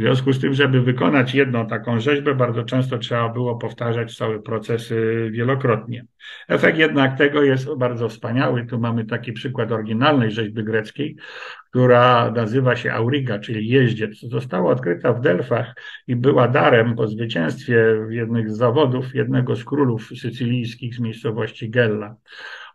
W 0.00 0.02
związku 0.02 0.32
z 0.32 0.40
tym, 0.40 0.54
żeby 0.54 0.80
wykonać 0.80 1.34
jedną 1.34 1.66
taką 1.66 2.00
rzeźbę, 2.00 2.34
bardzo 2.34 2.64
często 2.64 2.98
trzeba 2.98 3.28
było 3.28 3.56
powtarzać 3.56 4.16
cały 4.16 4.42
proces 4.42 4.92
wielokrotnie. 5.30 6.04
Efekt 6.48 6.78
jednak 6.78 7.18
tego 7.18 7.42
jest 7.42 7.68
bardzo 7.78 8.08
wspaniały. 8.08 8.66
Tu 8.66 8.78
mamy 8.78 9.04
taki 9.04 9.32
przykład 9.32 9.72
oryginalnej 9.72 10.30
rzeźby 10.30 10.64
greckiej, 10.64 11.16
która 11.70 12.30
nazywa 12.30 12.76
się 12.76 12.92
Auriga, 12.92 13.38
czyli 13.38 13.68
jeździec. 13.68 14.20
Została 14.20 14.72
odkryta 14.72 15.12
w 15.12 15.20
Delfach 15.20 15.74
i 16.06 16.16
była 16.16 16.48
darem 16.48 16.94
po 16.94 17.08
zwycięstwie 17.08 17.84
w 18.08 18.12
jednych 18.12 18.50
z 18.50 18.56
zawodów 18.56 19.14
jednego 19.14 19.56
z 19.56 19.64
królów 19.64 20.08
sycylijskich 20.18 20.94
z 20.94 21.00
miejscowości 21.00 21.70
Gella. 21.70 22.16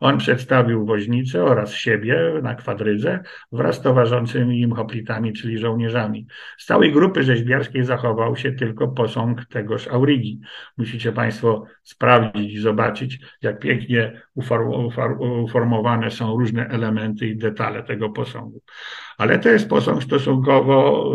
On 0.06 0.18
przedstawił 0.18 0.86
woźnicę 0.86 1.44
oraz 1.44 1.74
siebie 1.74 2.34
na 2.44 2.56
kwadrydze 2.56 3.20
wraz 3.52 3.76
z 3.76 3.82
towarzyszącymi 3.82 4.62
im 4.62 4.72
hoplitami, 4.72 5.34
czyli 5.34 5.58
żołnierzami. 5.58 6.28
Z 6.58 6.66
całej 6.66 6.92
grupy 6.92 7.24
rzeźbiarskiej 7.24 7.84
zachował 7.84 8.36
się 8.36 8.52
tylko 8.52 8.88
posąg 8.88 9.46
tegoż 9.46 9.88
Aurigi. 9.88 10.40
Musicie 10.78 11.12
Państwo 11.12 11.66
sprawdzić 11.84 12.54
i 12.54 12.60
zobaczyć, 12.60 13.20
jak 13.42 13.60
pięknie 13.60 14.22
uformowane 15.44 16.12
są 16.12 16.38
różne 16.38 16.68
elementy 16.68 17.28
i 17.28 17.38
detale 17.38 17.84
tego 17.84 18.10
posągu. 18.10 18.62
Ale 19.18 19.40
to 19.40 19.50
jest 19.50 19.70
posąg 19.70 20.04
stosunkowo 20.04 21.12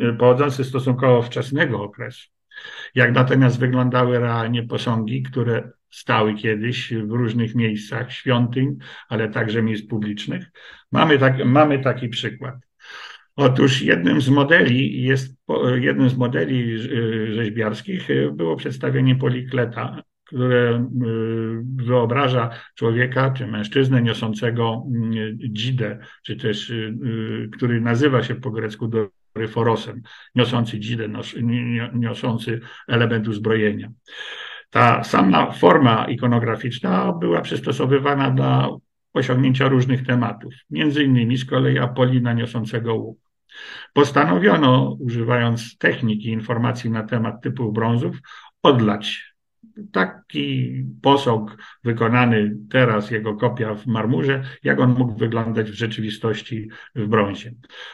yy, 0.00 0.12
pochodzący 0.18 0.64
stosunkowo 0.64 1.22
wczesnego 1.22 1.82
okresu. 1.82 2.28
Jak 2.94 3.12
natomiast 3.12 3.58
wyglądały 3.58 4.18
realnie 4.18 4.62
posągi, 4.62 5.22
które 5.22 5.70
stały 5.92 6.34
kiedyś 6.34 6.94
w 6.94 7.10
różnych 7.10 7.54
miejscach 7.54 8.12
świątyń, 8.12 8.76
ale 9.08 9.28
także 9.28 9.62
miejsc 9.62 9.86
publicznych. 9.86 10.50
Mamy, 10.92 11.18
tak, 11.18 11.44
mamy 11.44 11.78
taki 11.78 12.08
przykład. 12.08 12.54
Otóż 13.36 13.82
jednym 13.82 14.20
z 14.20 14.28
modeli 14.28 15.02
jest, 15.02 15.36
jednym 15.74 16.08
z 16.08 16.16
modeli 16.16 16.78
rzeźbiarskich 17.34 18.08
było 18.32 18.56
przedstawienie 18.56 19.16
polikleta, 19.16 20.02
które 20.32 20.78
y, 20.78 21.84
wyobraża 21.84 22.50
człowieka 22.74 23.30
czy 23.30 23.46
mężczyznę 23.46 24.02
niosącego 24.02 24.86
y, 25.14 25.36
dzidę, 25.40 25.98
czy 26.22 26.36
też 26.36 26.70
y, 26.70 27.50
który 27.52 27.80
nazywa 27.80 28.22
się 28.22 28.34
po 28.34 28.50
grecku 28.50 28.90
doryforosem, 29.34 30.02
niosący 30.34 30.80
dzidę, 30.80 31.08
niosący 31.94 32.60
element 32.88 33.28
uzbrojenia. 33.28 33.90
Ta 34.72 35.04
sama 35.04 35.52
forma 35.52 36.06
ikonograficzna 36.08 37.12
była 37.12 37.40
przystosowywana 37.40 38.30
dla 38.30 38.68
osiągnięcia 39.14 39.68
różnych 39.68 40.06
tematów, 40.06 40.54
między 40.70 41.04
innymi 41.04 41.36
z 41.36 41.44
kolei 41.44 41.78
Apolina 41.78 42.32
niosącego 42.32 42.94
łuk. 42.94 43.18
Postanowiono, 43.92 44.96
używając 45.00 45.78
techniki 45.78 46.28
informacji 46.28 46.90
na 46.90 47.02
temat 47.02 47.42
typów 47.42 47.72
brązów, 47.74 48.16
odlać 48.62 49.31
taki 49.92 50.74
posąg 51.02 51.56
wykonany 51.84 52.56
teraz, 52.70 53.10
jego 53.10 53.36
kopia 53.36 53.74
w 53.74 53.86
marmurze, 53.86 54.42
jak 54.64 54.80
on 54.80 54.94
mógł 54.94 55.16
wyglądać 55.16 55.70
w 55.70 55.74
rzeczywistości 55.74 56.68
w 56.94 57.06
brązie. 57.06 57.52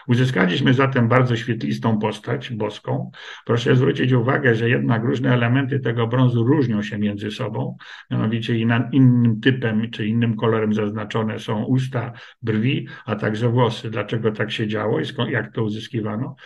Uzyskaliśmy 0.08 0.74
zatem 0.74 1.08
bardzo 1.08 1.36
świetlistą 1.36 1.98
postać 1.98 2.52
boską. 2.52 3.10
Proszę 3.46 3.76
zwrócić 3.76 4.12
uwagę, 4.12 4.54
że 4.54 4.68
jednak 4.68 5.04
różne 5.04 5.34
elementy 5.34 5.80
tego 5.80 6.06
brązu 6.06 6.44
różnią 6.44 6.82
się 6.82 6.98
między 6.98 7.30
sobą, 7.30 7.76
mianowicie 8.10 8.58
innym 8.92 9.40
typem 9.40 9.90
czy 9.90 10.06
innym 10.06 10.36
kolorem 10.36 10.74
zaznaczone 10.74 11.38
są 11.38 11.64
usta, 11.64 12.12
brwi, 12.42 12.88
a 13.06 13.16
także 13.16 13.48
włosy. 13.48 13.90
Dlaczego 13.90 14.32
tak 14.32 14.50
się 14.50 14.68
działo 14.68 15.00
i 15.00 15.04
jak 15.28 15.52
to 15.52 15.62
uzyskiwano? 15.62 16.36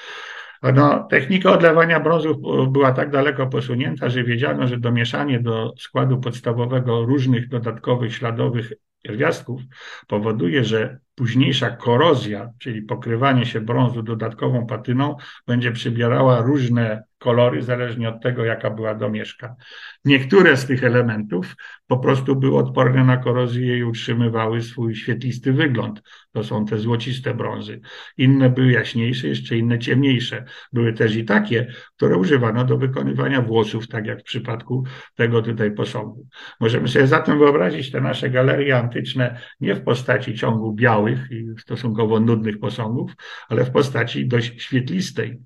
No, 0.63 1.07
technika 1.11 1.53
odlewania 1.53 2.01
brązu 2.01 2.43
była 2.71 2.93
tak 2.93 3.11
daleko 3.11 3.47
posunięta, 3.47 4.09
że 4.09 4.25
wiedziano, 4.25 4.67
że 4.67 4.79
domieszanie 4.79 5.41
do 5.41 5.75
składu 5.79 6.21
podstawowego 6.21 7.05
różnych 7.05 7.49
dodatkowych 7.49 8.15
śladowych 8.15 8.73
pierwiastków 9.03 9.61
powoduje, 10.07 10.65
że 10.65 10.99
późniejsza 11.15 11.71
korozja, 11.71 12.51
czyli 12.59 12.83
pokrywanie 12.83 13.47
się 13.47 13.61
brązu 13.61 14.03
dodatkową 14.03 14.67
patyną, 14.67 15.17
będzie 15.47 15.73
przybierała 15.73 16.41
różne 16.41 17.03
kolory, 17.23 17.63
zależnie 17.63 18.09
od 18.09 18.23
tego, 18.23 18.45
jaka 18.45 18.71
była 18.71 18.95
domieszka. 18.95 19.57
Niektóre 20.05 20.57
z 20.57 20.67
tych 20.67 20.85
elementów 20.85 21.57
po 21.87 21.99
prostu 21.99 22.37
były 22.37 22.59
odporne 22.59 23.05
na 23.05 23.17
korozję 23.17 23.79
i 23.79 23.85
utrzymywały 23.85 24.63
swój 24.63 24.95
świetlisty 24.95 25.53
wygląd. 25.53 26.03
To 26.33 26.45
są 26.45 26.65
te 26.65 26.79
złociste 26.79 27.35
brązy. 27.35 27.81
Inne 28.17 28.51
były 28.51 28.73
jaśniejsze, 28.73 29.29
jeszcze 29.29 29.57
inne 29.57 29.79
ciemniejsze. 29.79 30.45
Były 30.73 30.93
też 30.93 31.17
i 31.17 31.25
takie, 31.25 31.67
które 31.97 32.17
używano 32.17 32.65
do 32.65 32.79
wykonywania 32.79 33.43
włosów, 33.43 33.89
tak 33.89 34.07
jak 34.07 34.21
w 34.21 34.25
przypadku 34.25 34.85
tego 35.15 35.43
tutaj 35.43 35.75
posągu. 35.75 36.27
Możemy 36.61 36.89
sobie 36.89 37.07
zatem 37.07 37.39
wyobrazić 37.39 37.91
te 37.91 38.01
nasze 38.01 38.31
galerie 38.31 38.79
antyczne 38.79 39.41
nie 39.61 39.75
w 39.75 39.85
postaci 39.85 40.35
ciągu 40.35 40.73
białych 41.03 41.31
i 41.31 41.61
stosunkowo 41.61 42.21
nudnych 42.21 42.59
posągów, 42.59 43.13
ale 43.49 43.65
w 43.65 43.71
postaci 43.71 44.27
dość 44.27 44.63
świetlistej. 44.63 45.41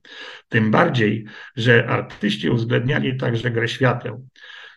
Tym 0.48 0.70
bardziej, 0.70 1.24
że 1.56 1.88
artyści 1.88 2.50
uwzględniali 2.50 3.16
także 3.16 3.50
grę 3.50 3.68
świateł. 3.68 4.28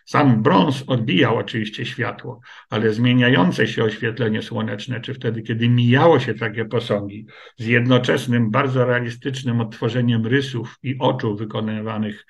Sam 0.06 0.42
brąz 0.42 0.84
odbijał 0.86 1.36
oczywiście 1.36 1.86
światło, 1.86 2.40
ale 2.70 2.92
zmieniające 2.92 3.66
się 3.66 3.84
oświetlenie 3.84 4.42
słoneczne, 4.42 5.00
czy 5.00 5.14
wtedy, 5.14 5.42
kiedy 5.42 5.68
mijało 5.68 6.20
się 6.20 6.34
takie 6.34 6.64
posągi, 6.64 7.26
z 7.58 7.66
jednoczesnym, 7.66 8.50
bardzo 8.50 8.84
realistycznym 8.84 9.60
odtworzeniem 9.60 10.26
rysów 10.26 10.78
i 10.82 10.96
oczu 10.98 11.36
wykonywanych, 11.36 12.26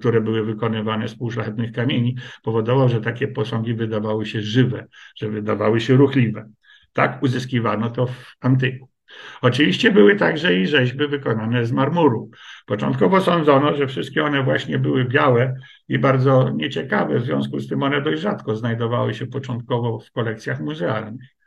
które 0.00 0.20
były 0.20 0.44
wykonywane 0.44 1.08
z 1.08 1.14
półszlachetnych 1.14 1.72
kamieni, 1.72 2.16
powodowało, 2.42 2.88
że 2.88 3.00
takie 3.00 3.28
posągi 3.28 3.74
wydawały 3.74 4.26
się 4.26 4.40
żywe, 4.40 4.86
że 5.16 5.28
wydawały 5.28 5.80
się 5.80 5.96
ruchliwe. 5.96 6.48
Tak 6.92 7.22
uzyskiwano 7.22 7.90
to 7.90 8.06
w 8.06 8.34
antyku. 8.40 8.88
Oczywiście 9.42 9.90
były 9.92 10.16
także 10.16 10.54
i 10.54 10.66
rzeźby 10.66 11.08
wykonane 11.08 11.66
z 11.66 11.72
marmuru. 11.72 12.30
Początkowo 12.66 13.20
sądzono, 13.20 13.74
że 13.76 13.86
wszystkie 13.86 14.24
one 14.24 14.42
właśnie 14.42 14.78
były 14.78 15.04
białe 15.04 15.54
i 15.88 15.98
bardzo 15.98 16.50
nieciekawe, 16.50 17.18
w 17.18 17.24
związku 17.24 17.60
z 17.60 17.68
tym 17.68 17.82
one 17.82 18.02
dość 18.02 18.22
rzadko 18.22 18.56
znajdowały 18.56 19.14
się 19.14 19.26
początkowo 19.26 19.98
w 19.98 20.12
kolekcjach 20.12 20.60
muzealnych. 20.60 21.37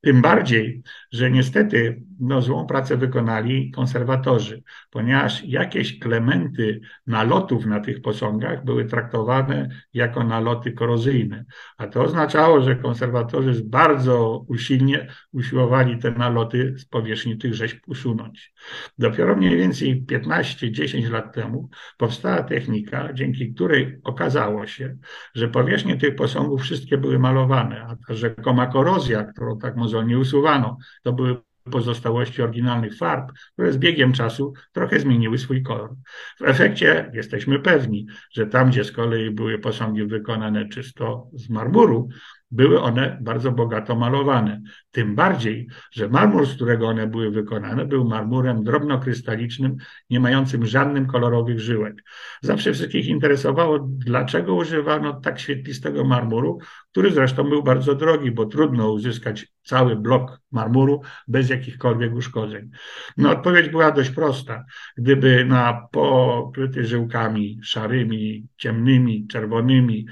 Tym 0.00 0.22
bardziej, 0.22 0.82
że 1.12 1.30
niestety 1.30 2.02
no, 2.20 2.42
złą 2.42 2.66
pracę 2.66 2.96
wykonali 2.96 3.70
konserwatorzy, 3.70 4.62
ponieważ 4.90 5.44
jakieś 5.44 5.98
elementy 6.04 6.80
nalotów 7.06 7.66
na 7.66 7.80
tych 7.80 8.02
posągach 8.02 8.64
były 8.64 8.84
traktowane 8.84 9.68
jako 9.94 10.24
naloty 10.24 10.72
korozyjne. 10.72 11.44
A 11.78 11.86
to 11.86 12.02
oznaczało, 12.02 12.60
że 12.60 12.76
konserwatorzy 12.76 13.62
bardzo 13.64 14.44
usilnie 14.48 15.08
usiłowali 15.32 15.98
te 15.98 16.10
naloty 16.10 16.74
z 16.78 16.84
powierzchni 16.84 17.38
tych 17.38 17.54
rzeźb 17.54 17.78
usunąć. 17.86 18.52
Dopiero 18.98 19.36
mniej 19.36 19.56
więcej 19.56 20.04
15-10 20.10 21.10
lat 21.10 21.34
temu 21.34 21.68
powstała 21.98 22.42
technika, 22.42 23.12
dzięki 23.12 23.54
której 23.54 23.98
okazało 24.04 24.66
się, 24.66 24.96
że 25.34 25.48
powierzchnie 25.48 25.96
tych 25.96 26.14
posągów 26.14 26.62
wszystkie 26.62 26.98
były 26.98 27.18
malowane, 27.18 27.82
a 27.82 27.96
ta 28.08 28.14
rzekoma 28.14 28.66
korozja, 28.66 29.24
którą 29.24 29.58
tak 29.58 29.76
mozolnie 29.86 30.18
usuwano, 30.18 30.78
to 31.02 31.12
były 31.12 31.36
pozostałości 31.70 32.42
oryginalnych 32.42 32.96
farb, 32.96 33.32
które 33.52 33.72
z 33.72 33.78
biegiem 33.78 34.12
czasu 34.12 34.52
trochę 34.72 35.00
zmieniły 35.00 35.38
swój 35.38 35.62
kolor. 35.62 35.94
W 36.40 36.42
efekcie 36.44 37.10
jesteśmy 37.14 37.58
pewni, 37.58 38.06
że 38.32 38.46
tam, 38.46 38.70
gdzie 38.70 38.84
z 38.84 38.92
kolei 38.92 39.30
były 39.30 39.58
posągi 39.58 40.04
wykonane 40.04 40.68
czysto 40.68 41.26
z 41.34 41.48
marmuru, 41.50 42.08
były 42.50 42.80
one 42.80 43.18
bardzo 43.20 43.52
bogato 43.52 43.96
malowane. 43.96 44.62
Tym 44.90 45.14
bardziej, 45.14 45.68
że 45.92 46.08
marmur, 46.08 46.46
z 46.46 46.54
którego 46.54 46.88
one 46.88 47.06
były 47.06 47.30
wykonane, 47.30 47.84
był 47.84 48.08
marmurem 48.08 48.64
drobnokrystalicznym, 48.64 49.76
nie 50.10 50.20
mającym 50.20 50.66
żadnych 50.66 51.06
kolorowych 51.06 51.60
żyłek. 51.60 52.02
Zawsze 52.42 52.72
wszystkich 52.72 53.06
interesowało, 53.06 53.78
dlaczego 53.88 54.54
używano 54.54 55.20
tak 55.20 55.40
świetlistego 55.40 56.04
marmuru, 56.04 56.58
który 56.90 57.10
zresztą 57.10 57.44
był 57.44 57.62
bardzo 57.62 57.94
drogi, 57.94 58.30
bo 58.30 58.46
trudno 58.46 58.92
uzyskać 58.92 59.46
cały 59.62 59.96
blok 59.96 60.40
marmuru 60.52 61.02
bez 61.28 61.50
jakichkolwiek 61.50 62.14
uszkodzeń. 62.14 62.70
No, 63.16 63.30
odpowiedź 63.30 63.68
była 63.68 63.92
dość 63.92 64.10
prosta. 64.10 64.64
Gdyby 64.96 65.44
na 65.44 65.88
pokryty 65.92 66.84
żyłkami 66.84 67.60
szarymi, 67.62 68.46
ciemnymi, 68.56 69.26
czerwonymi, 69.26 70.06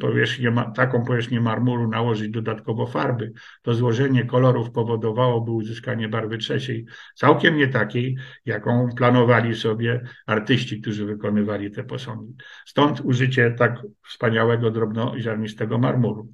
powierzchnię, 0.00 0.54
taką 0.76 1.04
powierzchnię 1.04 1.40
marmuru 1.40 1.88
nałożyć 1.88 2.30
dodatkowo 2.30 2.86
farby, 2.86 3.32
to 3.62 3.74
złożenie 3.74 4.24
kolorów 4.24 4.70
powodowałoby 4.70 5.50
uzyskanie 5.50 6.08
barwy 6.08 6.38
trzeciej, 6.38 6.86
całkiem 7.14 7.56
nie 7.56 7.68
takiej, 7.68 8.16
jaką 8.44 8.88
planowali 8.96 9.54
sobie 9.54 10.00
artyści, 10.26 10.80
którzy 10.80 11.06
wykonywali 11.06 11.70
te 11.70 11.84
posągi. 11.84 12.34
Stąd 12.66 13.00
użycie 13.00 13.50
tak 13.58 13.82
wspaniałego 14.08 14.70
drobnoziarnistego 14.70 15.78
marmuru. 15.78 16.32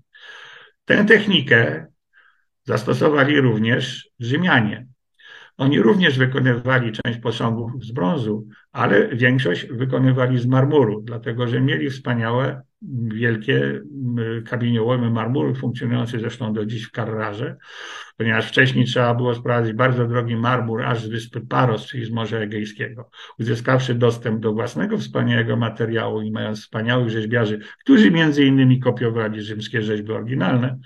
Tę 0.84 1.04
technikę 1.04 1.86
zastosowali 2.64 3.40
również 3.40 4.10
Rzymianie. 4.20 4.86
Oni 5.56 5.80
również 5.80 6.18
wykonywali 6.18 6.92
część 6.92 7.18
posągów 7.18 7.84
z 7.84 7.92
brązu, 7.92 8.46
ale 8.72 9.08
większość 9.08 9.66
wykonywali 9.66 10.38
z 10.38 10.46
marmuru, 10.46 11.00
dlatego 11.00 11.48
że 11.48 11.60
mieli 11.60 11.90
wspaniałe, 11.90 12.62
wielkie 13.14 13.82
kamieniołomy 14.46 15.10
marmuru, 15.10 15.54
funkcjonujące 15.54 16.18
zresztą 16.18 16.52
do 16.52 16.66
dziś 16.66 16.88
w 16.88 16.90
Carrarze, 16.90 17.56
ponieważ 18.16 18.48
wcześniej 18.48 18.84
trzeba 18.84 19.14
było 19.14 19.34
sprowadzić 19.34 19.72
bardzo 19.72 20.06
drogi 20.06 20.36
marmur 20.36 20.82
aż 20.82 21.02
z 21.02 21.08
wyspy 21.08 21.40
Paros, 21.40 21.86
czyli 21.86 22.04
z 22.04 22.10
Morza 22.10 22.38
Egejskiego. 22.38 23.10
Uzyskawszy 23.38 23.94
dostęp 23.94 24.40
do 24.40 24.52
własnego 24.52 24.98
wspaniałego 24.98 25.56
materiału 25.56 26.22
i 26.22 26.30
mając 26.30 26.60
wspaniałych 26.60 27.10
rzeźbiarzy, 27.10 27.58
którzy 27.80 28.10
między 28.10 28.44
innymi 28.44 28.80
kopiowali 28.80 29.42
rzymskie 29.42 29.82
rzeźby 29.82 30.12
oryginalne, 30.12 30.78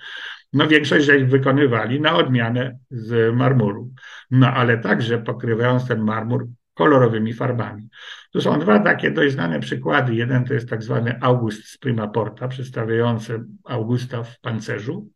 no 0.53 0.67
większość 0.67 1.05
rzeźb 1.05 1.25
wykonywali 1.25 2.01
na 2.01 2.15
odmianę 2.15 2.77
z 2.91 3.35
marmuru, 3.35 3.91
no 4.31 4.47
ale 4.47 4.77
także 4.77 5.17
pokrywając 5.17 5.87
ten 5.87 6.01
marmur 6.01 6.47
kolorowymi 6.73 7.33
farbami. 7.33 7.89
Tu 8.33 8.41
są 8.41 8.59
dwa 8.59 8.79
takie 8.79 9.11
dość 9.11 9.33
znane 9.33 9.59
przykłady. 9.59 10.15
Jeden 10.15 10.45
to 10.45 10.53
jest 10.53 10.69
tak 10.69 10.83
zwany 10.83 11.21
August 11.21 11.65
z 11.65 11.77
Prima 11.77 12.07
Porta, 12.07 12.47
przedstawiający 12.47 13.43
Augusta 13.63 14.23
w 14.23 14.39
pancerzu, 14.39 15.09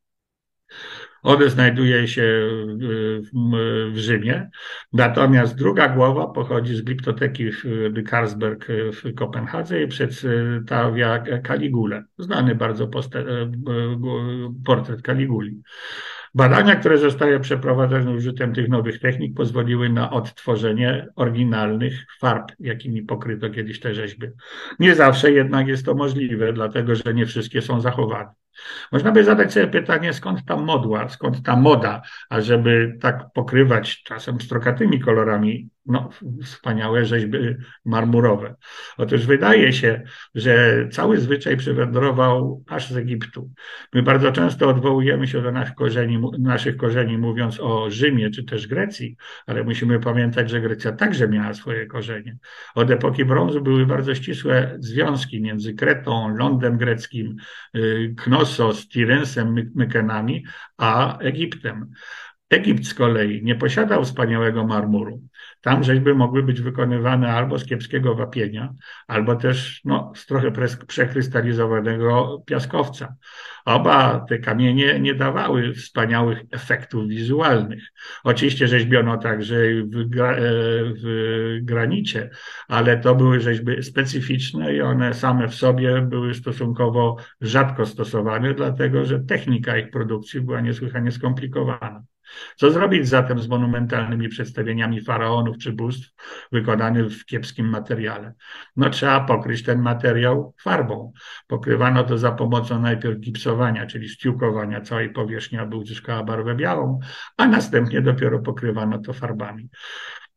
one 1.23 1.49
znajduje 1.49 2.07
się 2.07 2.49
w, 3.93 3.97
Rzymie, 3.97 4.49
natomiast 4.93 5.55
druga 5.55 5.89
głowa 5.89 6.27
pochodzi 6.27 6.75
z 6.75 6.81
gliptoteki 6.81 7.51
w 7.51 7.63
Karlsberg 8.05 8.67
w 8.93 9.15
Kopenhadze 9.15 9.83
i 9.83 9.87
przedstawia 9.87 11.19
Kaligulę, 11.43 12.03
znany 12.17 12.55
bardzo 12.55 12.89
portret 14.65 15.01
Kaliguli. 15.01 15.61
Badania, 16.35 16.75
które 16.75 16.97
zostały 16.97 17.39
przeprowadzone 17.39 18.11
użyciem 18.11 18.53
tych 18.53 18.69
nowych 18.69 18.99
technik, 18.99 19.37
pozwoliły 19.37 19.89
na 19.89 20.11
odtworzenie 20.11 21.07
oryginalnych 21.15 22.05
farb, 22.19 22.51
jakimi 22.59 23.01
pokryto 23.01 23.49
kiedyś 23.49 23.79
te 23.79 23.93
rzeźby. 23.93 24.27
Nie 24.79 24.95
zawsze 24.95 25.31
jednak 25.31 25.67
jest 25.67 25.85
to 25.85 25.95
możliwe, 25.95 26.53
dlatego 26.53 26.95
że 26.95 27.13
nie 27.13 27.25
wszystkie 27.25 27.61
są 27.61 27.81
zachowane. 27.81 28.29
Można 28.91 29.11
by 29.11 29.23
zadać 29.23 29.53
sobie 29.53 29.67
pytanie, 29.67 30.13
skąd 30.13 30.45
ta 30.45 30.57
modła, 30.57 31.09
skąd 31.09 31.43
ta 31.43 31.55
moda, 31.55 32.01
ażeby 32.29 32.97
tak 33.01 33.23
pokrywać 33.33 34.03
czasem 34.03 34.41
strokatymi 34.41 34.99
kolorami 34.99 35.69
no, 35.85 36.09
wspaniałe 36.43 37.05
rzeźby 37.05 37.37
marmurowe. 37.85 38.55
Otóż 38.97 39.25
wydaje 39.25 39.73
się, 39.73 40.01
że 40.35 40.87
cały 40.91 41.17
zwyczaj 41.17 41.57
przywędrował 41.57 42.63
aż 42.67 42.89
z 42.89 42.97
Egiptu. 42.97 43.51
My 43.93 44.03
bardzo 44.03 44.31
często 44.31 44.69
odwołujemy 44.69 45.27
się 45.27 45.41
do 45.41 45.51
naszych 45.51 45.75
korzeni, 45.75 46.19
naszych 46.39 46.77
korzeni 46.77 47.17
mówiąc 47.17 47.59
o 47.59 47.91
Rzymie 47.91 48.29
czy 48.29 48.43
też 48.43 48.67
Grecji, 48.67 49.15
ale 49.47 49.63
musimy 49.63 49.99
pamiętać, 49.99 50.49
że 50.49 50.61
Grecja 50.61 50.91
także 50.91 51.27
miała 51.27 51.53
swoje 51.53 51.85
korzenie. 51.85 52.37
Od 52.75 52.91
epoki 52.91 53.25
brązu 53.25 53.61
były 53.61 53.85
bardzo 53.85 54.15
ścisłe 54.15 54.77
związki 54.79 55.41
między 55.41 55.73
Kretą, 55.73 56.35
lądem 56.35 56.77
greckim, 56.77 57.35
y, 57.75 58.13
Knossos, 58.17 58.87
Tirensem, 58.87 59.71
Mykenami, 59.75 60.45
a 60.77 61.17
Egiptem. 61.17 61.91
Egipt 62.49 62.85
z 62.85 62.93
kolei 62.93 63.43
nie 63.43 63.55
posiadał 63.55 64.03
wspaniałego 64.03 64.67
marmuru. 64.67 65.21
Tam 65.65 65.83
rzeźby 65.83 66.13
mogły 66.13 66.43
być 66.43 66.61
wykonywane 66.61 67.33
albo 67.33 67.59
z 67.59 67.65
kiepskiego 67.65 68.15
wapienia, 68.15 68.73
albo 69.07 69.35
też 69.35 69.81
no, 69.85 70.11
z 70.15 70.25
trochę 70.25 70.51
przekrystalizowanego 70.87 72.43
piaskowca. 72.45 73.15
Oba 73.65 74.25
te 74.29 74.39
kamienie 74.39 74.99
nie 74.99 75.15
dawały 75.15 75.73
wspaniałych 75.73 76.39
efektów 76.51 77.07
wizualnych. 77.07 77.83
Oczywiście 78.23 78.67
rzeźbiono 78.67 79.17
także 79.17 79.55
w, 79.83 80.09
gra, 80.09 80.31
e, 80.31 80.41
w 81.03 81.57
granicie, 81.61 82.29
ale 82.67 82.97
to 82.97 83.15
były 83.15 83.39
rzeźby 83.39 83.83
specyficzne 83.83 84.73
i 84.75 84.81
one 84.81 85.13
same 85.13 85.47
w 85.47 85.55
sobie 85.55 86.01
były 86.01 86.33
stosunkowo 86.33 87.17
rzadko 87.41 87.85
stosowane, 87.85 88.53
dlatego 88.53 89.05
że 89.05 89.19
technika 89.19 89.77
ich 89.77 89.89
produkcji 89.89 90.41
była 90.41 90.61
niesłychanie 90.61 91.11
skomplikowana. 91.11 92.03
Co 92.55 92.71
zrobić 92.71 93.07
zatem 93.07 93.39
z 93.39 93.47
monumentalnymi 93.47 94.29
przedstawieniami 94.29 95.01
faraonów 95.01 95.57
czy 95.57 95.73
bóstw 95.73 96.13
wykonanych 96.51 97.11
w 97.11 97.25
kiepskim 97.25 97.69
materiale? 97.69 98.33
No 98.75 98.89
trzeba 98.89 99.19
pokryć 99.19 99.63
ten 99.63 99.81
materiał 99.81 100.53
farbą. 100.61 101.13
Pokrywano 101.47 102.03
to 102.03 102.17
za 102.17 102.31
pomocą 102.31 102.81
najpierw 102.81 103.19
gipsowania, 103.19 103.85
czyli 103.85 104.09
stiukowania 104.09 104.81
całej 104.81 105.09
powierzchni, 105.09 105.57
aby 105.57 105.75
uzyskała 105.75 106.23
barwę 106.23 106.55
białą, 106.55 106.99
a 107.37 107.47
następnie 107.47 108.01
dopiero 108.01 108.39
pokrywano 108.39 108.99
to 108.99 109.13
farbami. 109.13 109.69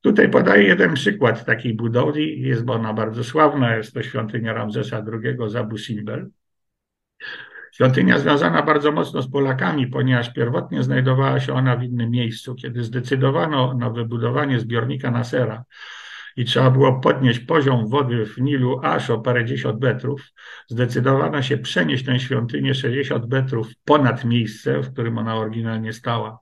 Tutaj 0.01 0.31
podaję 0.31 0.65
jeden 0.65 0.95
przykład 0.95 1.45
takiej 1.45 1.75
budowli. 1.75 2.43
Jest 2.43 2.71
ona 2.71 2.93
bardzo 2.93 3.25
sławna. 3.25 3.77
Jest 3.77 3.95
to 3.95 4.03
świątynia 4.03 4.53
Ramzesa 4.53 5.05
II 5.13 5.37
z 5.47 5.57
Abu 5.57 5.79
Simbel. 5.79 6.31
Świątynia 7.79 8.19
związana 8.19 8.63
bardzo 8.63 8.93
mocno 8.93 9.23
z 9.23 9.31
Polakami, 9.31 9.87
ponieważ 9.87 10.33
pierwotnie 10.33 10.83
znajdowała 10.83 11.41
się 11.41 11.55
ona 11.55 11.77
w 11.77 11.83
innym 11.83 12.11
miejscu. 12.11 12.55
Kiedy 12.55 12.85
zdecydowano 12.85 13.75
na 13.75 13.91
wybudowanie 13.91 14.61
zbiornika 14.61 15.11
Nasera 15.11 15.65
i 16.37 16.45
trzeba 16.45 16.71
było 16.71 17.01
podnieść 17.01 17.39
poziom 17.39 17.89
wody 17.89 18.27
w 18.27 18.39
Nilu 18.39 18.81
aż 18.83 19.11
o 19.11 19.19
parędziesiąt 19.19 19.83
metrów, 19.83 20.23
zdecydowano 20.69 21.43
się 21.43 21.59
przenieść 21.59 22.05
tę 22.05 22.21
świątynię 22.21 22.75
60 22.75 23.31
metrów 23.31 23.69
ponad 23.85 24.25
miejsce, 24.25 24.81
w 24.81 24.93
którym 24.93 25.19
ona 25.19 25.37
oryginalnie 25.37 25.93
stała. 25.93 26.39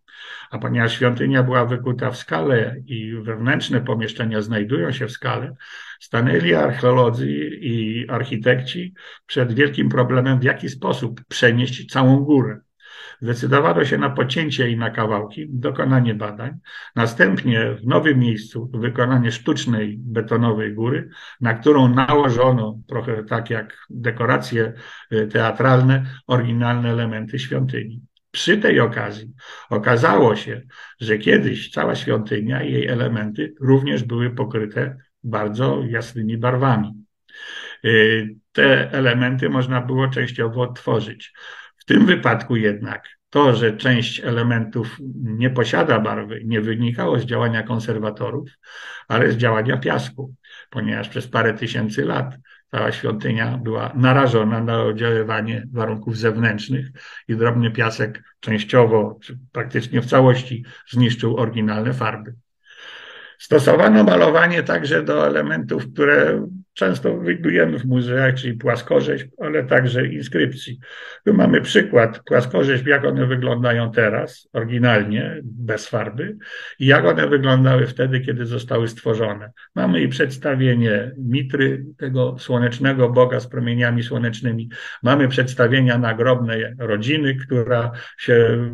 A 0.51 0.59
ponieważ 0.59 0.95
świątynia 0.95 1.43
była 1.43 1.65
wykuta 1.65 2.11
w 2.11 2.17
skale 2.17 2.77
i 2.87 3.13
wewnętrzne 3.23 3.81
pomieszczenia 3.81 4.43
znajdują 4.43 4.93
się 4.93 5.07
w 5.07 5.13
skale, 5.13 5.57
stanęli 6.01 6.55
archeolodzy 6.55 7.29
i 7.61 8.07
architekci 8.09 8.95
przed 9.27 9.53
wielkim 9.53 9.89
problemem, 9.89 10.41
w 10.41 10.45
jaki 10.45 10.69
sposób 10.69 11.21
przenieść 11.29 11.93
całą 11.93 12.17
górę. 12.19 12.61
Zdecydowano 13.21 13.85
się 13.85 13.99
na 13.99 14.11
pocięcie 14.11 14.65
jej 14.65 14.77
na 14.77 14.91
kawałki, 14.91 15.47
dokonanie 15.49 16.15
badań, 16.15 16.53
następnie 16.97 17.75
w 17.75 17.87
nowym 17.87 18.19
miejscu 18.19 18.71
wykonanie 18.75 19.33
sztucznej 19.33 19.99
betonowej 19.99 20.75
góry, 20.75 21.09
na 21.41 21.55
którą 21.55 21.89
nałożono 21.89 22.79
trochę 22.87 23.25
tak 23.25 23.51
jak 23.51 23.77
dekoracje 23.91 24.73
e, 25.11 25.27
teatralne, 25.27 26.07
oryginalne 26.27 26.91
elementy 26.91 27.39
świątyni. 27.39 28.01
Przy 28.31 28.59
tej 28.59 28.81
okazji 28.81 29.33
okazało 29.71 30.37
się, 30.37 30.63
że 31.01 31.19
kiedyś 31.19 31.71
cała 31.71 31.95
świątynia 31.95 32.63
i 32.63 32.73
jej 32.73 32.87
elementy 32.87 33.55
również 33.61 34.05
były 34.05 34.31
pokryte 34.31 34.97
bardzo 35.27 35.83
jasnymi 35.89 36.39
barwami. 36.39 36.93
Y, 37.85 38.37
te 38.53 38.93
elementy 38.93 39.49
można 39.49 39.81
było 39.81 40.09
częściowo 40.09 40.63
odtworzyć. 40.63 41.33
W 41.77 41.85
tym 41.85 42.07
wypadku 42.07 42.57
jednak 42.57 43.09
to, 43.31 43.55
że 43.55 43.77
część 43.77 44.21
elementów 44.21 44.97
nie 45.15 45.51
posiada 45.51 46.01
barwy, 46.01 46.41
nie 46.45 46.61
wynikało 46.61 47.19
z 47.19 47.25
działania 47.25 47.63
konserwatorów, 47.63 48.51
ale 49.09 49.33
z 49.33 49.37
działania 49.37 49.77
piasku, 49.77 50.35
ponieważ 50.71 51.09
przez 51.09 51.29
parę 51.29 51.55
tysięcy 51.55 52.05
lat 52.05 52.39
cała 52.71 52.93
świątynia 52.93 53.59
była 53.59 53.93
narażona 53.95 54.61
na 54.61 54.83
oddziaływanie 54.83 55.67
warunków 55.73 56.19
zewnętrznych 56.19 56.87
i 57.29 57.37
drobny 57.37 57.71
piasek 57.71 58.23
częściowo, 58.41 59.19
czy 59.23 59.39
praktycznie 59.53 60.01
w 60.01 60.07
całości 60.07 60.65
zniszczył 60.89 61.37
oryginalne 61.37 61.95
farby. 61.95 62.35
Stosowano 63.39 64.05
malowanie 64.05 64.63
także 64.63 65.03
do 65.03 65.27
elementów, 65.27 65.93
które 65.93 66.47
często 66.77 67.19
widujemy 67.21 67.79
w 67.79 67.85
muzeach, 67.85 68.35
czyli 68.35 68.55
płaskorzeźb, 68.55 69.29
ale 69.41 69.65
także 69.65 70.07
inskrypcji. 70.07 70.79
Tu 71.25 71.35
mamy 71.35 71.61
przykład 71.61 72.21
płaskorzeźb, 72.25 72.87
jak 72.87 73.05
one 73.05 73.27
wyglądają 73.27 73.93
teraz, 73.93 74.49
oryginalnie, 74.53 75.41
bez 75.43 75.89
farby, 75.89 76.37
i 76.79 76.87
jak 76.87 77.05
one 77.05 77.29
wyglądały 77.29 77.87
wtedy, 77.87 78.21
kiedy 78.21 78.47
zostały 78.47 78.89
stworzone. 78.89 79.51
Mamy 79.75 80.01
i 80.01 80.09
przedstawienie 80.09 81.13
mitry 81.19 81.85
tego 81.99 82.37
słonecznego 82.39 83.09
Boga 83.09 83.41
z 83.41 83.47
promieniami 83.47 84.03
słonecznymi. 84.03 84.71
Mamy 85.03 85.29
przedstawienia 85.29 85.99
nagrobnej 85.99 86.65
rodziny, 86.79 87.35
która 87.35 87.93
się 88.19 88.69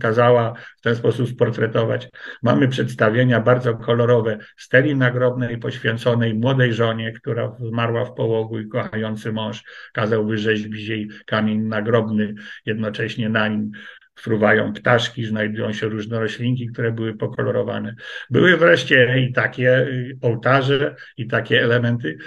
kazała 0.00 0.54
w 0.78 0.80
ten 0.80 0.96
sposób 0.96 1.28
sportretować. 1.28 2.08
Mamy 2.42 2.68
przedstawienia 2.68 3.40
bardzo 3.40 3.74
kolorowe 3.74 4.38
steli 4.56 4.96
nagrobnej 4.96 5.58
poświęconej 5.58 6.34
młodej 6.34 6.72
żonie, 6.72 7.12
która 7.12 7.41
która 7.50 7.68
zmarła 7.70 8.04
w 8.04 8.14
połogu 8.14 8.58
i 8.58 8.68
kochający 8.68 9.32
mąż 9.32 9.62
kazał 9.92 10.26
wyrzeźbić 10.26 10.88
jej 10.88 11.08
kamień 11.26 11.58
nagrobny, 11.58 12.34
jednocześnie 12.66 13.28
na 13.28 13.48
nim 13.48 13.70
fruwają 14.14 14.72
ptaszki, 14.72 15.24
znajdują 15.24 15.72
się 15.72 15.88
różne 15.88 16.20
roślinki, 16.20 16.66
które 16.66 16.92
były 16.92 17.14
pokolorowane. 17.14 17.94
Były 18.30 18.56
wreszcie 18.56 19.20
i 19.20 19.32
takie 19.32 19.86
ołtarze, 20.22 20.94
i 21.16 21.26
takie 21.26 21.62
elementy, 21.62 22.18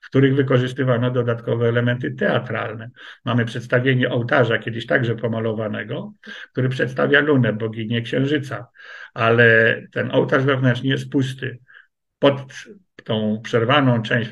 w 0.00 0.06
których 0.08 0.34
wykorzystywano 0.34 1.10
dodatkowe 1.10 1.68
elementy 1.68 2.10
teatralne. 2.10 2.90
Mamy 3.24 3.44
przedstawienie 3.44 4.10
ołtarza, 4.10 4.58
kiedyś 4.58 4.86
także 4.86 5.16
pomalowanego, 5.16 6.12
który 6.52 6.68
przedstawia 6.68 7.20
Lunę, 7.20 7.52
boginię 7.52 8.02
księżyca, 8.02 8.66
ale 9.14 9.76
ten 9.92 10.10
ołtarz 10.10 10.44
wewnętrznie 10.44 10.90
jest 10.90 11.10
pusty. 11.10 11.58
Pod 12.20 12.46
tą 13.04 13.40
przerwaną 13.42 14.02
część, 14.02 14.30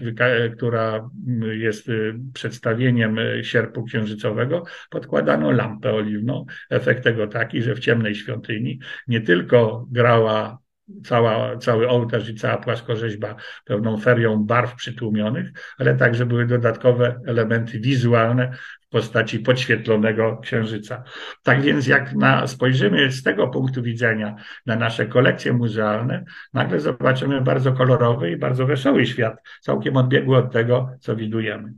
która 0.56 1.10
jest 1.52 1.88
y, 1.88 2.14
przedstawieniem 2.34 3.18
y, 3.18 3.44
sierpu 3.44 3.84
księżycowego, 3.84 4.64
podkładano 4.90 5.50
lampę 5.50 5.92
oliwną. 5.92 6.46
Efekt 6.70 7.04
tego 7.04 7.26
taki, 7.26 7.62
że 7.62 7.74
w 7.74 7.80
ciemnej 7.80 8.14
świątyni 8.14 8.78
nie 9.08 9.20
tylko 9.20 9.86
grała 9.90 10.58
cała, 11.04 11.56
cały 11.56 11.88
ołtarz 11.88 12.28
i 12.28 12.34
cała 12.34 12.56
płaskorzeźba 12.56 13.36
pełną 13.64 13.98
ferią 13.98 14.44
barw 14.44 14.74
przytłumionych, 14.74 15.50
ale 15.78 15.96
także 15.96 16.26
były 16.26 16.46
dodatkowe 16.46 17.20
elementy 17.26 17.80
wizualne 17.80 18.52
w 18.80 18.88
postaci 18.88 19.38
podświetlonego 19.38 20.38
księżyca. 20.42 21.02
Tak 21.42 21.62
więc 21.62 21.86
jak 21.86 22.14
na, 22.14 22.46
spojrzymy 22.46 23.12
z 23.12 23.22
tego 23.22 23.48
punktu 23.48 23.82
widzenia 23.82 24.36
na 24.66 24.76
nasze 24.76 25.06
kolekcje 25.06 25.52
muzealne, 25.52 26.24
nagle 26.52 26.80
zobaczymy 26.80 27.40
bardzo 27.40 27.72
kolorowy 27.72 28.30
i 28.30 28.36
bardzo 28.36 28.66
wesoły 28.66 29.06
świat, 29.06 29.36
całkiem 29.60 29.96
odbiegły 29.96 30.36
od 30.36 30.52
tego, 30.52 30.90
co 31.00 31.16
widujemy. 31.16 31.72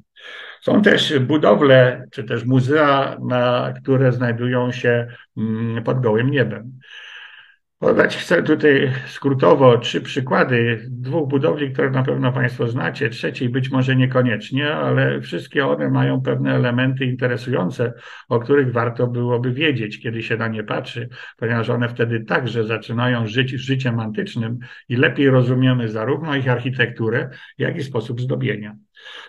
Są 0.60 0.82
też 0.82 1.18
budowle, 1.18 2.04
czy 2.10 2.24
też 2.24 2.44
muzea, 2.44 3.16
na, 3.28 3.74
które 3.82 4.12
znajdują 4.12 4.72
się 4.72 5.06
mm, 5.36 5.84
pod 5.84 6.00
gołym 6.00 6.30
niebem. 6.30 6.72
Podać 7.80 8.16
chcę 8.16 8.42
tutaj 8.42 8.92
skrótowo 9.06 9.78
trzy 9.78 10.00
przykłady 10.00 10.86
dwóch 10.90 11.28
budowli, 11.28 11.72
które 11.72 11.90
na 11.90 12.02
pewno 12.02 12.32
Państwo 12.32 12.68
znacie, 12.68 13.10
trzeciej 13.10 13.48
być 13.48 13.70
może 13.70 13.96
niekoniecznie, 13.96 14.74
ale 14.74 15.20
wszystkie 15.20 15.66
one 15.66 15.90
mają 15.90 16.20
pewne 16.22 16.54
elementy 16.54 17.04
interesujące, 17.04 17.92
o 18.28 18.40
których 18.40 18.72
warto 18.72 19.06
byłoby 19.06 19.52
wiedzieć, 19.52 20.00
kiedy 20.02 20.22
się 20.22 20.36
na 20.36 20.48
nie 20.48 20.64
patrzy, 20.64 21.08
ponieważ 21.36 21.70
one 21.70 21.88
wtedy 21.88 22.24
także 22.24 22.64
zaczynają 22.64 23.26
żyć 23.26 23.50
życiem 23.50 24.00
antycznym 24.00 24.58
i 24.88 24.96
lepiej 24.96 25.30
rozumiemy 25.30 25.88
zarówno 25.88 26.36
ich 26.36 26.48
architekturę, 26.48 27.30
jak 27.58 27.76
i 27.76 27.82
sposób 27.82 28.20
zdobienia. 28.20 28.76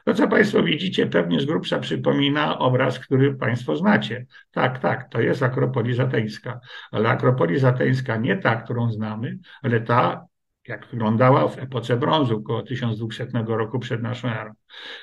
To, 0.06 0.14
co 0.14 0.28
Państwo 0.28 0.64
widzicie, 0.64 1.08
pewnie 1.08 1.40
z 1.40 1.46
grubsza 1.46 1.80
przypomina 1.80 2.60
obraz, 2.60 3.00
który 3.00 3.34
Państwo 3.34 3.76
znacie. 3.76 4.26
Tak, 4.52 4.80
tak, 4.80 5.10
to 5.10 5.22
jest 5.22 5.44
Akropolis 5.44 6.00
Ateńska, 6.00 6.60
ale 6.92 7.10
Akropolis 7.10 7.64
Ateńska 7.64 8.18
nie 8.18 8.38
ta, 8.38 8.56
którą 8.56 8.92
znamy, 8.92 9.38
ale 9.64 9.82
ta, 9.82 10.26
jak 10.68 10.88
wyglądała 10.88 11.48
w 11.48 11.60
epoce 11.60 11.98
brązu, 11.98 12.38
około 12.38 12.62
1200 12.64 13.28
roku 13.48 13.80
przed 13.80 14.02
naszą 14.02 14.30
erą. 14.30 14.54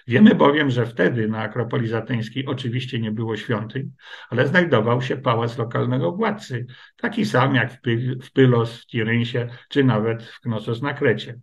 Wiemy 0.06 0.34
bowiem, 0.34 0.70
że 0.70 0.86
wtedy 0.86 1.28
na 1.28 1.38
Akropolis 1.38 1.92
Ateńskiej 1.92 2.46
oczywiście 2.46 3.00
nie 3.00 3.12
było 3.12 3.36
świątyń, 3.36 3.90
ale 4.30 4.46
znajdował 4.46 5.02
się 5.02 5.16
pałac 5.16 5.58
lokalnego 5.58 6.12
władcy, 6.12 6.66
taki 6.96 7.26
sam 7.26 7.54
jak 7.54 7.72
w, 7.72 8.32
Pylos 8.32 8.82
w 8.82 8.86
Tirynsie, 8.86 9.48
czy 9.68 9.84
nawet 9.84 10.22
w 10.22 10.40
Knossos 10.40 10.82
na 10.82 10.94
Krecie. 10.94 11.40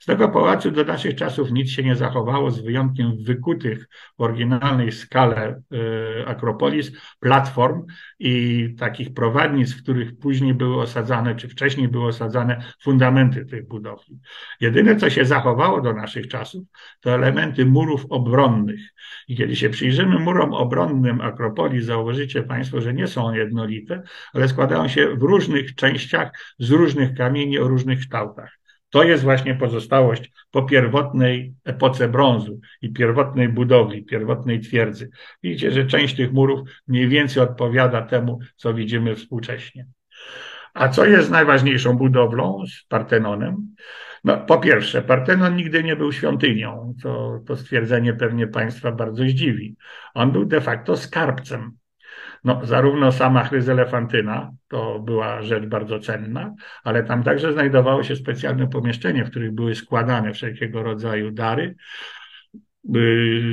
Z 0.00 0.04
tego 0.04 0.28
pałacu 0.28 0.70
do 0.70 0.84
naszych 0.84 1.14
czasów 1.14 1.52
nic 1.52 1.70
się 1.70 1.82
nie 1.82 1.96
zachowało, 1.96 2.50
z 2.50 2.60
wyjątkiem 2.60 3.12
wykutych 3.24 3.88
w 4.18 4.20
oryginalnej 4.20 4.92
skale 4.92 5.62
y, 5.72 6.26
Akropolis 6.26 6.92
platform 7.20 7.82
i 8.18 8.68
takich 8.78 9.14
prowadnic, 9.14 9.74
w 9.74 9.82
których 9.82 10.18
później 10.18 10.54
były 10.54 10.82
osadzane, 10.82 11.34
czy 11.34 11.48
wcześniej 11.48 11.88
były 11.88 12.06
osadzane 12.06 12.64
fundamenty 12.82 13.46
tych 13.46 13.68
budowli. 13.68 14.18
Jedyne, 14.60 14.96
co 14.96 15.10
się 15.10 15.24
zachowało 15.24 15.80
do 15.80 15.92
naszych 15.92 16.28
czasów, 16.28 16.64
to 17.00 17.14
elementy 17.14 17.66
murów 17.66 18.06
obronnych. 18.10 18.80
I 19.28 19.36
kiedy 19.36 19.56
się 19.56 19.70
przyjrzymy 19.70 20.18
murom 20.18 20.54
obronnym 20.54 21.20
Akropolis, 21.20 21.84
zauważycie 21.84 22.42
Państwo, 22.42 22.80
że 22.80 22.94
nie 22.94 23.06
są 23.06 23.34
jednolite, 23.34 24.02
ale 24.32 24.48
składają 24.48 24.88
się 24.88 25.16
w 25.16 25.22
różnych 25.22 25.74
częściach 25.74 26.30
z 26.58 26.70
różnych 26.70 27.14
kamieni 27.14 27.58
o 27.58 27.68
różnych 27.68 27.98
kształtach. 27.98 28.61
To 28.92 29.02
jest 29.02 29.22
właśnie 29.22 29.54
pozostałość 29.54 30.32
po 30.50 30.62
pierwotnej 30.62 31.54
epoce 31.64 32.08
brązu 32.08 32.60
i 32.82 32.92
pierwotnej 32.92 33.48
budowli, 33.48 34.04
pierwotnej 34.04 34.60
twierdzy. 34.60 35.10
Widzicie, 35.42 35.70
że 35.70 35.86
część 35.86 36.16
tych 36.16 36.32
murów 36.32 36.60
mniej 36.88 37.08
więcej 37.08 37.42
odpowiada 37.42 38.02
temu, 38.02 38.38
co 38.56 38.74
widzimy 38.74 39.16
współcześnie. 39.16 39.86
A 40.74 40.88
co 40.88 41.04
jest 41.04 41.30
najważniejszą 41.30 41.96
budowlą 41.96 42.64
z 42.66 42.86
Partenonem? 42.88 43.74
No, 44.24 44.38
po 44.38 44.58
pierwsze, 44.58 45.02
Partenon 45.02 45.56
nigdy 45.56 45.84
nie 45.84 45.96
był 45.96 46.12
świątynią. 46.12 46.94
To, 47.02 47.40
to 47.46 47.56
stwierdzenie 47.56 48.14
pewnie 48.14 48.46
Państwa 48.46 48.92
bardzo 48.92 49.24
zdziwi. 49.24 49.76
On 50.14 50.32
był 50.32 50.44
de 50.44 50.60
facto 50.60 50.96
skarbcem. 50.96 51.72
No, 52.44 52.60
zarówno 52.62 53.12
sama 53.12 53.44
chryzelefantyna 53.44 54.52
to 54.68 54.98
była 54.98 55.42
rzecz 55.42 55.66
bardzo 55.66 55.98
cenna, 55.98 56.54
ale 56.84 57.04
tam 57.04 57.22
także 57.22 57.52
znajdowało 57.52 58.02
się 58.02 58.16
specjalne 58.16 58.68
pomieszczenie, 58.68 59.24
w 59.24 59.30
których 59.30 59.52
były 59.52 59.74
składane 59.74 60.32
wszelkiego 60.32 60.82
rodzaju 60.82 61.30
dary, 61.30 61.74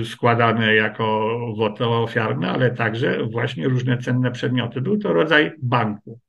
składane 0.06 0.76
jako 0.76 1.30
woto 1.58 2.04
ofiarne, 2.04 2.52
ale 2.52 2.72
także 2.72 3.24
właśnie 3.32 3.68
różne 3.68 3.98
cenne 3.98 4.32
przedmioty. 4.32 4.82
Był 4.82 4.98
to 4.98 5.14
rodzaj 5.14 5.52
banku. 5.62 6.20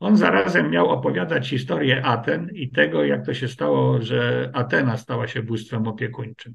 On 0.00 0.16
zarazem 0.16 0.70
miał 0.70 0.88
opowiadać 0.88 1.48
historię 1.48 2.04
Aten 2.04 2.50
i 2.52 2.70
tego, 2.70 3.04
jak 3.04 3.26
to 3.26 3.34
się 3.34 3.48
stało, 3.48 4.02
że 4.02 4.50
Atena 4.52 4.96
stała 4.96 5.28
się 5.28 5.42
bóstwem 5.42 5.88
opiekuńczym. 5.88 6.54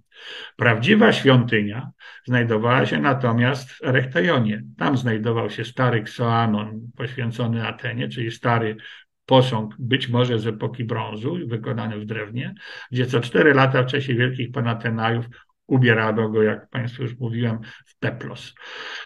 Prawdziwa 0.55 1.11
świątynia 1.11 1.91
znajdowała 2.25 2.85
się 2.85 2.99
natomiast 2.99 3.71
w 3.71 3.83
Erechtejonie. 3.83 4.63
Tam 4.77 4.97
znajdował 4.97 5.49
się 5.49 5.65
stary 5.65 5.99
Xoanon 5.99 6.91
poświęcony 6.97 7.67
Atenie, 7.67 8.09
czyli 8.09 8.31
stary 8.31 8.77
posąg, 9.25 9.75
być 9.79 10.09
może 10.09 10.39
z 10.39 10.47
epoki 10.47 10.83
brązu, 10.83 11.37
wykonany 11.47 11.99
w 11.99 12.05
drewnie, 12.05 12.53
gdzie 12.91 13.05
co 13.05 13.19
cztery 13.19 13.53
lata 13.53 13.83
w 13.83 13.85
czasie 13.85 14.13
wielkich 14.13 14.51
panatenajów 14.51 15.25
ubierano 15.67 16.29
go, 16.29 16.43
jak 16.43 16.69
Państwu 16.69 17.03
już 17.03 17.19
mówiłem, 17.19 17.59
w 17.85 17.99
peplos. 17.99 18.53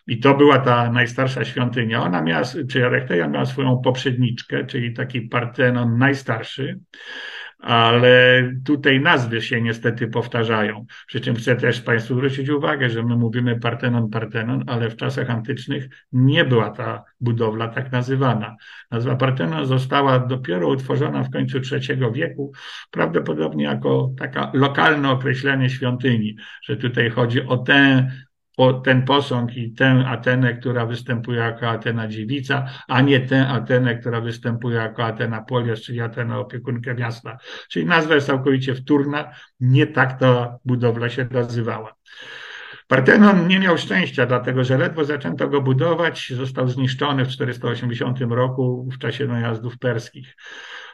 I 0.07 0.19
to 0.19 0.33
była 0.33 0.59
ta 0.59 0.91
najstarsza 0.91 1.45
świątynia. 1.45 2.03
Ona 2.03 2.21
miała, 2.21 2.43
czy 2.71 2.85
Erechteia 2.85 3.27
miała 3.27 3.45
swoją 3.45 3.81
poprzedniczkę, 3.81 4.65
czyli 4.65 4.93
taki 4.93 5.21
Partenon 5.21 5.97
najstarszy, 5.97 6.79
ale 7.67 8.43
tutaj 8.65 9.01
nazwy 9.01 9.41
się 9.41 9.61
niestety 9.61 10.07
powtarzają. 10.07 10.85
Przy 11.07 11.19
czym 11.19 11.35
chcę 11.35 11.55
też 11.55 11.81
Państwu 11.81 12.13
zwrócić 12.15 12.49
uwagę, 12.49 12.89
że 12.89 13.03
my 13.03 13.15
mówimy 13.15 13.59
Partenon, 13.59 14.09
Partenon, 14.09 14.63
ale 14.67 14.89
w 14.89 14.95
czasach 14.95 15.29
antycznych 15.29 15.89
nie 16.11 16.45
była 16.45 16.69
ta 16.69 17.03
budowla 17.19 17.67
tak 17.67 17.91
nazywana. 17.91 18.55
Nazwa 18.91 19.15
Partenon 19.15 19.65
została 19.65 20.19
dopiero 20.19 20.69
utworzona 20.69 21.23
w 21.23 21.29
końcu 21.29 21.57
III 21.57 22.11
wieku, 22.13 22.51
prawdopodobnie 22.91 23.63
jako 23.63 24.11
taka 24.19 24.51
lokalne 24.53 25.09
określenie 25.11 25.69
świątyni, 25.69 26.35
że 26.63 26.77
tutaj 26.77 27.09
chodzi 27.09 27.41
o 27.45 27.57
tę 27.57 28.11
ten 28.83 29.05
posąg 29.05 29.57
i 29.57 29.73
tę 29.73 30.03
Atenę, 30.07 30.53
która 30.53 30.85
występuje 30.85 31.39
jako 31.39 31.69
Atena 31.69 32.07
dziewica, 32.07 32.65
a 32.87 33.01
nie 33.01 33.19
tę 33.19 33.47
Atenę, 33.47 33.95
która 33.95 34.21
występuje 34.21 34.75
jako 34.75 35.05
Atena 35.05 35.41
Polias, 35.41 35.81
czyli 35.81 36.01
Atena 36.01 36.39
opiekunkę 36.39 36.95
miasta. 36.95 37.37
Czyli 37.69 37.85
nazwa 37.85 38.15
jest 38.15 38.27
całkowicie 38.27 38.75
wtórna, 38.75 39.31
nie 39.59 39.87
tak 39.87 40.19
ta 40.19 40.57
budowla 40.65 41.09
się 41.09 41.27
nazywała. 41.31 41.93
Partenon 42.87 43.47
nie 43.47 43.59
miał 43.59 43.77
szczęścia, 43.77 44.25
dlatego 44.25 44.63
że 44.63 44.77
ledwo 44.77 45.05
zaczęto 45.05 45.47
go 45.47 45.61
budować, 45.61 46.33
został 46.35 46.67
zniszczony 46.67 47.25
w 47.25 47.29
480 47.29 48.19
roku 48.21 48.89
w 48.93 48.97
czasie 48.97 49.27
najazdów 49.27 49.77
perskich. 49.77 50.35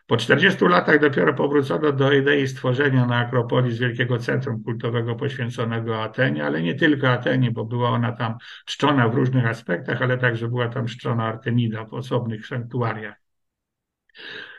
Po 0.08 0.18
40 0.18 0.66
latach 0.66 1.00
dopiero 1.00 1.34
powrócono 1.34 1.92
do 1.92 2.12
idei 2.12 2.48
stworzenia 2.48 3.06
na 3.06 3.18
Akropolis 3.18 3.80
wielkiego 3.80 4.18
centrum 4.18 4.64
kultowego 4.64 5.16
poświęconego 5.16 6.04
Atenie, 6.04 6.46
ale 6.46 6.62
nie 6.62 6.76
tylko 6.76 7.10
Atenie, 7.10 7.52
bo 7.52 7.66
była 7.66 7.90
ona 7.90 8.12
tam 8.12 8.38
czczona 8.66 9.10
w 9.10 9.16
różnych 9.16 9.46
aspektach, 9.46 10.02
ale 10.02 10.18
także 10.18 10.48
była 10.48 10.70
tam 10.70 10.86
czczona 10.86 11.24
Artemida 11.24 11.86
w 11.86 11.94
osobnych 11.94 12.48
sanktuariach 12.48 13.16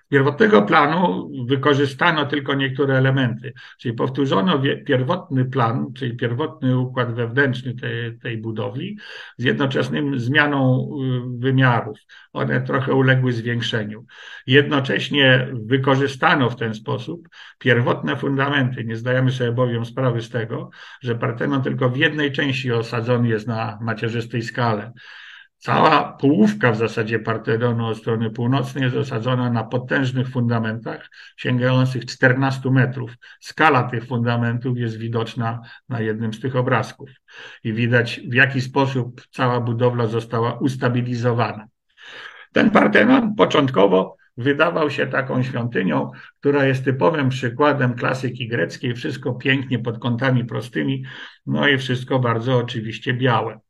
pierwotnego 0.08 0.62
planu 0.62 1.30
wykorzystano 1.46 2.26
tylko 2.26 2.54
niektóre 2.54 2.98
elementy, 2.98 3.52
czyli 3.78 3.94
powtórzono 3.94 4.62
pierwotny 4.86 5.44
plan, 5.44 5.92
czyli 5.92 6.16
pierwotny 6.16 6.78
układ 6.78 7.14
wewnętrzny 7.14 7.74
tej, 7.74 8.18
tej 8.18 8.38
budowli 8.38 8.98
z 9.38 9.44
jednoczesnym 9.44 10.18
zmianą 10.18 10.88
y, 11.36 11.38
wymiarów. 11.38 11.98
One 12.32 12.60
trochę 12.60 12.94
uległy 12.94 13.32
zwiększeniu. 13.32 14.04
Jednocześnie 14.46 15.48
wykorzystano 15.52 16.50
w 16.50 16.56
ten 16.56 16.74
sposób 16.74 17.28
pierwotne 17.58 18.16
fundamenty. 18.16 18.84
Nie 18.84 18.96
zdajemy 18.96 19.32
sobie 19.32 19.52
bowiem 19.52 19.84
sprawy 19.84 20.22
z 20.22 20.30
tego, 20.30 20.70
że 21.02 21.14
Partenon 21.14 21.62
tylko 21.62 21.90
w 21.90 21.96
jednej 21.96 22.32
części 22.32 22.72
osadzony 22.72 23.28
jest 23.28 23.46
na 23.46 23.78
macierzystej 23.82 24.42
skale. 24.42 24.92
Cała 25.64 26.12
połówka 26.12 26.72
w 26.72 26.76
zasadzie 26.76 27.18
Partenonu 27.18 27.86
od 27.86 27.98
strony 27.98 28.30
północnej 28.30 28.84
jest 28.84 28.96
osadzona 28.96 29.50
na 29.50 29.64
potężnych 29.64 30.28
fundamentach 30.28 31.10
sięgających 31.36 32.06
14 32.06 32.70
metrów. 32.70 33.10
Skala 33.40 33.82
tych 33.82 34.06
fundamentów 34.06 34.78
jest 34.78 34.96
widoczna 34.96 35.60
na 35.88 36.00
jednym 36.00 36.34
z 36.34 36.40
tych 36.40 36.56
obrazków 36.56 37.10
i 37.64 37.72
widać 37.72 38.20
w 38.28 38.34
jaki 38.34 38.60
sposób 38.60 39.20
cała 39.30 39.60
budowla 39.60 40.06
została 40.06 40.52
ustabilizowana. 40.52 41.66
Ten 42.52 42.70
Partenon 42.70 43.34
początkowo 43.34 44.16
wydawał 44.36 44.90
się 44.90 45.06
taką 45.06 45.42
świątynią, 45.42 46.10
która 46.40 46.64
jest 46.64 46.84
typowym 46.84 47.28
przykładem 47.28 47.94
klasyki 47.94 48.48
greckiej, 48.48 48.94
wszystko 48.94 49.34
pięknie 49.34 49.78
pod 49.78 49.98
kątami 49.98 50.44
prostymi, 50.44 51.04
no 51.46 51.68
i 51.68 51.78
wszystko 51.78 52.18
bardzo 52.18 52.56
oczywiście 52.56 53.14
białe. 53.14 53.63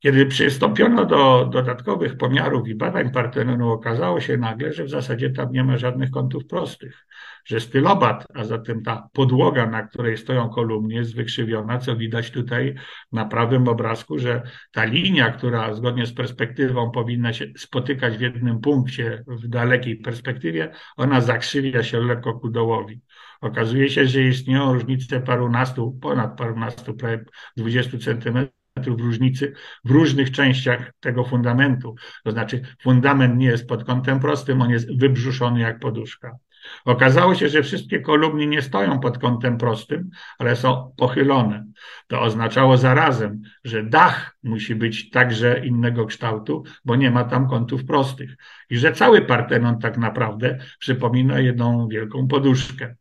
Kiedy 0.00 0.26
przystąpiono 0.26 1.04
do 1.04 1.48
dodatkowych 1.52 2.16
pomiarów 2.16 2.68
i 2.68 2.74
badań 2.74 3.10
Partenonu, 3.12 3.72
okazało 3.72 4.20
się 4.20 4.36
nagle, 4.36 4.72
że 4.72 4.84
w 4.84 4.90
zasadzie 4.90 5.30
tam 5.30 5.52
nie 5.52 5.64
ma 5.64 5.78
żadnych 5.78 6.10
kątów 6.10 6.46
prostych, 6.46 7.06
że 7.44 7.60
stylobat, 7.60 8.26
a 8.34 8.44
zatem 8.44 8.82
ta 8.82 9.08
podłoga, 9.12 9.66
na 9.66 9.82
której 9.82 10.16
stoją 10.16 10.48
kolumny, 10.48 10.94
jest 10.94 11.16
wykrzywiona, 11.16 11.78
co 11.78 11.96
widać 11.96 12.30
tutaj 12.30 12.74
na 13.12 13.24
prawym 13.24 13.68
obrazku, 13.68 14.18
że 14.18 14.42
ta 14.72 14.84
linia, 14.84 15.30
która 15.30 15.74
zgodnie 15.74 16.06
z 16.06 16.12
perspektywą 16.12 16.90
powinna 16.90 17.32
się 17.32 17.46
spotykać 17.56 18.16
w 18.16 18.20
jednym 18.20 18.60
punkcie 18.60 19.24
w 19.26 19.48
dalekiej 19.48 19.96
perspektywie, 19.96 20.72
ona 20.96 21.20
zakrzywia 21.20 21.82
się 21.82 22.00
lekko 22.00 22.34
ku 22.34 22.50
dołowi. 22.50 23.00
Okazuje 23.40 23.90
się, 23.90 24.06
że 24.06 24.22
istnieją 24.22 24.72
różnice 24.72 25.20
parunastu, 25.20 25.98
ponad 26.02 26.38
parunastu, 26.38 26.94
prawie 26.94 27.24
20 27.56 27.98
centymetrów 27.98 28.34
metrów 28.34 28.59
różnicy 28.86 29.52
w 29.84 29.90
różnych 29.90 30.30
częściach 30.30 30.92
tego 31.00 31.24
fundamentu. 31.24 31.94
To 32.24 32.30
znaczy, 32.30 32.60
fundament 32.82 33.36
nie 33.36 33.46
jest 33.46 33.68
pod 33.68 33.84
kątem 33.84 34.20
prostym, 34.20 34.62
on 34.62 34.70
jest 34.70 34.98
wybrzuszony 34.98 35.60
jak 35.60 35.78
poduszka. 35.78 36.36
Okazało 36.84 37.34
się, 37.34 37.48
że 37.48 37.62
wszystkie 37.62 38.00
kolumny 38.00 38.46
nie 38.46 38.62
stoją 38.62 39.00
pod 39.00 39.18
kątem 39.18 39.58
prostym, 39.58 40.10
ale 40.38 40.56
są 40.56 40.94
pochylone. 40.96 41.64
To 42.06 42.20
oznaczało 42.20 42.76
zarazem, 42.76 43.42
że 43.64 43.84
dach 43.84 44.36
musi 44.42 44.74
być 44.74 45.10
także 45.10 45.66
innego 45.66 46.06
kształtu, 46.06 46.64
bo 46.84 46.96
nie 46.96 47.10
ma 47.10 47.24
tam 47.24 47.48
kątów 47.48 47.84
prostych. 47.84 48.36
I 48.70 48.78
że 48.78 48.92
cały 48.92 49.22
Partenon 49.22 49.78
tak 49.78 49.98
naprawdę 49.98 50.58
przypomina 50.78 51.40
jedną 51.40 51.88
wielką 51.88 52.28
poduszkę. 52.28 52.96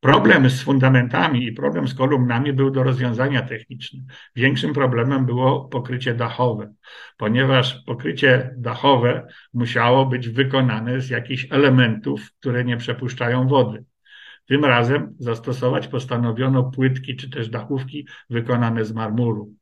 Problem 0.00 0.50
z 0.50 0.62
fundamentami 0.62 1.46
i 1.46 1.52
problem 1.52 1.88
z 1.88 1.94
kolumnami 1.94 2.52
był 2.52 2.70
do 2.70 2.82
rozwiązania 2.82 3.42
techniczne. 3.42 4.00
Większym 4.36 4.72
problemem 4.72 5.26
było 5.26 5.68
pokrycie 5.68 6.14
dachowe, 6.14 6.74
ponieważ 7.16 7.82
pokrycie 7.86 8.54
dachowe 8.56 9.26
musiało 9.54 10.06
być 10.06 10.28
wykonane 10.28 11.00
z 11.00 11.10
jakichś 11.10 11.46
elementów, 11.50 12.32
które 12.40 12.64
nie 12.64 12.76
przepuszczają 12.76 13.48
wody. 13.48 13.84
Tym 14.46 14.64
razem 14.64 15.14
zastosować 15.18 15.88
postanowiono 15.88 16.64
płytki 16.64 17.16
czy 17.16 17.30
też 17.30 17.48
dachówki 17.48 18.08
wykonane 18.30 18.84
z 18.84 18.92
marmuru. 18.92 19.54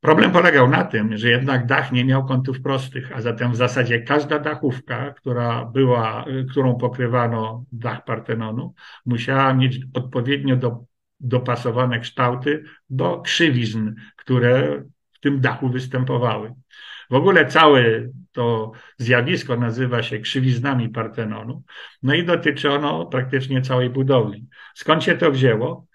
Problem 0.00 0.30
polegał 0.30 0.68
na 0.68 0.84
tym, 0.84 1.16
że 1.16 1.28
jednak 1.28 1.66
dach 1.66 1.92
nie 1.92 2.04
miał 2.04 2.26
kątów 2.26 2.62
prostych, 2.62 3.12
a 3.16 3.20
zatem 3.20 3.52
w 3.52 3.56
zasadzie 3.56 4.00
każda 4.00 4.38
dachówka, 4.38 5.12
która 5.12 5.64
była, 5.64 6.24
którą 6.50 6.74
pokrywano 6.74 7.64
dach 7.72 8.04
Partenonu, 8.04 8.74
musiała 9.06 9.54
mieć 9.54 9.80
odpowiednio 9.94 10.56
do, 10.56 10.84
dopasowane 11.20 12.00
kształty 12.00 12.64
do 12.90 13.20
krzywizn, 13.20 13.90
które 14.16 14.82
w 15.12 15.20
tym 15.20 15.40
dachu 15.40 15.68
występowały. 15.68 16.54
W 17.10 17.14
ogóle 17.14 17.46
całe 17.46 17.82
to 18.32 18.72
zjawisko 18.96 19.56
nazywa 19.56 20.02
się 20.02 20.18
krzywiznami 20.18 20.88
Partenonu, 20.88 21.62
no 22.02 22.14
i 22.14 22.24
dotyczy 22.24 22.70
ono 22.70 23.06
praktycznie 23.06 23.62
całej 23.62 23.90
budowli. 23.90 24.46
Skąd 24.74 25.04
się 25.04 25.16
to 25.16 25.30
wzięło? 25.30 25.86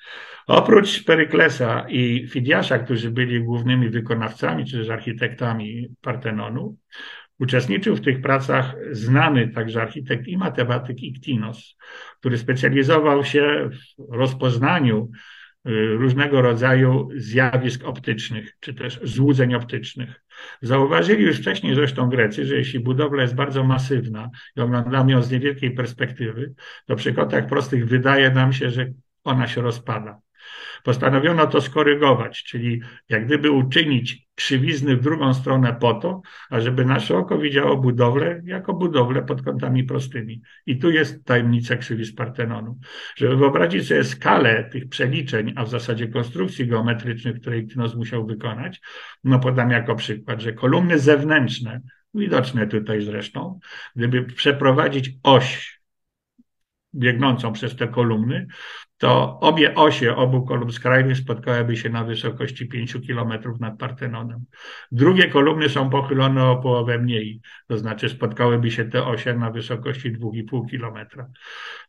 Oprócz 0.47 1.03
Peryklesa 1.03 1.85
i 1.89 2.27
Fidiasza, 2.27 2.79
którzy 2.79 3.11
byli 3.11 3.43
głównymi 3.43 3.89
wykonawcami 3.89 4.65
czy 4.65 4.77
też 4.77 4.89
architektami 4.89 5.87
Partenonu, 6.01 6.77
uczestniczył 7.39 7.95
w 7.95 8.01
tych 8.01 8.21
pracach 8.21 8.75
znany 8.91 9.47
także 9.47 9.81
architekt 9.81 10.27
i 10.27 10.37
matematyk 10.37 11.03
Iktinos, 11.03 11.75
który 12.19 12.37
specjalizował 12.37 13.23
się 13.23 13.69
w 13.99 14.15
rozpoznaniu 14.15 15.11
y, 15.67 15.95
różnego 15.97 16.41
rodzaju 16.41 17.09
zjawisk 17.15 17.83
optycznych, 17.83 18.53
czy 18.59 18.73
też 18.73 18.99
złudzeń 19.03 19.55
optycznych. 19.55 20.23
Zauważyli 20.61 21.23
już 21.23 21.37
wcześniej 21.37 21.75
zresztą 21.75 22.09
Grecy, 22.09 22.45
że 22.45 22.55
jeśli 22.55 22.79
budowla 22.79 23.21
jest 23.21 23.35
bardzo 23.35 23.63
masywna 23.63 24.29
i 24.57 24.61
oglądamy 24.61 25.11
ją 25.11 25.21
z 25.21 25.31
niewielkiej 25.31 25.71
perspektywy, 25.71 26.53
to 26.85 26.95
przy 26.95 27.13
kątach 27.13 27.47
prostych 27.47 27.87
wydaje 27.87 28.31
nam 28.31 28.53
się, 28.53 28.69
że 28.69 28.85
ona 29.23 29.47
się 29.47 29.61
rozpada. 29.61 30.19
Postanowiono 30.83 31.47
to 31.47 31.61
skorygować, 31.61 32.43
czyli 32.43 32.81
jak 33.09 33.25
gdyby 33.25 33.51
uczynić 33.51 34.27
krzywizny 34.35 34.97
w 34.97 35.01
drugą 35.01 35.33
stronę 35.33 35.77
po 35.79 35.93
to, 35.93 36.21
ażeby 36.49 36.85
nasze 36.85 37.17
oko 37.17 37.37
widziało 37.37 37.77
budowlę 37.77 38.41
jako 38.43 38.73
budowlę 38.73 39.21
pod 39.21 39.41
kątami 39.41 39.83
prostymi. 39.83 40.41
I 40.65 40.77
tu 40.77 40.91
jest 40.91 41.25
tajemnica 41.25 41.75
krzywiz 41.75 42.15
Partenonu. 42.15 42.79
Żeby 43.15 43.35
wyobrazić 43.35 43.87
sobie 43.87 44.03
skalę 44.03 44.63
tych 44.63 44.89
przeliczeń, 44.89 45.53
a 45.55 45.65
w 45.65 45.69
zasadzie 45.69 46.07
konstrukcji 46.07 46.67
geometrycznych, 46.67 47.39
której 47.41 47.67
Knos 47.67 47.95
musiał 47.95 48.25
wykonać, 48.25 48.81
no 49.23 49.39
podam 49.39 49.71
jako 49.71 49.95
przykład, 49.95 50.41
że 50.41 50.53
kolumny 50.53 50.99
zewnętrzne, 50.99 51.81
widoczne 52.13 52.67
tutaj 52.67 53.01
zresztą, 53.01 53.59
gdyby 53.95 54.23
przeprowadzić 54.23 55.11
oś 55.23 55.79
biegnącą 56.95 57.53
przez 57.53 57.75
te 57.75 57.87
kolumny, 57.87 58.47
to 59.03 59.39
obie 59.39 59.75
osie 59.75 60.15
obu 60.15 60.45
kolumn 60.45 60.71
skrajnych 60.71 61.17
spotkałyby 61.17 61.77
się 61.77 61.89
na 61.89 62.03
wysokości 62.03 62.67
5 62.67 62.97
km 63.07 63.33
nad 63.59 63.77
Partenonem. 63.77 64.45
Drugie 64.91 65.27
kolumny 65.27 65.69
są 65.69 65.89
pochylone 65.89 66.45
o 66.45 66.57
połowę 66.57 66.99
mniej, 66.99 67.41
to 67.67 67.77
znaczy 67.77 68.09
spotkałyby 68.09 68.71
się 68.71 68.85
te 68.85 69.05
osie 69.05 69.33
na 69.33 69.51
wysokości 69.51 70.13
2,5 70.13 70.69
km. 70.71 71.07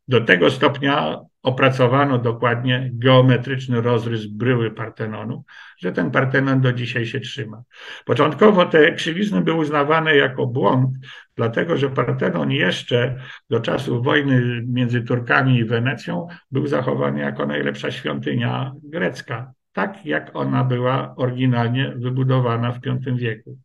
Do 0.09 0.21
tego 0.21 0.51
stopnia 0.51 1.21
opracowano 1.43 2.19
dokładnie 2.19 2.91
geometryczny 2.93 3.81
rozrys 3.81 4.27
bryły 4.27 4.71
Partenonu, 4.71 5.45
że 5.79 5.93
ten 5.93 6.11
Partenon 6.11 6.61
do 6.61 6.73
dzisiaj 6.73 7.07
się 7.07 7.21
trzyma. 7.21 7.63
Początkowo 8.05 8.67
te 8.67 8.93
krzywizny 8.93 9.41
były 9.41 9.59
uznawane 9.59 10.17
jako 10.17 10.47
błąd, 10.47 10.91
dlatego 11.37 11.77
że 11.77 11.91
Partenon 11.91 12.51
jeszcze 12.51 13.17
do 13.51 13.61
czasów 13.61 14.05
wojny 14.05 14.65
między 14.69 15.03
Turkami 15.03 15.59
i 15.59 15.65
Wenecją 15.65 16.27
był 16.51 16.67
zachowany 16.67 17.21
jako 17.21 17.47
najlepsza 17.47 17.91
świątynia 17.91 18.73
grecka, 18.83 19.53
tak 19.73 20.07
jak 20.07 20.37
ona 20.37 20.65
była 20.65 21.15
oryginalnie 21.17 21.95
wybudowana 21.97 22.73
w 22.73 22.81
V 22.81 23.17
wieku. 23.17 23.59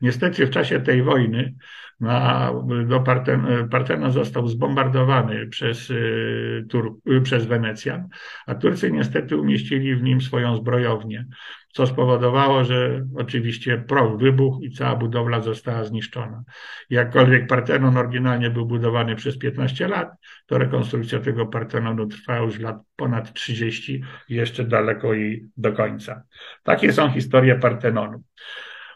Niestety 0.00 0.46
w 0.46 0.50
czasie 0.50 0.80
tej 0.80 1.02
wojny 1.02 1.54
na, 2.00 2.52
do 2.86 3.00
Parten, 3.00 3.68
Partenon 3.70 4.12
został 4.12 4.48
zbombardowany 4.48 5.46
przez, 5.46 5.90
y, 5.90 6.66
Tur, 6.68 6.98
y, 7.10 7.20
przez 7.20 7.46
Wenecjan, 7.46 8.08
a 8.46 8.54
Turcy 8.54 8.92
niestety 8.92 9.36
umieścili 9.36 9.96
w 9.96 10.02
nim 10.02 10.20
swoją 10.20 10.56
zbrojownię, 10.56 11.26
co 11.72 11.86
spowodowało, 11.86 12.64
że 12.64 13.06
oczywiście 13.16 13.84
proch 13.88 14.18
wybuchł 14.18 14.62
i 14.62 14.70
cała 14.70 14.96
budowla 14.96 15.40
została 15.40 15.84
zniszczona. 15.84 16.42
Jakkolwiek 16.90 17.46
Partenon 17.46 17.96
oryginalnie 17.96 18.50
był 18.50 18.66
budowany 18.66 19.16
przez 19.16 19.38
15 19.38 19.88
lat, 19.88 20.08
to 20.46 20.58
rekonstrukcja 20.58 21.18
tego 21.18 21.46
Partenonu 21.46 22.06
trwała 22.06 22.38
już 22.38 22.58
lat 22.58 22.76
ponad 22.96 23.32
30 23.32 24.02
i 24.28 24.34
jeszcze 24.34 24.64
daleko 24.64 25.14
i 25.14 25.46
do 25.56 25.72
końca. 25.72 26.22
Takie 26.62 26.92
są 26.92 27.10
historie 27.10 27.54
Partenonu. 27.54 28.22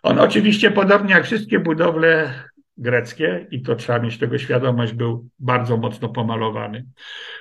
On 0.02 0.18
oczywiście, 0.18 0.70
podobnie 0.70 1.14
jak 1.14 1.24
wszystkie 1.24 1.58
budowle 1.58 2.34
greckie, 2.76 3.46
i 3.50 3.62
to 3.62 3.74
trzeba 3.74 3.98
mieć 3.98 4.18
tego 4.18 4.38
świadomość, 4.38 4.92
był 4.92 5.28
bardzo 5.38 5.76
mocno 5.76 6.08
pomalowany. 6.08 6.86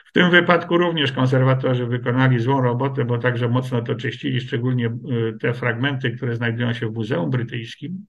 W 0.06 0.14
tym 0.14 0.32
wypadku 0.32 0.78
również 0.78 1.12
konserwatorzy 1.12 1.86
wykonali 1.86 2.40
złą 2.40 2.62
robotę, 2.62 3.06
bo 3.06 3.18
także 3.18 3.50
mocno 3.50 3.82
to 3.82 3.96
czyścili, 3.96 4.42
szczególnie 4.42 4.88
y, 4.88 5.38
te 5.40 5.54
fragmenty, 5.54 6.12
które 6.12 6.36
znajdują 6.36 6.74
się 6.74 6.88
w 6.88 6.94
Muzeum 6.94 7.30
Brytyjskim, 7.30 8.06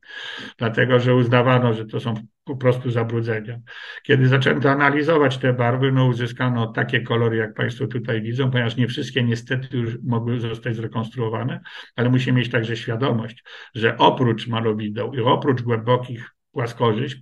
dlatego 0.59 1.01
że 1.01 1.14
uznawano, 1.14 1.75
że 1.75 1.87
to 1.87 2.01
są 2.01 2.14
po 2.45 2.57
prostu 2.57 2.91
zabrudzenia. 2.91 3.59
Kiedy 4.03 4.29
zaczęto 4.29 4.70
analizować 4.70 5.39
te 5.39 5.53
barwy, 5.53 5.93
no 5.93 6.07
uzyskano 6.07 6.66
takie 6.66 7.01
kolory, 7.01 7.37
jak 7.37 7.55
Państwo 7.55 7.87
tutaj 7.87 8.23
widzą, 8.23 8.51
ponieważ 8.51 8.77
nie 8.77 8.89
wszystkie 8.89 9.23
niestety 9.25 9.77
już 9.77 9.99
mogły 10.05 10.41
zostać 10.41 10.77
zrekonstruowane, 10.77 11.61
ale 11.97 12.11
musimy 12.11 12.39
mieć 12.39 12.51
także 12.51 12.77
świadomość, 12.77 13.45
że 13.75 13.99
oprócz 13.99 14.49
malowideł 14.49 15.14
i 15.14 15.20
oprócz 15.20 15.62
głębokich 15.62 16.31
płaskorzyść, 16.53 17.16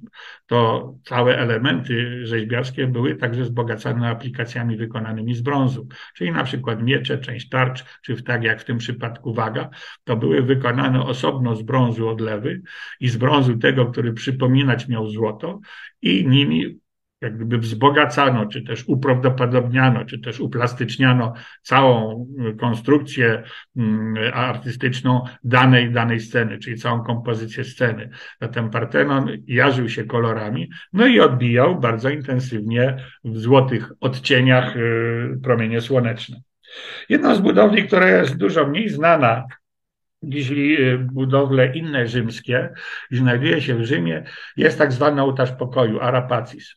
to 0.46 0.94
całe 1.04 1.38
elementy 1.38 2.26
rzeźbiarskie 2.26 2.86
były 2.86 3.16
także 3.16 3.42
wzbogacane 3.42 4.08
aplikacjami 4.08 4.76
wykonanymi 4.76 5.34
z 5.34 5.40
brązu, 5.40 5.88
czyli 6.14 6.32
na 6.32 6.44
przykład 6.44 6.82
miecze, 6.82 7.18
część 7.18 7.48
tarcz, 7.48 7.84
czy 8.02 8.22
tak 8.22 8.42
jak 8.42 8.60
w 8.60 8.64
tym 8.64 8.78
przypadku 8.78 9.34
waga, 9.34 9.70
to 10.04 10.16
były 10.16 10.42
wykonane 10.42 11.02
osobno 11.02 11.56
z 11.56 11.62
brązu 11.62 12.08
odlewy 12.08 12.62
i 13.00 13.08
z 13.08 13.16
brązu 13.16 13.58
tego, 13.58 13.86
który 13.86 14.12
przypominać 14.12 14.88
miał 14.88 15.10
złoto 15.10 15.60
i 16.02 16.26
nimi 16.28 16.79
jak 17.20 17.36
gdyby 17.36 17.58
wzbogacano, 17.58 18.46
czy 18.46 18.62
też 18.62 18.84
uprawdopodobniano, 18.88 20.04
czy 20.04 20.18
też 20.18 20.40
uplastyczniano 20.40 21.34
całą 21.62 22.26
y, 22.52 22.56
konstrukcję 22.56 23.42
mm, 23.76 24.14
artystyczną 24.34 25.24
danej, 25.44 25.92
danej 25.92 26.20
sceny, 26.20 26.58
czyli 26.58 26.76
całą 26.76 27.02
kompozycję 27.02 27.64
sceny. 27.64 28.10
Zatem 28.40 28.70
Partenon 28.70 29.28
jarzył 29.46 29.88
się 29.88 30.04
kolorami, 30.04 30.70
no 30.92 31.06
i 31.06 31.20
odbijał 31.20 31.80
bardzo 31.80 32.10
intensywnie 32.10 32.96
w 33.24 33.38
złotych 33.38 33.92
odcieniach 34.00 34.76
y, 34.76 35.38
promienie 35.42 35.80
słoneczne. 35.80 36.40
Jedną 37.08 37.34
z 37.34 37.40
budowli, 37.40 37.86
która 37.86 38.08
jest 38.08 38.36
dużo 38.36 38.66
mniej 38.66 38.88
znana 38.88 39.44
niż 40.22 40.50
y, 40.50 40.98
budowle 41.12 41.76
inne 41.76 42.06
rzymskie, 42.08 42.70
znajduje 43.10 43.62
się 43.62 43.74
w 43.74 43.84
Rzymie, 43.84 44.24
jest 44.56 44.78
tak 44.78 44.92
zwany 44.92 45.22
ołtarz 45.22 45.52
pokoju, 45.52 46.00
Arapacis. 46.00 46.76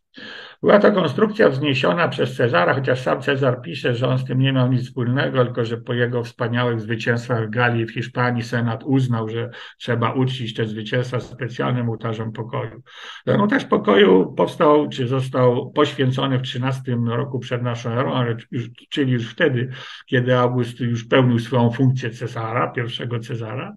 Była 0.63 0.79
to 0.79 0.91
konstrukcja 0.91 1.49
wzniesiona 1.49 2.07
przez 2.07 2.35
Cezara, 2.35 2.73
chociaż 2.73 3.01
sam 3.01 3.21
Cezar 3.21 3.61
pisze, 3.61 3.95
że 3.95 4.07
on 4.07 4.17
z 4.17 4.25
tym 4.25 4.39
nie 4.39 4.53
miał 4.53 4.71
nic 4.71 4.83
wspólnego, 4.83 5.45
tylko 5.45 5.65
że 5.65 5.77
po 5.77 5.93
jego 5.93 6.23
wspaniałych 6.23 6.81
zwycięstwach 6.81 7.47
w 7.47 7.49
Galii 7.49 7.85
w 7.85 7.93
Hiszpanii 7.93 8.43
Senat 8.43 8.83
uznał, 8.83 9.29
że 9.29 9.49
trzeba 9.77 10.11
uczcić 10.11 10.53
te 10.53 10.65
zwycięstwa 10.65 11.19
specjalnym 11.19 11.89
ołtarzem 11.89 12.31
pokoju. 12.31 12.81
Ten 13.25 13.41
ołtarz 13.41 13.65
pokoju 13.65 14.33
powstał, 14.37 14.89
czy 14.89 15.07
został 15.07 15.71
poświęcony 15.71 16.37
w 16.37 16.41
XIII 16.41 16.95
roku 17.05 17.39
przed 17.39 17.61
naszą 17.61 17.89
erą, 17.89 18.13
ale 18.13 18.37
już, 18.51 18.69
czyli 18.89 19.11
już 19.11 19.29
wtedy, 19.29 19.69
kiedy 20.05 20.37
August 20.37 20.79
już 20.79 21.03
pełnił 21.03 21.39
swoją 21.39 21.71
funkcję 21.71 22.09
Cezara, 22.09 22.67
pierwszego 22.71 23.19
Cezara. 23.19 23.75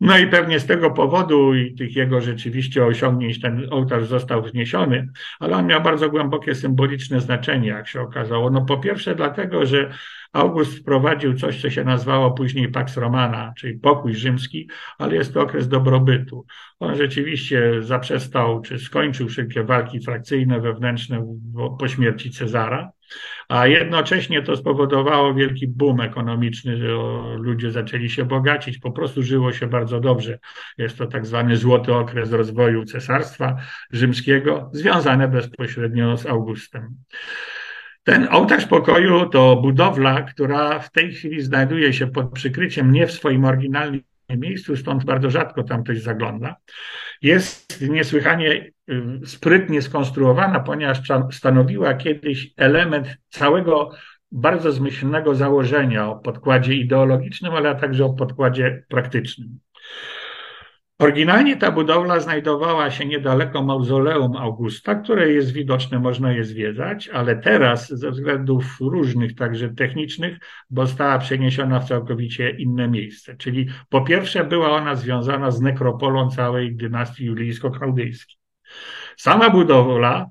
No 0.00 0.18
i 0.18 0.26
pewnie 0.26 0.60
z 0.60 0.66
tego 0.66 0.90
powodu 0.90 1.54
i 1.54 1.74
tych 1.74 1.96
jego 1.96 2.20
rzeczywiście 2.20 2.84
osiągnięć 2.84 3.40
ten 3.40 3.66
ołtarz 3.70 4.06
został 4.06 4.42
wzniesiony, 4.42 5.08
ale 5.40 5.56
on 5.56 5.66
miał 5.66 5.82
bardzo 5.82 6.10
głębokie 6.10 6.54
symboliczne 6.54 7.20
znaczenie, 7.20 7.68
jak 7.68 7.88
się 7.88 8.00
okazało. 8.00 8.50
No 8.50 8.64
po 8.64 8.78
pierwsze 8.78 9.14
dlatego, 9.14 9.66
że 9.66 9.90
August 10.32 10.78
wprowadził 10.78 11.34
coś, 11.34 11.62
co 11.62 11.70
się 11.70 11.84
nazywało 11.84 12.30
później 12.30 12.68
Pax 12.68 12.96
Romana, 12.96 13.52
czyli 13.58 13.78
pokój 13.78 14.14
rzymski, 14.14 14.68
ale 14.98 15.14
jest 15.14 15.34
to 15.34 15.40
okres 15.40 15.68
dobrobytu. 15.68 16.46
On 16.80 16.96
rzeczywiście 16.96 17.82
zaprzestał, 17.82 18.60
czy 18.60 18.78
skończył 18.78 19.28
wszelkie 19.28 19.64
walki 19.64 20.00
frakcyjne, 20.00 20.60
wewnętrzne 20.60 21.36
po 21.78 21.88
śmierci 21.88 22.30
Cezara 22.30 22.90
a 23.48 23.66
jednocześnie 23.66 24.42
to 24.42 24.56
spowodowało 24.56 25.34
wielki 25.34 25.68
boom 25.68 26.00
ekonomiczny, 26.00 26.76
że 26.76 26.86
ludzie 27.36 27.70
zaczęli 27.70 28.10
się 28.10 28.24
bogacić, 28.24 28.78
po 28.78 28.92
prostu 28.92 29.22
żyło 29.22 29.52
się 29.52 29.66
bardzo 29.66 30.00
dobrze. 30.00 30.38
Jest 30.78 30.98
to 30.98 31.06
tak 31.06 31.26
zwany 31.26 31.56
złoty 31.56 31.94
okres 31.94 32.32
rozwoju 32.32 32.84
cesarstwa 32.84 33.56
rzymskiego, 33.92 34.70
związane 34.72 35.28
bezpośrednio 35.28 36.16
z 36.16 36.26
Augustem. 36.26 36.96
Ten 38.04 38.28
ołtarz 38.30 38.66
pokoju 38.66 39.28
to 39.28 39.56
budowla, 39.56 40.22
która 40.22 40.78
w 40.78 40.92
tej 40.92 41.12
chwili 41.12 41.42
znajduje 41.42 41.92
się 41.92 42.06
pod 42.06 42.32
przykryciem 42.32 42.92
nie 42.92 43.06
w 43.06 43.12
swoim 43.12 43.44
oryginalnym 43.44 44.00
miejscu, 44.30 44.76
stąd 44.76 45.04
bardzo 45.04 45.30
rzadko 45.30 45.62
tam 45.62 45.84
ktoś 45.84 46.02
zagląda. 46.02 46.56
Jest 47.22 47.88
niesłychanie 47.88 48.70
sprytnie 49.24 49.82
skonstruowana, 49.82 50.60
ponieważ 50.60 50.98
stanowiła 51.30 51.94
kiedyś 51.94 52.54
element 52.56 53.16
całego 53.28 53.90
bardzo 54.32 54.72
zmyślnego 54.72 55.34
założenia 55.34 56.08
o 56.10 56.16
podkładzie 56.16 56.74
ideologicznym, 56.74 57.52
ale 57.52 57.76
także 57.76 58.04
o 58.04 58.14
podkładzie 58.14 58.84
praktycznym. 58.88 59.58
Oryginalnie 60.98 61.56
ta 61.56 61.70
budowla 61.70 62.20
znajdowała 62.20 62.90
się 62.90 63.06
niedaleko 63.06 63.62
mauzoleum 63.62 64.36
Augusta, 64.36 64.94
które 64.94 65.32
jest 65.32 65.52
widoczne, 65.52 65.98
można 65.98 66.32
je 66.32 66.44
zwiedzać, 66.44 67.08
ale 67.08 67.36
teraz 67.36 67.88
ze 67.88 68.10
względów 68.10 68.64
różnych, 68.80 69.34
także 69.34 69.68
technicznych, 69.68 70.38
została 70.70 71.18
przeniesiona 71.18 71.80
w 71.80 71.88
całkowicie 71.88 72.50
inne 72.50 72.88
miejsce. 72.88 73.36
Czyli 73.36 73.66
po 73.88 74.00
pierwsze 74.00 74.44
była 74.44 74.70
ona 74.70 74.94
związana 74.94 75.50
z 75.50 75.60
nekropolą 75.60 76.30
całej 76.30 76.76
dynastii 76.76 77.24
julijsko-chaldejskiej. 77.26 78.43
Sama 79.16 79.50
budowla 79.50 80.26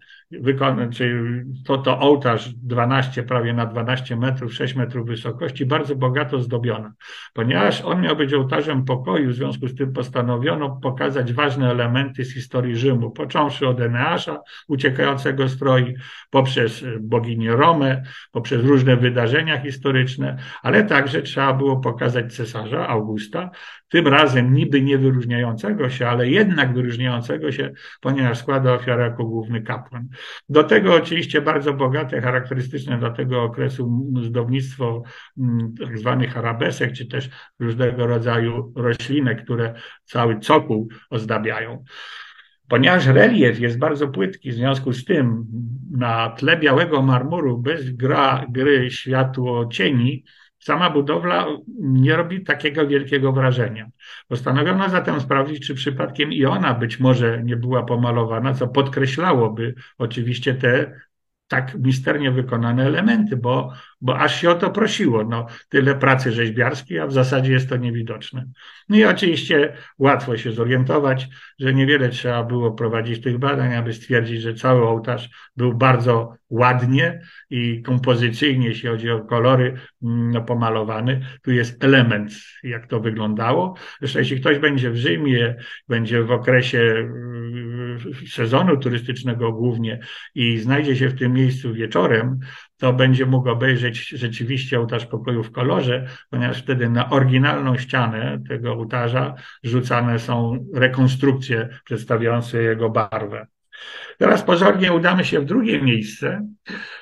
czyli 0.91 1.41
to, 1.65 1.77
to 1.77 1.99
ołtarz 1.99 2.49
12, 2.49 3.23
prawie 3.23 3.53
na 3.53 3.65
12 3.65 4.15
metrów, 4.15 4.53
6 4.53 4.75
metrów 4.75 5.07
wysokości, 5.07 5.65
bardzo 5.65 5.95
bogato 5.95 6.39
zdobiona. 6.39 6.93
Ponieważ 7.33 7.81
on 7.81 8.01
miał 8.01 8.15
być 8.15 8.33
ołtarzem 8.33 8.85
pokoju, 8.85 9.29
w 9.29 9.33
związku 9.33 9.67
z 9.67 9.75
tym 9.75 9.93
postanowiono 9.93 10.69
pokazać 10.69 11.33
ważne 11.33 11.71
elementy 11.71 12.25
z 12.25 12.33
historii 12.33 12.75
Rzymu, 12.75 13.11
począwszy 13.11 13.67
od 13.67 13.81
Eneasza, 13.81 14.39
uciekającego 14.67 15.47
z 15.47 15.59
Troi, 15.59 15.95
poprzez 16.29 16.85
boginię 16.99 17.51
Romę, 17.51 18.03
poprzez 18.31 18.65
różne 18.65 18.97
wydarzenia 18.97 19.61
historyczne, 19.61 20.37
ale 20.61 20.83
także 20.83 21.21
trzeba 21.21 21.53
było 21.53 21.77
pokazać 21.77 22.35
cesarza 22.35 22.87
Augusta, 22.87 23.49
tym 23.93 24.07
razem 24.07 24.53
niby 24.53 24.81
nie 24.81 24.97
wyróżniającego 24.97 25.89
się, 25.89 26.07
ale 26.07 26.29
jednak 26.29 26.73
wyróżniającego 26.73 27.51
się, 27.51 27.71
ponieważ 28.01 28.37
składa 28.37 28.73
ofiarę 28.73 29.03
jako 29.03 29.25
główny 29.25 29.61
kapłan. 29.61 30.07
Do 30.49 30.63
tego 30.63 30.95
oczywiście 30.95 31.41
bardzo 31.41 31.73
bogate, 31.73 32.21
charakterystyczne 32.21 32.97
dla 32.97 33.09
tego 33.09 33.43
okresu 33.43 34.11
zdobnictwo 34.23 35.03
mm, 35.37 35.73
tak 35.79 35.97
zwanych 35.97 36.37
arabesek, 36.37 36.93
czy 36.93 37.05
też 37.05 37.29
różnego 37.59 38.07
rodzaju 38.07 38.73
roślinek, 38.75 39.43
które 39.43 39.73
cały 40.05 40.39
cokół 40.39 40.89
ozdabiają. 41.09 41.83
Ponieważ 42.67 43.05
relief 43.05 43.59
jest 43.59 43.79
bardzo 43.79 44.07
płytki, 44.07 44.51
w 44.51 44.55
związku 44.55 44.93
z 44.93 45.05
tym 45.05 45.45
na 45.91 46.29
tle 46.29 46.57
białego 46.57 47.01
marmuru 47.01 47.57
bez 47.57 47.89
gra, 47.89 48.45
gry 48.49 48.91
światło 48.91 49.67
cieni 49.67 50.23
Sama 50.63 50.89
budowla 50.89 51.47
nie 51.79 52.15
robi 52.15 52.43
takiego 52.43 52.87
wielkiego 52.87 53.31
wrażenia. 53.31 53.89
Postanowiono 54.27 54.89
zatem 54.89 55.21
sprawdzić, 55.21 55.67
czy 55.67 55.75
przypadkiem 55.75 56.33
i 56.33 56.45
ona 56.45 56.73
być 56.73 56.99
może 56.99 57.43
nie 57.43 57.55
była 57.55 57.83
pomalowana, 57.83 58.53
co 58.53 58.67
podkreślałoby 58.67 59.75
oczywiście 59.97 60.53
te 60.53 60.99
tak 61.53 61.75
misternie 61.75 62.31
wykonane 62.31 62.85
elementy, 62.85 63.37
bo, 63.37 63.73
bo 64.01 64.19
aż 64.19 64.41
się 64.41 64.49
o 64.49 64.55
to 64.55 64.69
prosiło. 64.69 65.23
No, 65.23 65.47
tyle 65.69 65.95
pracy 65.95 66.31
rzeźbiarskiej, 66.31 66.99
a 66.99 67.07
w 67.07 67.13
zasadzie 67.13 67.51
jest 67.51 67.69
to 67.69 67.77
niewidoczne. 67.77 68.45
No 68.89 68.97
i 68.97 69.03
oczywiście 69.03 69.73
łatwo 69.97 70.37
się 70.37 70.51
zorientować, 70.51 71.27
że 71.59 71.73
niewiele 71.73 72.09
trzeba 72.09 72.43
było 72.43 72.71
prowadzić 72.71 73.23
tych 73.23 73.37
badań, 73.37 73.75
aby 73.75 73.93
stwierdzić, 73.93 74.41
że 74.41 74.53
cały 74.53 74.87
ołtarz 74.87 75.29
był 75.57 75.73
bardzo 75.73 76.35
ładnie 76.49 77.21
i 77.49 77.81
kompozycyjnie, 77.81 78.67
jeśli 78.67 78.89
chodzi 78.89 79.09
o 79.09 79.19
kolory, 79.19 79.73
mm, 80.03 80.31
no, 80.31 80.41
pomalowany. 80.41 81.25
Tu 81.41 81.51
jest 81.51 81.83
element, 81.83 82.31
jak 82.63 82.87
to 82.87 82.99
wyglądało. 82.99 83.75
Zresztą 83.99 84.19
jeśli 84.19 84.39
ktoś 84.39 84.59
będzie 84.59 84.91
w 84.91 84.95
Rzymie, 84.95 85.55
będzie 85.87 86.23
w 86.23 86.31
okresie 86.31 86.79
mm, 86.79 87.62
sezonu 88.31 88.77
turystycznego 88.77 89.51
głównie 89.51 89.99
i 90.35 90.57
znajdzie 90.57 90.95
się 90.95 91.09
w 91.09 91.19
tym 91.19 91.33
miejscu 91.33 91.73
wieczorem, 91.73 92.39
to 92.77 92.93
będzie 92.93 93.25
mógł 93.25 93.49
obejrzeć 93.49 94.07
rzeczywiście 94.07 94.79
ołtarz 94.79 95.05
pokoju 95.05 95.43
w 95.43 95.51
kolorze, 95.51 96.07
ponieważ 96.29 96.61
wtedy 96.61 96.89
na 96.89 97.09
oryginalną 97.09 97.77
ścianę 97.77 98.39
tego 98.49 98.73
ołtarza 98.73 99.33
rzucane 99.63 100.19
są 100.19 100.65
rekonstrukcje 100.73 101.69
przedstawiające 101.85 102.63
jego 102.63 102.89
barwę. 102.89 103.47
Teraz 104.17 104.43
pozornie 104.43 104.93
udamy 104.93 105.25
się 105.25 105.39
w 105.39 105.45
drugie 105.45 105.81
miejsce, 105.81 106.47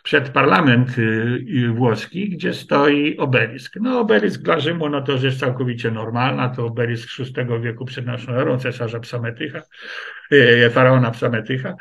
przed 0.04 0.30
parlament 0.30 0.98
y, 0.98 1.02
y, 1.02 1.70
włoski, 1.70 2.30
gdzie 2.30 2.54
stoi 2.54 3.18
obelisk. 3.18 3.76
No 3.82 4.00
obelisk 4.00 4.42
dla 4.42 4.60
Rzymu, 4.60 4.90
no 4.90 5.02
to 5.02 5.18
rzecz 5.18 5.36
całkowicie 5.36 5.92
normalna, 5.92 6.50
to 6.50 6.66
obelisk 6.66 7.10
VI 7.18 7.62
wieku 7.62 7.86
przed 7.86 8.06
naszą 8.06 8.32
erą, 8.34 8.60
cesarza 8.60 9.00
Psametycha, 9.00 9.62
y, 10.32 10.70
faraona 10.70 11.12
Psametycha. 11.12 11.76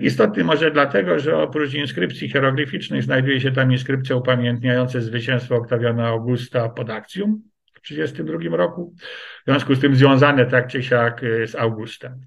Istotny 0.00 0.44
może 0.44 0.70
dlatego, 0.70 1.18
że 1.18 1.36
oprócz 1.36 1.74
inskrypcji 1.74 2.28
hieroglificznych 2.28 3.02
znajduje 3.02 3.40
się 3.40 3.52
tam 3.52 3.72
inskrypcja 3.72 4.16
upamiętniająca 4.16 5.00
zwycięstwo 5.00 5.56
Oktawiana 5.56 6.08
Augusta 6.08 6.68
pod 6.68 6.86
w 6.86 7.80
1932 7.88 8.56
roku, 8.56 8.94
w 9.42 9.44
związku 9.44 9.74
z 9.74 9.80
tym 9.80 9.96
związane 9.96 10.46
tak 10.46 10.68
czy 10.68 10.82
siak 10.82 11.20
z 11.46 11.54
Augustem. 11.54 12.20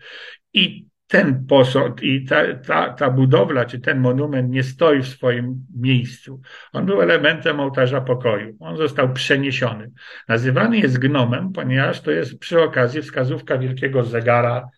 I 0.54 0.86
ten 1.08 1.46
posąg 1.46 2.04
i 2.04 2.26
ta, 2.26 2.54
ta, 2.54 2.94
ta 2.94 3.10
budowla, 3.10 3.66
czy 3.66 3.80
ten 3.80 4.00
monument 4.00 4.50
nie 4.50 4.64
stoi 4.64 5.02
w 5.02 5.08
swoim 5.08 5.66
miejscu. 5.76 6.42
On 6.74 6.86
był 6.86 7.02
elementem 7.02 7.60
ołtarza 7.60 8.02
pokoju. 8.02 8.58
On 8.60 8.78
został 8.78 9.14
przeniesiony. 9.14 9.92
Nazywany 10.28 10.78
jest 10.78 11.00
gnomem, 11.00 11.52
ponieważ 11.54 12.02
to 12.02 12.12
jest 12.12 12.40
przy 12.40 12.62
okazji 12.62 13.02
wskazówka 13.02 13.58
wielkiego 13.58 14.04
zegara 14.04 14.70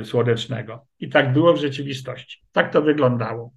y, 0.00 0.04
słonecznego. 0.04 0.86
I 1.00 1.08
tak 1.08 1.32
było 1.32 1.54
w 1.54 1.60
rzeczywistości. 1.60 2.42
Tak 2.52 2.72
to 2.72 2.82
wyglądało. 2.82 3.52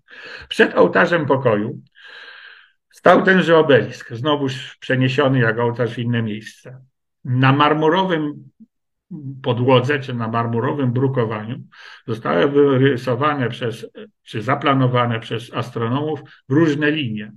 Przed 0.49 0.77
ołtarzem 0.77 1.25
pokoju 1.25 1.81
stał 2.91 3.23
tenże 3.23 3.57
obelisk, 3.57 4.13
znowuż 4.13 4.77
przeniesiony 4.77 5.39
jak 5.39 5.59
ołtarz 5.59 5.93
w 5.93 5.99
inne 5.99 6.21
miejsce. 6.21 6.81
Na 7.25 7.51
marmurowym 7.51 8.49
podłodze 9.43 9.99
czy 9.99 10.13
na 10.13 10.27
marmurowym 10.27 10.91
brukowaniu 10.91 11.63
zostały 12.07 12.51
wyrysowane 12.51 13.49
przez, 13.49 13.87
czy 14.23 14.41
zaplanowane 14.41 15.19
przez 15.19 15.53
astronomów 15.53 16.21
różne 16.49 16.91
linie. 16.91 17.31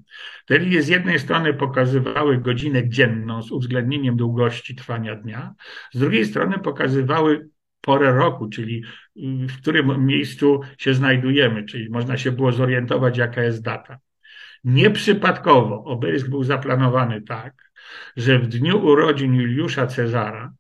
Te 0.47 0.59
linie 0.59 0.83
z 0.83 0.89
jednej 0.89 1.19
strony 1.19 1.55
pokazywały 1.55 2.39
godzinę 2.39 2.89
dzienną 2.89 3.43
z 3.43 3.53
uwzględnieniem 3.53 4.17
długości 4.17 4.75
trwania 4.75 5.15
dnia, 5.15 5.55
z 5.93 5.99
drugiej 5.99 6.25
strony 6.25 6.59
pokazywały 6.59 7.49
porę 7.81 8.13
roku, 8.13 8.49
czyli 8.49 8.83
w 9.17 9.57
którym 9.57 10.07
miejscu 10.07 10.61
się 10.79 10.95
znajdujemy, 10.95 11.65
czyli 11.65 11.91
można 11.91 12.17
się 12.17 12.33
było 12.33 12.53
zorientować, 12.53 13.19
jaka 13.19 13.43
jest 13.43 13.63
data. 13.63 13.99
Nieprzypadkowo 14.65 15.85
obelisk 15.85 16.29
był 16.29 16.45
zaplanowany 16.45 17.23
tak, 17.23 17.55
że 18.17 18.39
w 18.39 18.47
dniu 18.47 18.85
urodzin 18.85 19.35
Juliusza 19.35 19.87
Cezara 19.87 20.53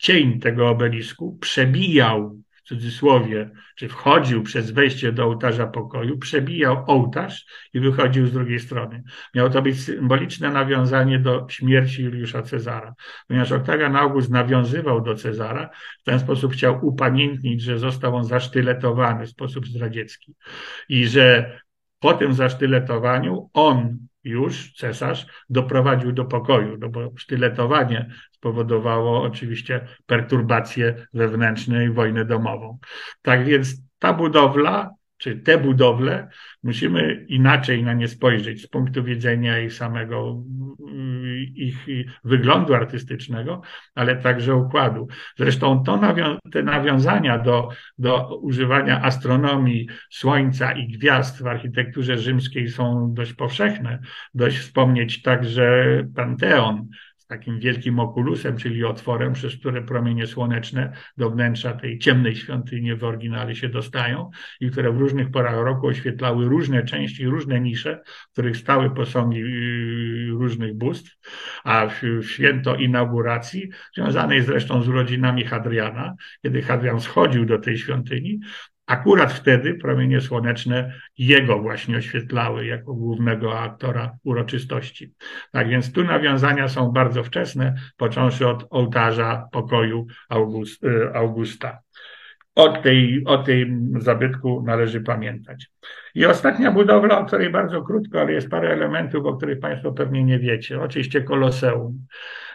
cień 0.00 0.40
tego 0.40 0.68
obelisku 0.68 1.38
przebijał, 1.40 2.40
w 2.52 2.62
cudzysłowie, 2.62 3.50
czy 3.76 3.88
wchodził 3.88 4.42
przez 4.42 4.70
wejście 4.70 5.12
do 5.12 5.24
ołtarza 5.24 5.66
pokoju, 5.66 6.18
przebijał 6.18 6.84
ołtarz 6.86 7.46
i 7.74 7.80
wychodził 7.80 8.26
z 8.26 8.32
drugiej 8.32 8.60
strony. 8.60 9.02
Miało 9.34 9.50
to 9.50 9.62
być 9.62 9.84
symboliczne 9.84 10.50
nawiązanie 10.50 11.18
do 11.18 11.46
śmierci 11.50 12.02
Juliusza 12.02 12.42
Cezara, 12.42 12.94
ponieważ 13.28 13.52
Oktawian 13.52 13.96
August 13.96 14.30
nawiązywał 14.30 15.00
do 15.00 15.14
Cezara, 15.14 15.70
w 16.00 16.04
ten 16.04 16.20
sposób 16.20 16.52
chciał 16.52 16.86
upamiętnić, 16.86 17.62
że 17.62 17.78
został 17.78 18.16
on 18.16 18.24
zasztyletowany 18.24 19.26
w 19.26 19.30
sposób 19.30 19.66
zdradziecki 19.66 20.34
i 20.88 21.06
że 21.06 21.58
po 21.98 22.14
tym 22.14 22.34
zasztyletowaniu 22.34 23.50
on 23.52 23.98
już 24.24 24.72
cesarz 24.72 25.26
doprowadził 25.50 26.12
do 26.12 26.24
pokoju, 26.24 26.76
no 26.80 26.88
bo 26.88 27.12
sztyletowanie 27.16 28.10
spowodowało 28.30 29.22
oczywiście 29.22 29.86
perturbacje 30.06 31.06
wewnętrzne 31.14 31.84
i 31.84 31.90
wojnę 31.90 32.24
domową. 32.24 32.78
Tak 33.22 33.44
więc 33.44 33.82
ta 33.98 34.12
budowla 34.12 34.90
czy 35.20 35.36
te 35.36 35.58
budowle, 35.58 36.28
musimy 36.62 37.26
inaczej 37.28 37.84
na 37.84 37.92
nie 37.92 38.08
spojrzeć 38.08 38.62
z 38.62 38.66
punktu 38.66 39.04
widzenia 39.04 39.60
ich 39.60 39.72
samego 39.72 40.42
ich 41.42 41.86
wyglądu 42.24 42.74
artystycznego, 42.74 43.62
ale 43.94 44.16
także 44.16 44.54
układu. 44.54 45.08
Zresztą 45.36 45.82
to 45.82 45.96
nawią 45.96 46.38
te 46.52 46.62
nawiązania 46.62 47.38
do, 47.38 47.68
do 47.98 48.38
używania 48.38 49.02
astronomii, 49.02 49.88
słońca 50.10 50.72
i 50.72 50.88
gwiazd 50.88 51.42
w 51.42 51.46
architekturze 51.46 52.18
rzymskiej 52.18 52.68
są 52.68 53.12
dość 53.14 53.32
powszechne. 53.32 53.98
Dość 54.34 54.58
wspomnieć 54.58 55.22
także 55.22 55.84
Panteon 56.16 56.88
takim 57.30 57.60
wielkim 57.60 57.98
okulusem, 57.98 58.56
czyli 58.56 58.84
otworem, 58.84 59.32
przez 59.32 59.56
które 59.56 59.82
promienie 59.82 60.26
słoneczne 60.26 60.92
do 61.16 61.30
wnętrza 61.30 61.72
tej 61.72 61.98
ciemnej 61.98 62.36
świątyni 62.36 62.94
w 62.94 63.04
oryginale 63.04 63.54
się 63.54 63.68
dostają 63.68 64.30
i 64.60 64.70
które 64.70 64.92
w 64.92 64.98
różnych 64.98 65.30
porach 65.30 65.54
roku 65.54 65.86
oświetlały 65.86 66.48
różne 66.48 66.84
części, 66.84 67.26
różne 67.26 67.60
nisze, 67.60 68.02
w 68.28 68.32
których 68.32 68.56
stały 68.56 68.94
posągi 68.94 69.38
yy, 69.38 70.30
różnych 70.30 70.74
bóstw, 70.78 71.16
a 71.64 71.86
w 71.86 72.02
święto 72.22 72.76
inauguracji, 72.76 73.70
związanej 73.94 74.42
zresztą 74.42 74.82
z 74.82 74.88
urodzinami 74.88 75.44
Hadriana, 75.44 76.14
kiedy 76.42 76.62
Hadrian 76.62 77.00
schodził 77.00 77.46
do 77.46 77.58
tej 77.58 77.78
świątyni, 77.78 78.40
Akurat 78.90 79.32
wtedy 79.32 79.74
promienie 79.74 80.20
słoneczne 80.20 80.92
jego 81.18 81.58
właśnie 81.58 81.96
oświetlały 81.96 82.66
jako 82.66 82.94
głównego 82.94 83.60
aktora 83.60 84.16
uroczystości. 84.24 85.12
Tak 85.52 85.68
więc 85.68 85.92
tu 85.92 86.04
nawiązania 86.04 86.68
są 86.68 86.90
bardzo 86.92 87.24
wczesne, 87.24 87.74
począwszy 87.96 88.48
od 88.48 88.66
ołtarza 88.70 89.48
pokoju 89.52 90.06
y, 90.84 91.14
Augusta. 91.14 91.78
O, 92.54 92.68
tej, 92.68 93.22
o 93.26 93.38
tym 93.38 93.92
zabytku 94.00 94.62
należy 94.66 95.00
pamiętać. 95.00 95.66
I 96.14 96.26
ostatnia 96.26 96.72
budowla, 96.72 97.18
o 97.18 97.24
której 97.24 97.50
bardzo 97.50 97.82
krótko, 97.82 98.20
ale 98.20 98.32
jest 98.32 98.48
parę 98.48 98.72
elementów, 98.72 99.26
o 99.26 99.36
których 99.36 99.60
Państwo 99.60 99.92
pewnie 99.92 100.24
nie 100.24 100.38
wiecie. 100.38 100.80
Oczywiście 100.80 101.22
Koloseum. 101.22 102.06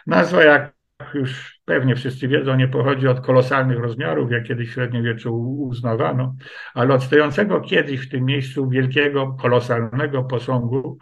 Nazwa, 0.06 0.44
jak 0.44 0.72
już 1.14 1.55
pewnie 1.66 1.96
wszyscy 1.96 2.28
wiedzą, 2.28 2.56
nie 2.56 2.68
pochodzi 2.68 3.08
od 3.08 3.20
kolosalnych 3.20 3.78
rozmiarów, 3.78 4.30
jak 4.30 4.44
kiedyś 4.44 4.70
w 4.70 4.72
średniowieczu 4.72 5.36
uznawano, 5.58 6.34
ale 6.74 6.94
od 6.94 7.02
stojącego 7.02 7.60
kiedyś 7.60 8.06
w 8.06 8.10
tym 8.10 8.24
miejscu 8.24 8.68
wielkiego, 8.68 9.36
kolosalnego 9.40 10.24
posągu, 10.24 10.98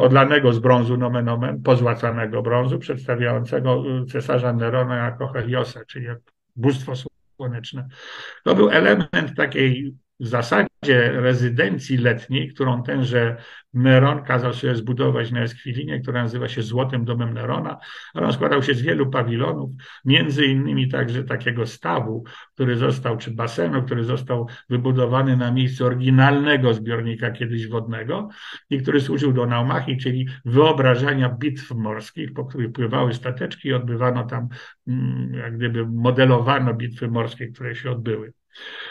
odlanego 0.00 0.52
z 0.52 0.58
brązu 0.58 0.96
nomen 0.96 1.28
omen, 1.28 1.62
pozłacanego 1.62 2.42
brązu, 2.42 2.78
przedstawiającego 2.78 3.84
cesarza 4.12 4.52
Nerona 4.52 4.96
jako 4.96 5.28
Heliosa, 5.28 5.80
czyli 5.84 6.06
bóstwo 6.56 6.92
słoneczne. 7.36 7.88
To 8.44 8.54
był 8.54 8.70
element 8.70 9.36
takiej 9.36 9.94
w 10.20 10.26
zasadzie 10.26 11.12
rezydencji 11.12 11.96
letniej, 11.96 12.48
którą 12.48 12.82
tenże 12.82 13.36
Neron 13.74 14.22
kazał 14.22 14.54
sobie 14.54 14.74
zbudować 14.74 15.30
na 15.30 15.42
Eskwilinie, 15.42 16.00
która 16.00 16.22
nazywa 16.22 16.48
się 16.48 16.62
Złotym 16.62 17.04
Domem 17.04 17.34
Nerona, 17.34 17.78
ale 18.14 18.26
on 18.26 18.32
składał 18.32 18.62
się 18.62 18.74
z 18.74 18.82
wielu 18.82 19.10
pawilonów, 19.10 19.70
między 20.04 20.46
innymi 20.46 20.88
także 20.88 21.24
takiego 21.24 21.66
stawu, 21.66 22.24
który 22.54 22.76
został, 22.76 23.16
czy 23.16 23.30
basenu, 23.30 23.82
który 23.82 24.04
został 24.04 24.48
wybudowany 24.68 25.36
na 25.36 25.52
miejscu 25.52 25.86
oryginalnego 25.86 26.74
zbiornika 26.74 27.30
kiedyś 27.30 27.68
wodnego 27.68 28.28
i 28.70 28.78
który 28.78 29.00
służył 29.00 29.32
do 29.32 29.46
naumachi, 29.46 29.96
czyli 29.96 30.28
wyobrażania 30.44 31.28
bitw 31.28 31.70
morskich, 31.70 32.32
po 32.32 32.44
których 32.44 32.72
pływały 32.72 33.14
stateczki 33.14 33.68
i 33.68 33.72
odbywano 33.72 34.24
tam, 34.24 34.48
mm, 34.88 35.34
jak 35.34 35.56
gdyby 35.56 35.86
modelowano 35.86 36.74
bitwy 36.74 37.08
morskie, 37.08 37.48
które 37.48 37.74
się 37.74 37.90
odbyły. 37.90 38.32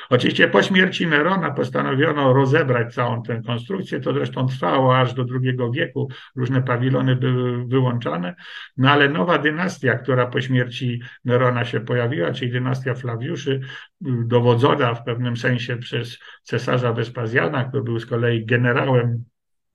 Oczywiście 0.09 0.47
po 0.47 0.63
śmierci 0.63 1.07
Nerona 1.07 1.51
postanowiono 1.51 2.33
rozebrać 2.33 2.93
całą 2.93 3.23
tę 3.23 3.41
konstrukcję, 3.45 3.99
to 3.99 4.13
zresztą 4.13 4.47
trwało 4.47 4.97
aż 4.97 5.13
do 5.13 5.25
II 5.41 5.57
wieku, 5.73 6.09
różne 6.35 6.61
pawilony 6.61 7.15
były 7.15 7.67
wyłączane, 7.67 8.35
no 8.77 8.91
ale 8.91 9.09
nowa 9.09 9.37
dynastia, 9.37 9.97
która 9.97 10.25
po 10.25 10.41
śmierci 10.41 11.01
Nerona 11.25 11.65
się 11.65 11.79
pojawiła, 11.79 12.33
czyli 12.33 12.51
dynastia 12.51 12.93
Flawiuszy, 12.93 13.59
dowodzona 14.01 14.93
w 14.93 15.03
pewnym 15.03 15.37
sensie 15.37 15.77
przez 15.77 16.17
cesarza 16.43 16.93
Wespazjana, 16.93 17.65
który 17.65 17.83
był 17.83 17.99
z 17.99 18.05
kolei 18.05 18.45
generałem 18.45 19.23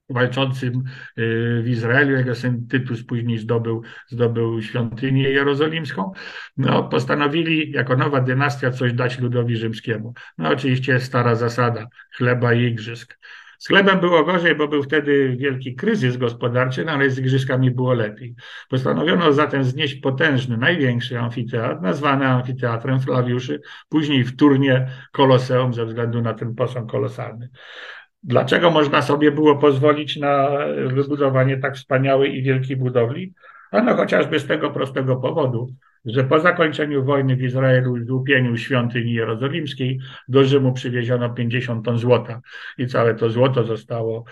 walczącym 0.08 0.82
y, 1.18 1.62
w 1.62 1.68
Izraelu. 1.68 2.10
Jego 2.10 2.34
syn 2.34 2.66
Tytus 2.68 3.04
później 3.04 3.38
zdobył, 3.38 3.82
zdobył 4.08 4.62
świątynię 4.62 5.30
jerozolimską. 5.30 6.12
No, 6.56 6.82
postanowili 6.82 7.70
jako 7.70 7.96
nowa 7.96 8.20
dynastia 8.20 8.70
coś 8.70 8.92
dać 8.92 9.18
ludowi 9.18 9.56
rzymskiemu. 9.56 10.14
No 10.38 10.48
oczywiście 10.48 11.00
stara 11.00 11.34
zasada 11.34 11.86
chleba 12.16 12.54
i 12.54 12.62
igrzysk. 12.62 13.18
Z 13.58 13.68
chlebem 13.68 14.00
było 14.00 14.24
gorzej, 14.24 14.54
bo 14.54 14.68
był 14.68 14.82
wtedy 14.82 15.36
wielki 15.38 15.74
kryzys 15.74 16.16
gospodarczy, 16.16 16.84
no 16.84 16.92
ale 16.92 17.10
z 17.10 17.18
igrzyskami 17.18 17.70
było 17.70 17.94
lepiej. 17.94 18.34
Postanowiono 18.68 19.32
zatem 19.32 19.64
znieść 19.64 19.94
potężny, 19.94 20.56
największy 20.56 21.18
amfiteatr, 21.18 21.82
nazwany 21.82 22.26
amfiteatrem 22.26 23.00
Flawiuszy, 23.00 23.60
później 23.88 24.24
w 24.24 24.36
Turnie 24.36 24.88
Koloseum 25.12 25.74
ze 25.74 25.86
względu 25.86 26.22
na 26.22 26.34
ten 26.34 26.54
posąg 26.54 26.90
kolosalny. 26.90 27.50
Dlaczego 28.24 28.70
można 28.70 29.02
sobie 29.02 29.32
było 29.32 29.56
pozwolić 29.56 30.16
na 30.16 30.48
wybudowanie 30.86 31.56
tak 31.56 31.76
wspaniałej 31.76 32.36
i 32.36 32.42
wielkiej 32.42 32.76
budowli? 32.76 33.32
Ano 33.70 33.96
chociażby 33.96 34.40
z 34.40 34.46
tego 34.46 34.70
prostego 34.70 35.16
powodu, 35.16 35.68
że 36.04 36.24
po 36.24 36.40
zakończeniu 36.40 37.04
wojny 37.04 37.36
w 37.36 37.42
Izraelu 37.42 37.96
i 37.96 38.04
złupieniu 38.04 38.56
świątyni 38.56 39.12
jerozolimskiej 39.12 39.98
do 40.28 40.44
Rzymu 40.44 40.72
przywieziono 40.72 41.30
50 41.30 41.84
ton 41.84 41.98
złota 41.98 42.40
i 42.78 42.86
całe 42.86 43.14
to 43.14 43.30
złoto 43.30 43.64
zostało 43.64 44.24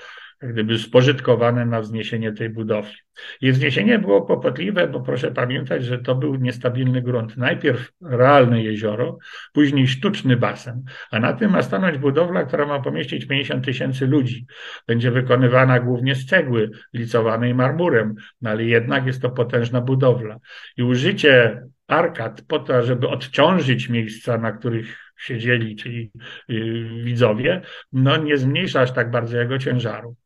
gdyby 0.42 0.78
spożytkowane 0.78 1.66
na 1.66 1.80
wzniesienie 1.80 2.32
tej 2.32 2.50
budowli. 2.50 2.96
I 3.40 3.52
wzniesienie 3.52 3.98
było 3.98 4.22
kłopotliwe, 4.22 4.88
bo 4.88 5.00
proszę 5.00 5.30
pamiętać, 5.30 5.84
że 5.84 5.98
to 5.98 6.14
był 6.14 6.34
niestabilny 6.34 7.02
grunt. 7.02 7.36
Najpierw 7.36 7.92
realne 8.02 8.62
jezioro, 8.62 9.18
później 9.52 9.88
sztuczny 9.88 10.36
basen, 10.36 10.82
a 11.10 11.20
na 11.20 11.32
tym 11.32 11.50
ma 11.50 11.62
stanąć 11.62 11.98
budowla, 11.98 12.44
która 12.44 12.66
ma 12.66 12.80
pomieścić 12.80 13.26
50 13.26 13.64
tysięcy 13.64 14.06
ludzi. 14.06 14.46
Będzie 14.86 15.10
wykonywana 15.10 15.80
głównie 15.80 16.14
z 16.14 16.26
cegły 16.26 16.70
licowanej 16.94 17.54
marmurem, 17.54 18.14
no 18.40 18.50
ale 18.50 18.64
jednak 18.64 19.06
jest 19.06 19.22
to 19.22 19.30
potężna 19.30 19.80
budowla. 19.80 20.38
I 20.76 20.82
użycie 20.82 21.62
arkad 21.86 22.42
po 22.48 22.58
to, 22.58 22.82
żeby 22.82 23.08
odciążyć 23.08 23.88
miejsca, 23.88 24.38
na 24.38 24.52
których 24.52 25.12
siedzieli, 25.18 25.76
czyli 25.76 26.10
yy, 26.48 27.04
widzowie, 27.04 27.60
no 27.92 28.16
nie 28.16 28.36
zmniejsza 28.36 28.80
aż 28.80 28.92
tak 28.92 29.10
bardzo 29.10 29.38
jego 29.38 29.58
ciężaru. 29.58 30.16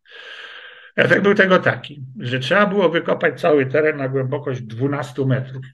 Efekt 0.96 1.22
był 1.22 1.34
tego 1.34 1.58
taki, 1.58 2.02
że 2.18 2.38
trzeba 2.38 2.66
było 2.66 2.88
wykopać 2.88 3.40
cały 3.40 3.66
teren 3.66 3.96
na 3.96 4.08
głębokość 4.08 4.62
12 4.62 5.26
metrów. 5.26 5.64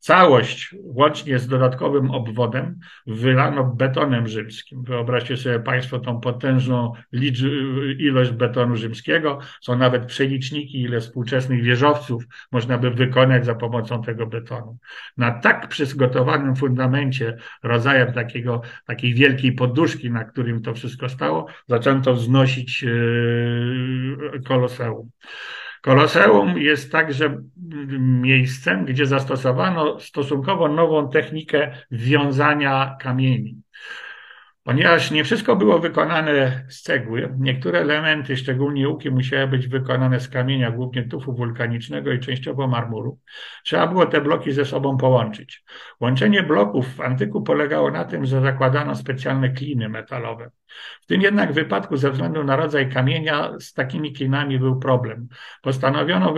Całość, 0.00 0.74
łącznie 0.82 1.38
z 1.38 1.48
dodatkowym 1.48 2.10
obwodem, 2.10 2.78
wylano 3.06 3.64
betonem 3.64 4.28
rzymskim. 4.28 4.82
Wyobraźcie 4.84 5.36
sobie 5.36 5.60
Państwo 5.60 5.98
tą 5.98 6.20
potężną 6.20 6.92
ilość 7.98 8.30
betonu 8.30 8.76
rzymskiego. 8.76 9.38
Są 9.60 9.78
nawet 9.78 10.06
przeliczniki, 10.06 10.82
ile 10.82 11.00
współczesnych 11.00 11.62
wieżowców 11.62 12.24
można 12.52 12.78
by 12.78 12.90
wykonać 12.90 13.46
za 13.46 13.54
pomocą 13.54 14.02
tego 14.02 14.26
betonu. 14.26 14.78
Na 15.16 15.30
tak 15.30 15.68
przygotowanym 15.68 16.56
fundamencie, 16.56 17.36
rodzajem 17.62 18.12
takiego, 18.12 18.62
takiej 18.86 19.14
wielkiej 19.14 19.52
poduszki, 19.52 20.10
na 20.10 20.24
którym 20.24 20.62
to 20.62 20.74
wszystko 20.74 21.08
stało, 21.08 21.46
zaczęto 21.68 22.14
wznosić 22.14 22.82
yy, 22.82 24.40
koloseum. 24.46 25.10
Koloseum 25.82 26.58
jest 26.58 26.92
także 26.92 27.42
miejscem, 27.98 28.84
gdzie 28.84 29.06
zastosowano 29.06 30.00
stosunkowo 30.00 30.68
nową 30.68 31.10
technikę 31.10 31.72
wiązania 31.90 32.96
kamieni. 33.00 33.62
Ponieważ 34.70 35.10
nie 35.10 35.24
wszystko 35.24 35.56
było 35.56 35.78
wykonane 35.78 36.64
z 36.68 36.82
cegły, 36.82 37.34
niektóre 37.38 37.80
elementy, 37.80 38.36
szczególnie 38.36 38.88
łuki, 38.88 39.10
musiały 39.10 39.46
być 39.46 39.68
wykonane 39.68 40.20
z 40.20 40.28
kamienia, 40.28 40.70
głównie 40.70 41.02
tufu 41.02 41.32
wulkanicznego 41.32 42.12
i 42.12 42.20
częściowo 42.20 42.68
marmuru. 42.68 43.18
Trzeba 43.64 43.86
było 43.86 44.06
te 44.06 44.20
bloki 44.20 44.52
ze 44.52 44.64
sobą 44.64 44.96
połączyć. 44.96 45.64
Łączenie 46.00 46.42
bloków 46.42 46.94
w 46.94 47.00
antyku 47.00 47.42
polegało 47.42 47.90
na 47.90 48.04
tym, 48.04 48.24
że 48.24 48.40
zakładano 48.40 48.94
specjalne 48.94 49.48
kliny 49.48 49.88
metalowe. 49.88 50.50
W 51.02 51.06
tym 51.06 51.20
jednak 51.20 51.52
wypadku, 51.52 51.96
ze 51.96 52.10
względu 52.10 52.44
na 52.44 52.56
rodzaj 52.56 52.90
kamienia, 52.90 53.52
z 53.58 53.72
takimi 53.72 54.12
klinami 54.12 54.58
był 54.58 54.78
problem. 54.78 55.28
Postanowiono, 55.62 56.34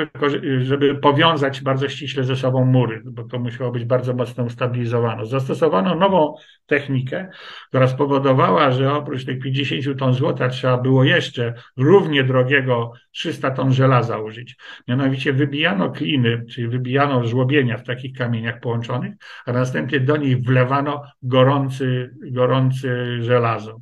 żeby 0.58 0.94
powiązać 0.94 1.60
bardzo 1.60 1.88
ściśle 1.88 2.24
ze 2.24 2.36
sobą 2.36 2.64
mury, 2.64 3.02
bo 3.04 3.24
to 3.24 3.38
musiało 3.38 3.72
być 3.72 3.84
bardzo 3.84 4.14
mocno 4.14 4.44
ustabilizowane. 4.44 5.26
Zastosowano 5.26 5.94
nową 5.94 6.34
technikę, 6.66 7.30
która 7.68 7.86
spowodowała, 7.86 8.21
że 8.70 8.92
oprócz 8.94 9.24
tych 9.24 9.38
50 9.38 9.98
ton 9.98 10.14
złota 10.14 10.48
trzeba 10.48 10.78
było 10.78 11.04
jeszcze 11.04 11.54
równie 11.76 12.24
drogiego 12.24 12.92
300 13.12 13.50
ton 13.50 13.72
żelaza 13.72 14.18
użyć. 14.18 14.56
Mianowicie 14.88 15.32
wybijano 15.32 15.90
kliny, 15.90 16.44
czyli 16.50 16.68
wybijano 16.68 17.24
żłobienia 17.24 17.78
w 17.78 17.84
takich 17.84 18.16
kamieniach 18.16 18.60
połączonych, 18.60 19.14
a 19.46 19.52
następnie 19.52 20.00
do 20.00 20.16
nich 20.16 20.38
wlewano 20.38 21.02
gorący, 21.22 22.10
gorący 22.30 23.18
żelazo. 23.22 23.80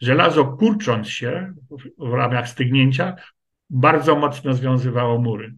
Żelazo 0.00 0.44
kurcząc 0.44 1.08
się 1.08 1.52
w 1.98 2.12
ramach 2.12 2.48
stygnięcia 2.48 3.16
bardzo 3.70 4.16
mocno 4.16 4.54
związywało 4.54 5.18
mury. 5.18 5.54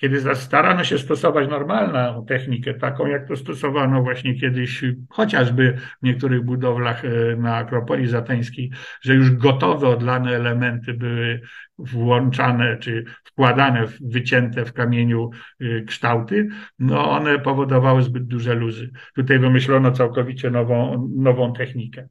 Kiedy 0.00 0.34
starano 0.34 0.84
się 0.84 0.98
stosować 0.98 1.48
normalną 1.48 2.26
technikę, 2.26 2.74
taką 2.74 3.06
jak 3.06 3.28
to 3.28 3.36
stosowano 3.36 4.02
właśnie 4.02 4.40
kiedyś, 4.40 4.84
chociażby 5.08 5.76
w 6.02 6.02
niektórych 6.02 6.44
budowlach 6.44 7.04
e, 7.04 7.36
na 7.36 7.56
Akropolii 7.56 8.06
Zateńskiej, 8.06 8.70
że 9.00 9.14
już 9.14 9.30
gotowe, 9.30 9.88
odlane 9.88 10.36
elementy 10.36 10.94
były 10.94 11.40
włączane 11.78 12.76
czy 12.76 13.04
wkładane, 13.24 13.84
wycięte 14.00 14.64
w 14.64 14.72
kamieniu 14.72 15.30
e, 15.60 15.80
kształty, 15.82 16.48
no 16.78 17.10
one 17.10 17.38
powodowały 17.38 18.02
zbyt 18.02 18.26
duże 18.26 18.54
luzy. 18.54 18.90
Tutaj 19.14 19.38
wymyślono 19.38 19.92
całkowicie 19.92 20.50
nową, 20.50 21.08
nową 21.16 21.52
technikę. 21.52 22.08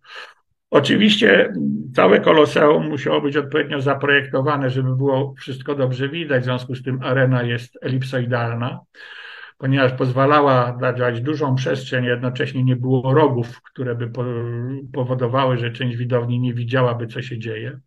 Oczywiście 0.71 1.53
całe 1.95 2.19
koloseum 2.19 2.89
musiało 2.89 3.21
być 3.21 3.37
odpowiednio 3.37 3.81
zaprojektowane, 3.81 4.69
żeby 4.69 4.95
było 4.95 5.33
wszystko 5.37 5.75
dobrze 5.75 6.09
widać. 6.09 6.41
W 6.41 6.45
związku 6.45 6.75
z 6.75 6.83
tym 6.83 6.99
arena 7.03 7.43
jest 7.43 7.77
elipsoidalna, 7.81 8.79
ponieważ 9.57 9.93
pozwalała 9.93 10.77
dać 10.97 11.21
dużą 11.21 11.55
przestrzeń, 11.55 12.05
jednocześnie 12.05 12.63
nie 12.63 12.75
było 12.75 13.13
rogów, 13.13 13.61
które 13.61 13.95
by 13.95 14.11
powodowały, 14.93 15.57
że 15.57 15.71
część 15.71 15.97
widowni 15.97 16.39
nie 16.39 16.53
widziałaby, 16.53 17.07
co 17.07 17.21
się 17.21 17.39
dzieje. 17.39 17.79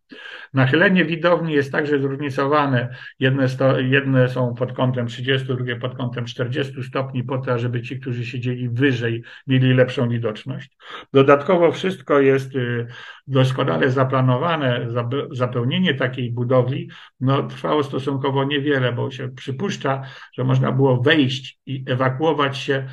Nachylenie 0.55 1.05
widowni 1.05 1.53
jest 1.53 1.73
także 1.73 1.99
zróżnicowane. 2.01 2.97
Jedne, 3.19 3.49
sto, 3.49 3.81
jedne 3.81 4.29
są 4.29 4.55
pod 4.55 4.73
kątem 4.73 5.07
30, 5.07 5.47
drugie 5.47 5.77
pod 5.77 5.97
kątem 5.97 6.25
40 6.25 6.83
stopni, 6.83 7.25
po 7.25 7.39
to, 7.39 7.59
żeby 7.59 7.83
ci, 7.83 8.01
którzy 8.01 8.27
siedzieli 8.27 8.69
wyżej, 8.69 9.23
mieli 9.47 9.75
lepszą 9.75 10.09
widoczność. 10.09 10.71
Dodatkowo 11.13 11.73
wszystko 11.73 12.21
jest 12.21 12.57
y, 12.57 12.87
doskonale 13.27 13.91
zaplanowane. 13.91 14.87
Zapełnienie 15.31 15.95
takiej 15.95 16.33
budowli 16.33 16.91
no, 17.21 17.43
trwało 17.43 17.83
stosunkowo 17.83 18.45
niewiele, 18.45 18.93
bo 18.93 19.11
się 19.11 19.29
przypuszcza, 19.29 20.03
że 20.33 20.45
można 20.45 20.73
było 20.73 21.03
wejść 21.03 21.59
i 21.67 21.85
ewakuować 21.87 22.59
się 22.59 22.89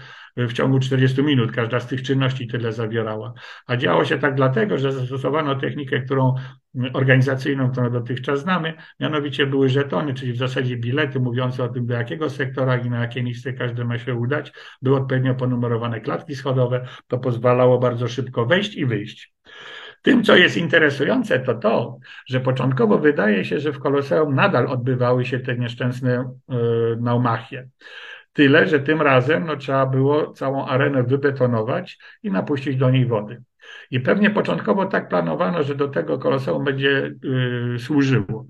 w 0.47 0.53
ciągu 0.53 0.79
40 0.79 1.23
minut. 1.23 1.51
Każda 1.51 1.79
z 1.79 1.87
tych 1.87 2.03
czynności 2.03 2.47
tyle 2.47 2.73
zawierała. 2.73 3.33
A 3.67 3.77
działo 3.77 4.05
się 4.05 4.19
tak 4.19 4.35
dlatego, 4.35 4.77
że 4.77 4.91
zastosowano 4.91 5.55
technikę, 5.55 6.01
którą 6.01 6.35
organizacyjną, 6.93 7.71
którą 7.71 7.91
dotychczas 7.91 8.39
znamy, 8.39 8.73
mianowicie 8.99 9.45
były 9.45 9.69
żetony, 9.69 10.13
czyli 10.13 10.33
w 10.33 10.37
zasadzie 10.37 10.77
bilety 10.77 11.19
mówiące 11.19 11.63
o 11.63 11.69
tym, 11.69 11.85
do 11.85 11.93
jakiego 11.93 12.29
sektora 12.29 12.77
i 12.77 12.89
na 12.89 12.99
jakie 12.99 13.23
miejsce 13.23 13.53
każdy 13.53 13.85
ma 13.85 13.97
się 13.97 14.15
udać. 14.15 14.53
Były 14.81 14.97
odpowiednio 14.97 15.35
ponumerowane 15.35 16.01
klatki 16.01 16.35
schodowe. 16.35 16.87
To 17.07 17.17
pozwalało 17.17 17.79
bardzo 17.79 18.07
szybko 18.07 18.45
wejść 18.45 18.75
i 18.75 18.85
wyjść. 18.85 19.33
Tym, 20.01 20.23
co 20.23 20.35
jest 20.35 20.57
interesujące, 20.57 21.39
to 21.39 21.53
to, 21.53 21.97
że 22.27 22.39
początkowo 22.39 22.97
wydaje 22.97 23.45
się, 23.45 23.59
że 23.59 23.73
w 23.73 23.79
Koloseum 23.79 24.35
nadal 24.35 24.67
odbywały 24.67 25.25
się 25.25 25.39
te 25.39 25.57
nieszczęsne 25.57 26.31
yy, 26.49 26.97
naumachie. 27.01 27.67
Tyle, 28.33 28.67
że 28.67 28.79
tym 28.79 29.01
razem 29.01 29.45
no, 29.45 29.55
trzeba 29.55 29.85
było 29.85 30.33
całą 30.33 30.65
arenę 30.65 31.03
wybetonować 31.03 31.97
i 32.23 32.31
napuścić 32.31 32.75
do 32.75 32.89
niej 32.89 33.05
wody. 33.05 33.43
I 33.91 33.99
pewnie 33.99 34.29
początkowo 34.29 34.85
tak 34.85 35.09
planowano, 35.09 35.63
że 35.63 35.75
do 35.75 35.87
tego 35.87 36.19
koloseum 36.19 36.63
będzie 36.63 37.11
y, 37.75 37.79
służyło. 37.79 38.45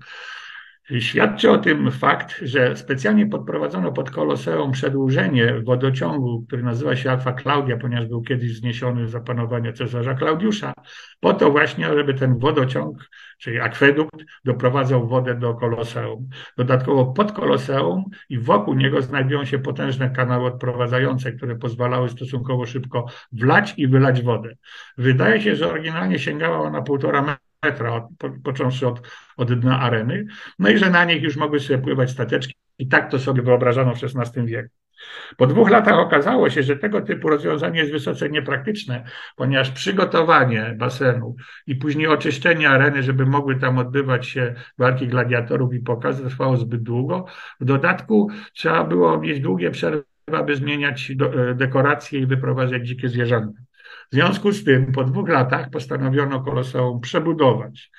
Świadczy 0.98 1.50
o 1.50 1.58
tym 1.58 1.90
fakt, 1.90 2.40
że 2.42 2.76
specjalnie 2.76 3.26
podprowadzono 3.26 3.92
pod 3.92 4.10
Koloseum 4.10 4.72
przedłużenie 4.72 5.60
wodociągu, 5.64 6.44
który 6.46 6.62
nazywa 6.62 6.96
się 6.96 7.10
Alfa 7.10 7.32
Claudia, 7.32 7.76
ponieważ 7.76 8.06
był 8.06 8.22
kiedyś 8.22 8.56
zniesiony 8.56 9.08
za 9.08 9.20
panowania 9.20 9.72
cesarza 9.72 10.14
Klaudiusza, 10.14 10.72
po 11.20 11.34
to 11.34 11.50
właśnie, 11.50 11.86
żeby 11.86 12.14
ten 12.14 12.38
wodociąg, 12.38 13.08
czyli 13.38 13.60
akwedukt, 13.60 14.20
doprowadzał 14.44 15.08
wodę 15.08 15.34
do 15.34 15.54
Koloseum. 15.54 16.28
Dodatkowo 16.56 17.06
pod 17.06 17.32
Koloseum 17.32 18.04
i 18.28 18.38
wokół 18.38 18.74
niego 18.74 19.02
znajdują 19.02 19.44
się 19.44 19.58
potężne 19.58 20.10
kanały 20.10 20.46
odprowadzające, 20.46 21.32
które 21.32 21.56
pozwalały 21.56 22.08
stosunkowo 22.08 22.66
szybko 22.66 23.06
wlać 23.32 23.74
i 23.76 23.88
wylać 23.88 24.22
wodę. 24.22 24.56
Wydaje 24.98 25.40
się, 25.40 25.56
że 25.56 25.68
oryginalnie 25.68 26.18
sięgała 26.18 26.58
ona 26.58 26.82
półtora 26.82 27.22
metra 27.22 27.49
metra, 27.64 28.08
po, 28.18 28.30
począwszy 28.44 28.86
od, 28.86 29.02
od 29.36 29.60
dna 29.60 29.80
areny, 29.80 30.26
no 30.58 30.70
i 30.70 30.78
że 30.78 30.90
na 30.90 31.04
nich 31.04 31.22
już 31.22 31.36
mogły 31.36 31.60
sobie 31.60 31.78
pływać 31.78 32.10
stateczki 32.10 32.54
i 32.78 32.88
tak 32.88 33.10
to 33.10 33.18
sobie 33.18 33.42
wyobrażano 33.42 33.94
w 33.94 33.98
XVI 34.04 34.46
wieku. 34.46 34.68
Po 35.36 35.46
dwóch 35.46 35.70
latach 35.70 35.94
okazało 35.94 36.50
się, 36.50 36.62
że 36.62 36.76
tego 36.76 37.00
typu 37.00 37.28
rozwiązanie 37.28 37.80
jest 37.80 37.92
wysoce 37.92 38.28
niepraktyczne, 38.28 39.04
ponieważ 39.36 39.70
przygotowanie 39.70 40.74
basenu 40.78 41.36
i 41.66 41.76
później 41.76 42.06
oczyszczenie 42.06 42.70
areny, 42.70 43.02
żeby 43.02 43.26
mogły 43.26 43.56
tam 43.56 43.78
odbywać 43.78 44.26
się 44.26 44.54
walki 44.78 45.08
gladiatorów 45.08 45.74
i 45.74 45.80
pokazy, 45.80 46.24
trwało 46.24 46.56
zbyt 46.56 46.82
długo. 46.82 47.26
W 47.60 47.64
dodatku 47.64 48.28
trzeba 48.52 48.84
było 48.84 49.18
mieć 49.18 49.40
długie 49.40 49.70
przerwy, 49.70 50.04
aby 50.32 50.56
zmieniać 50.56 51.10
e, 51.10 51.54
dekoracje 51.54 52.20
i 52.20 52.26
wyprowadzać 52.26 52.88
dzikie 52.88 53.08
zwierzęta. 53.08 53.60
W 54.10 54.14
związku 54.14 54.52
z 54.52 54.64
tym 54.64 54.92
po 54.92 55.04
dwóch 55.04 55.28
latach 55.28 55.70
postanowiono 55.70 56.40
koloseum 56.40 57.00
przebudować. 57.00 57.90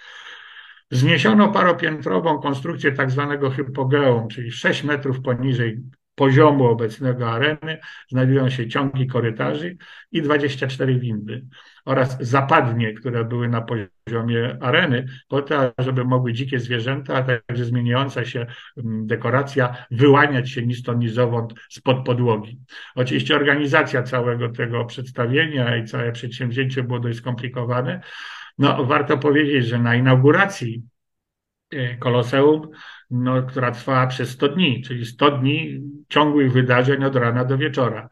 Zniesiono 0.92 1.52
paropiętrową 1.52 2.40
konstrukcję 2.40 2.92
tak 2.92 3.12
zwanego 3.12 3.50
hypogeum, 3.50 4.28
czyli 4.28 4.52
6 4.52 4.84
metrów 4.84 5.22
poniżej 5.22 5.82
poziomu 6.16 6.66
obecnego 6.66 7.32
areny 7.32 7.80
znajdują 8.10 8.50
się 8.50 8.68
ciągi 8.68 9.08
korytarzy 9.08 9.78
i 10.12 10.22
24 10.22 11.00
windy 11.00 11.46
oraz 11.86 12.18
zapadnie, 12.20 12.94
które 12.94 13.26
były 13.26 13.50
na 13.50 13.62
poziomie 13.62 14.58
areny, 14.62 15.06
po 15.28 15.42
to, 15.42 15.74
żeby 15.78 16.04
mogły 16.06 16.34
dzikie 16.34 16.60
zwierzęta, 16.60 17.16
a 17.16 17.24
także 17.24 17.66
zmieniająca 17.66 18.26
się 18.26 18.46
mm, 18.78 19.08
dekoracja 19.08 19.86
wyłaniać 19.92 20.50
się 20.50 20.66
ni 20.66 20.76
stąd, 20.76 21.00
ni 21.00 21.10
zowąd 21.10 21.54
spod 21.70 22.06
podłogi. 22.06 22.60
Oczywiście 22.96 23.36
organizacja 23.36 24.04
całego 24.04 24.50
tego 24.50 24.86
przedstawienia 24.86 25.78
i 25.78 25.86
całe 25.86 26.12
przedsięwzięcie 26.12 26.84
było 26.84 27.00
dość 27.00 27.18
skomplikowane. 27.18 28.02
No, 28.58 28.86
warto 28.86 29.18
powiedzieć, 29.18 29.66
że 29.66 29.80
na 29.80 29.96
inauguracji 29.96 30.84
e, 31.72 31.98
Koloseum 31.98 32.70
no, 33.12 33.44
która 33.44 33.72
trwała 33.72 34.08
przez 34.08 34.30
100 34.30 34.48
dni, 34.48 34.82
czyli 34.82 35.06
100 35.06 35.32
dni 35.32 35.82
ciągłych 36.10 36.52
wydarzeń 36.52 37.04
od 37.04 37.16
rana 37.16 37.46
do 37.46 37.58
wieczora. 37.58 38.10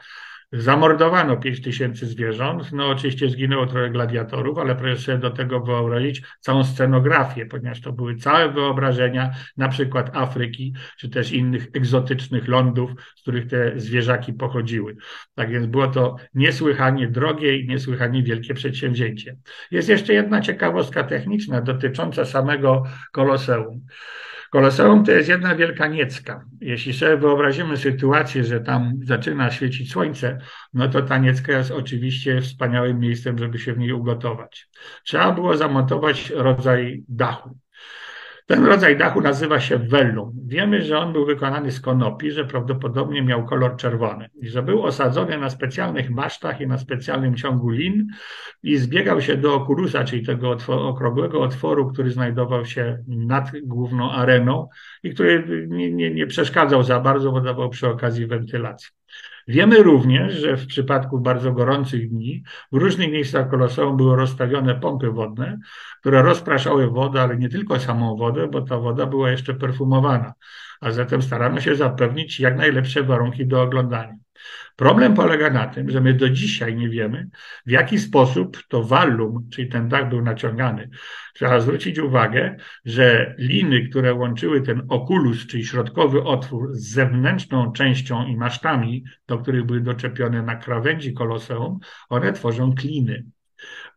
Zamordowano 0.52 1.38
5 1.38 1.62
tysięcy 1.62 2.06
zwierząt. 2.06 2.72
No 2.72 2.90
oczywiście 2.90 3.30
zginęło 3.30 3.66
trochę 3.68 3.90
gladiatorów, 3.90 4.58
ale 4.58 4.76
proszę 4.76 4.98
sobie 4.98 5.18
do 5.18 5.30
tego 5.30 5.60
wyobrazić 5.60 6.22
całą 6.40 6.64
scenografię, 6.64 7.46
ponieważ 7.46 7.82
to 7.82 7.92
były 7.92 8.16
całe 8.16 8.52
wyobrażenia, 8.52 9.32
na 9.58 9.68
przykład 9.68 10.16
Afryki, 10.16 10.74
czy 10.98 11.10
też 11.10 11.32
innych 11.32 11.68
egzotycznych 11.74 12.48
lądów, 12.48 12.92
z 13.16 13.22
których 13.22 13.48
te 13.48 13.80
zwierzaki 13.80 14.34
pochodziły. 14.34 14.96
Tak 15.36 15.52
więc 15.52 15.66
było 15.66 15.88
to 15.88 16.16
niesłychanie 16.34 17.08
drogie 17.08 17.58
i 17.58 17.68
niesłychanie 17.68 18.24
wielkie 18.24 18.54
przedsięwzięcie. 18.54 19.38
Jest 19.72 19.90
jeszcze 19.90 20.14
jedna 20.14 20.42
ciekawostka 20.42 21.04
techniczna 21.04 21.62
dotycząca 21.62 22.26
samego 22.26 22.84
koloseum. 23.12 23.86
Koloseum 24.52 25.04
to 25.04 25.12
jest 25.12 25.30
jedna 25.30 25.56
wielka 25.56 25.88
niecka. 25.88 26.46
Jeśli 26.62 26.94
sobie 26.94 27.18
wyobrazimy 27.18 27.78
sytuację, 27.78 28.44
że 28.44 28.62
tam 28.62 28.94
zaczyna 29.04 29.52
świecić 29.52 29.92
słońce, 29.92 30.38
no 30.74 30.88
to 30.90 31.02
ta 31.02 31.18
niecka 31.18 31.52
jest 31.58 31.72
oczywiście 31.72 32.42
wspaniałym 32.42 33.00
miejscem, 33.00 33.38
żeby 33.38 33.60
się 33.60 33.74
w 33.74 33.78
niej 33.78 33.94
ugotować. 33.94 34.70
Trzeba 35.04 35.32
było 35.32 35.58
zamontować 35.58 36.30
rodzaj 36.30 37.04
dachu. 37.08 37.58
Ten 38.50 38.66
rodzaj 38.66 38.98
dachu 38.98 39.22
nazywa 39.22 39.60
się 39.60 39.78
vellum. 39.78 40.32
Wiemy, 40.48 40.82
że 40.82 41.00
on 41.00 41.14
był 41.14 41.26
wykonany 41.26 41.72
z 41.72 41.82
konopi, 41.82 42.32
że 42.32 42.46
prawdopodobnie 42.46 43.22
miał 43.22 43.46
kolor 43.46 43.76
czerwony 43.76 44.30
i 44.42 44.50
że 44.50 44.64
był 44.64 44.84
osadzony 44.84 45.38
na 45.38 45.50
specjalnych 45.50 46.10
masztach 46.10 46.62
i 46.62 46.68
na 46.68 46.78
specjalnym 46.78 47.36
ciągu 47.36 47.70
lin 47.70 48.08
i 48.64 48.78
zbiegał 48.78 49.22
się 49.22 49.38
do 49.38 49.56
okulusa, 49.56 50.04
czyli 50.04 50.26
tego 50.26 50.58
okrągłego 50.68 51.42
otworu, 51.42 51.92
który 51.92 52.12
znajdował 52.12 52.66
się 52.66 53.04
nad 53.08 53.52
główną 53.64 54.12
areną 54.12 54.70
i 55.04 55.14
który 55.14 55.68
nie, 55.68 55.92
nie, 55.92 56.12
nie 56.12 56.28
przeszkadzał 56.28 56.84
za 56.84 57.00
bardzo, 57.00 57.32
bo 57.32 57.42
dawał 57.42 57.70
przy 57.70 57.88
okazji 57.88 58.28
wentylację. 58.28 58.90
Wiemy 59.50 59.84
również, 59.84 60.34
że 60.34 60.58
w 60.58 60.68
przypadku 60.68 61.20
bardzo 61.20 61.52
gorących 61.52 62.10
dni 62.10 62.44
w 62.72 62.78
różnych 62.78 63.12
miejscach 63.12 63.50
koloseum 63.50 63.98
były 63.98 64.16
rozstawione 64.16 64.76
pompy 64.76 65.12
wodne, 65.12 65.60
które 66.00 66.22
rozpraszały 66.22 66.90
wodę, 66.90 67.22
ale 67.22 67.38
nie 67.38 67.50
tylko 67.50 67.80
samą 67.80 68.18
wodę, 68.18 68.48
bo 68.48 68.62
ta 68.62 68.78
woda 68.78 69.06
była 69.06 69.32
jeszcze 69.32 69.54
perfumowana. 69.54 70.34
A 70.82 70.92
zatem 70.92 71.22
starano 71.22 71.62
się 71.62 71.76
zapewnić 71.76 72.40
jak 72.40 72.58
najlepsze 72.58 73.04
warunki 73.04 73.48
do 73.48 73.62
oglądania. 73.62 74.16
Problem 74.80 75.14
polega 75.14 75.50
na 75.50 75.68
tym, 75.68 75.90
że 75.90 76.02
my 76.02 76.14
do 76.14 76.30
dzisiaj 76.30 76.76
nie 76.76 76.90
wiemy, 76.90 77.30
w 77.66 77.72
jaki 77.72 78.00
sposób 78.00 78.58
to 78.68 78.84
wallum, 78.84 79.50
czyli 79.52 79.70
ten 79.70 79.90
dach 79.90 80.10
był 80.10 80.22
naciągany. 80.22 80.90
Trzeba 81.34 81.60
zwrócić 81.60 82.00
uwagę, 82.00 82.56
że 82.86 83.36
liny, 83.38 83.90
które 83.90 84.14
łączyły 84.14 84.62
ten 84.62 84.82
okulus, 84.90 85.48
czyli 85.48 85.66
środkowy 85.66 86.24
otwór 86.24 86.74
z 86.74 86.94
zewnętrzną 86.94 87.72
częścią 87.72 88.26
i 88.26 88.38
masztami, 88.38 89.04
do 89.28 89.38
których 89.38 89.66
były 89.66 89.82
doczepione 89.82 90.42
na 90.42 90.56
krawędzi 90.56 91.14
koloseum, 91.14 91.80
one 92.10 92.34
tworzą 92.34 92.74
kliny. 92.76 93.26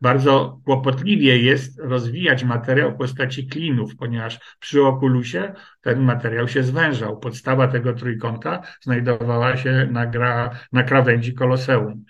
Bardzo 0.03 0.59
kłopotliwie 0.65 1.37
jest 1.37 1.79
rozwijać 1.79 2.43
materiał 2.43 2.91
w 2.91 2.97
postaci 2.97 3.47
klinów, 3.47 3.95
ponieważ 3.95 4.39
przy 4.59 4.83
okulusie 4.83 5.53
ten 5.81 5.99
materiał 5.99 6.47
się 6.47 6.63
zwężał. 6.63 7.19
Podstawa 7.19 7.67
tego 7.67 7.93
trójkąta 7.93 8.61
znajdowała 8.81 9.57
się 9.57 9.87
na, 9.91 10.05
gra, 10.05 10.49
na 10.71 10.83
krawędzi 10.83 11.33
koloseum. 11.33 12.05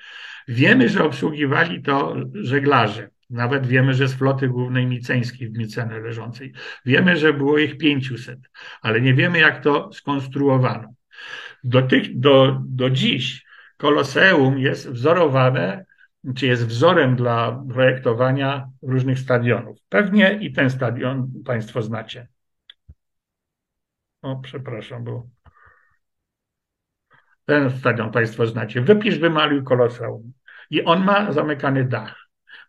Wiemy, 0.47 0.89
że 0.89 1.03
obsługiwali 1.03 1.81
to 1.81 2.15
żeglarze. 2.33 3.09
Nawet 3.29 3.67
wiemy, 3.67 3.93
że 3.93 4.07
z 4.07 4.13
floty 4.13 4.47
głównej 4.47 4.87
miceńskiej 4.87 5.49
w 5.49 5.57
Micenie 5.57 5.99
leżącej. 5.99 6.53
Wiemy, 6.85 7.17
że 7.17 7.33
było 7.33 7.57
ich 7.57 7.77
500, 7.77 8.39
ale 8.81 9.01
nie 9.01 9.13
wiemy, 9.13 9.39
jak 9.39 9.63
to 9.63 9.93
skonstruowano. 9.93 10.93
Do, 11.63 11.81
tych, 11.81 12.19
do, 12.19 12.61
do 12.65 12.89
dziś 12.89 13.43
Koloseum 13.77 14.59
jest 14.59 14.89
wzorowane, 14.89 15.85
czy 16.35 16.47
jest 16.47 16.67
wzorem 16.67 17.15
dla 17.15 17.63
projektowania 17.73 18.69
różnych 18.81 19.19
stadionów. 19.19 19.77
Pewnie 19.89 20.33
i 20.41 20.53
ten 20.53 20.69
stadion 20.69 21.31
Państwo 21.45 21.81
znacie. 21.81 22.27
O, 24.21 24.39
przepraszam, 24.43 25.03
bo 25.03 25.27
ten 27.45 27.71
stadion 27.71 28.11
Państwo 28.11 28.47
znacie. 28.47 28.81
Wypisz 28.81 29.19
wymaluj 29.19 29.63
Koloseum. 29.63 30.33
I 30.69 30.83
on 30.83 31.03
ma 31.03 31.31
zamykany 31.31 31.83
dach. 31.85 32.15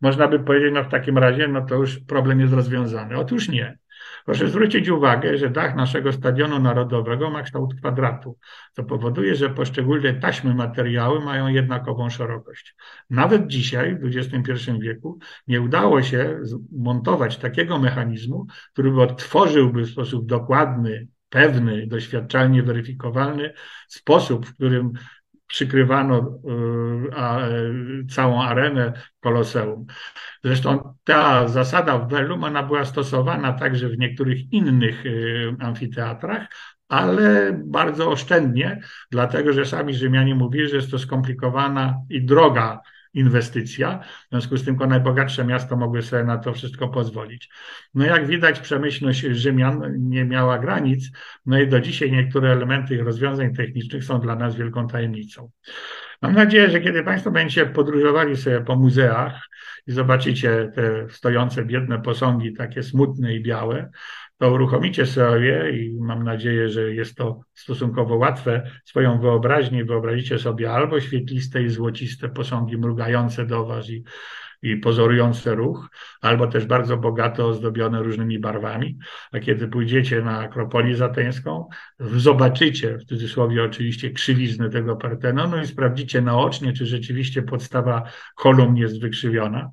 Można 0.01 0.29
by 0.29 0.41
powiedzieć, 0.41 0.71
no 0.75 0.85
w 0.85 0.89
takim 0.89 1.19
razie, 1.19 1.49
no 1.49 1.67
to 1.67 1.75
już 1.75 2.01
problem 2.01 2.41
jest 2.41 2.53
rozwiązany. 2.53 3.19
Otóż 3.19 3.49
nie. 3.49 3.79
Proszę 4.25 4.49
zwrócić 4.49 4.89
uwagę, 4.89 5.39
że 5.39 5.51
dach 5.51 5.77
naszego 5.77 6.13
stadionu 6.13 6.59
narodowego 6.59 7.31
ma 7.31 7.43
kształt 7.43 7.75
kwadratu, 7.75 8.39
co 8.73 8.85
powoduje, 8.85 9.35
że 9.35 9.51
poszczególne 9.51 10.15
taśmy 10.15 10.55
materiały 10.55 11.21
mają 11.21 11.49
jednakową 11.49 12.11
szerokość. 12.11 12.75
Nawet 13.11 13.47
dzisiaj, 13.47 13.99
w 13.99 14.17
XXI 14.17 14.71
wieku, 14.81 15.19
nie 15.47 15.61
udało 15.61 16.03
się 16.03 16.39
zmontować 16.43 17.37
takiego 17.37 17.79
mechanizmu, 17.79 18.47
który 18.73 18.91
by 18.91 19.03
odtworzyłby 19.03 19.83
w 19.83 19.91
sposób 19.91 20.27
dokładny, 20.27 21.09
pewny, 21.29 21.87
doświadczalnie 21.87 22.63
weryfikowalny 22.63 23.53
sposób, 23.89 24.47
w 24.47 24.55
którym 24.55 24.93
przykrywano 25.55 26.39
y, 28.03 28.07
całą 28.07 28.43
arenę 28.43 28.93
Koloseum. 29.21 29.87
Zresztą 30.45 30.95
ta 31.05 31.49
zasada 31.49 31.99
w 31.99 32.11
Velum, 32.11 32.45
ona 32.45 32.63
była 32.63 32.85
stosowana 32.85 33.53
także 33.53 33.89
w 33.89 33.99
niektórych 33.99 34.53
innych 34.53 35.07
y, 35.07 35.57
amfiteatrach, 35.61 36.49
ale 36.89 37.53
bardzo 37.65 38.11
oszczędnie, 38.11 38.81
dlatego 39.11 39.53
że 39.53 39.67
sami 39.67 39.95
Rzymianie 39.95 40.35
mówili, 40.35 40.69
że 40.69 40.77
jest 40.77 40.91
to 40.91 40.99
skomplikowana 40.99 41.95
i 42.11 42.25
droga 42.25 42.81
inwestycja. 43.15 43.99
W 44.27 44.31
związku 44.31 44.57
z 44.57 44.65
tym 44.65 44.75
tylko 44.75 44.87
najbogatsze 44.87 45.45
miasto 45.45 45.77
mogły 45.77 46.03
sobie 46.03 46.25
na 46.25 46.39
to 46.39 46.53
wszystko 46.53 46.89
pozwolić. 46.89 47.51
No 47.95 48.05
jak 48.05 48.27
widać, 48.27 48.61
przemyślność 48.61 49.21
Rzymian 49.21 49.95
nie 49.99 50.25
miała 50.25 50.59
granic, 50.59 51.11
no 51.47 51.61
i 51.61 51.69
do 51.69 51.81
dzisiaj 51.81 52.13
niektóre 52.13 52.53
elementy 52.53 52.95
ich 52.95 53.03
rozwiązań 53.03 53.55
technicznych 53.55 54.05
są 54.05 54.21
dla 54.21 54.37
nas 54.37 54.57
wielką 54.57 54.89
tajemnicą. 54.89 55.51
Mam 56.23 56.35
nadzieję, 56.35 56.71
że 56.71 56.81
kiedy 56.81 57.03
Państwo 57.03 57.31
będziecie 57.31 57.67
podróżowali 57.67 58.37
sobie 58.37 58.61
po 58.61 58.77
muzeach 58.77 59.49
i 59.87 59.93
zobaczycie 59.93 60.73
te 60.75 61.09
stojące 61.11 61.65
biedne 61.65 62.03
posągi, 62.03 62.53
takie 62.53 62.83
smutne 62.83 63.35
i 63.35 63.43
białe, 63.43 63.91
to 64.39 64.51
uruchomicie 64.53 65.07
sobie 65.07 65.71
i 65.71 66.01
mam 66.01 66.25
nadzieję, 66.25 66.69
że 66.69 66.95
jest 66.95 67.15
to 67.15 67.41
stosunkowo 67.55 68.17
łatwe, 68.17 68.71
swoją 68.85 69.21
wyobraźnię 69.21 69.85
wyobrazicie 69.85 70.39
sobie 70.39 70.73
albo 70.73 71.01
świetliste 71.01 71.63
i 71.63 71.69
złociste 71.69 72.29
posągi 72.29 72.79
mrugające 72.79 73.47
do 73.47 73.67
Was 73.67 73.91
i, 73.91 74.05
i 74.63 74.77
pozorujące 74.77 75.55
ruch, 75.55 75.89
albo 76.21 76.47
też 76.47 76.67
bardzo 76.67 76.97
bogato 76.97 77.49
ozdobione 77.49 78.03
różnymi 78.03 78.39
barwami. 78.39 78.99
A 79.33 79.39
kiedy 79.39 79.69
pójdziecie 79.69 80.23
na 80.23 80.39
Akropolię 80.39 80.97
Zateńską, 80.97 81.69
zobaczycie, 82.01 82.99
w 82.99 83.05
cudzysłowie 83.05 83.65
oczywiście, 83.65 84.11
krzywiznę 84.11 84.71
tego 84.71 84.97
Partenonu 84.97 85.61
i 85.63 85.67
sprawdzicie 85.67 86.21
naocznie, 86.21 86.73
czy 86.73 86.87
rzeczywiście 86.87 87.43
podstawa 87.43 88.03
kolumn 88.35 88.77
jest 88.77 89.01
wykrzywiona 89.01 89.71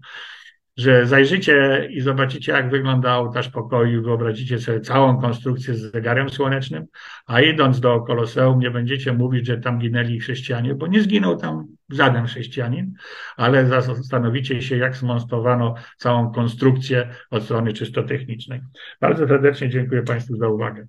że 0.81 1.07
zajrzycie 1.07 1.87
i 1.91 2.01
zobaczycie, 2.01 2.51
jak 2.51 2.69
wygląda 2.69 3.17
ołtarz 3.17 3.49
pokoju, 3.49 4.03
wyobrazicie 4.03 4.59
sobie 4.59 4.79
całą 4.79 5.21
konstrukcję 5.21 5.73
z 5.73 5.91
zegarem 5.91 6.29
słonecznym, 6.29 6.85
a 7.25 7.41
idąc 7.41 7.79
do 7.79 8.01
Koloseum 8.01 8.59
nie 8.59 8.71
będziecie 8.71 9.13
mówić, 9.13 9.47
że 9.47 9.57
tam 9.57 9.79
ginęli 9.79 10.19
chrześcijanie, 10.19 10.75
bo 10.75 10.87
nie 10.87 11.01
zginął 11.01 11.37
tam 11.37 11.67
żaden 11.89 12.25
chrześcijanin, 12.25 12.93
ale 13.37 13.65
zastanowicie 13.65 14.61
się, 14.61 14.77
jak 14.77 14.95
zmontowano 14.95 15.75
całą 15.97 16.31
konstrukcję 16.31 17.09
od 17.29 17.43
strony 17.43 17.73
czysto 17.73 18.03
technicznej. 18.03 18.61
Bardzo 19.01 19.27
serdecznie 19.27 19.69
dziękuję 19.69 20.03
Państwu 20.03 20.37
za 20.37 20.47
uwagę. 20.47 20.87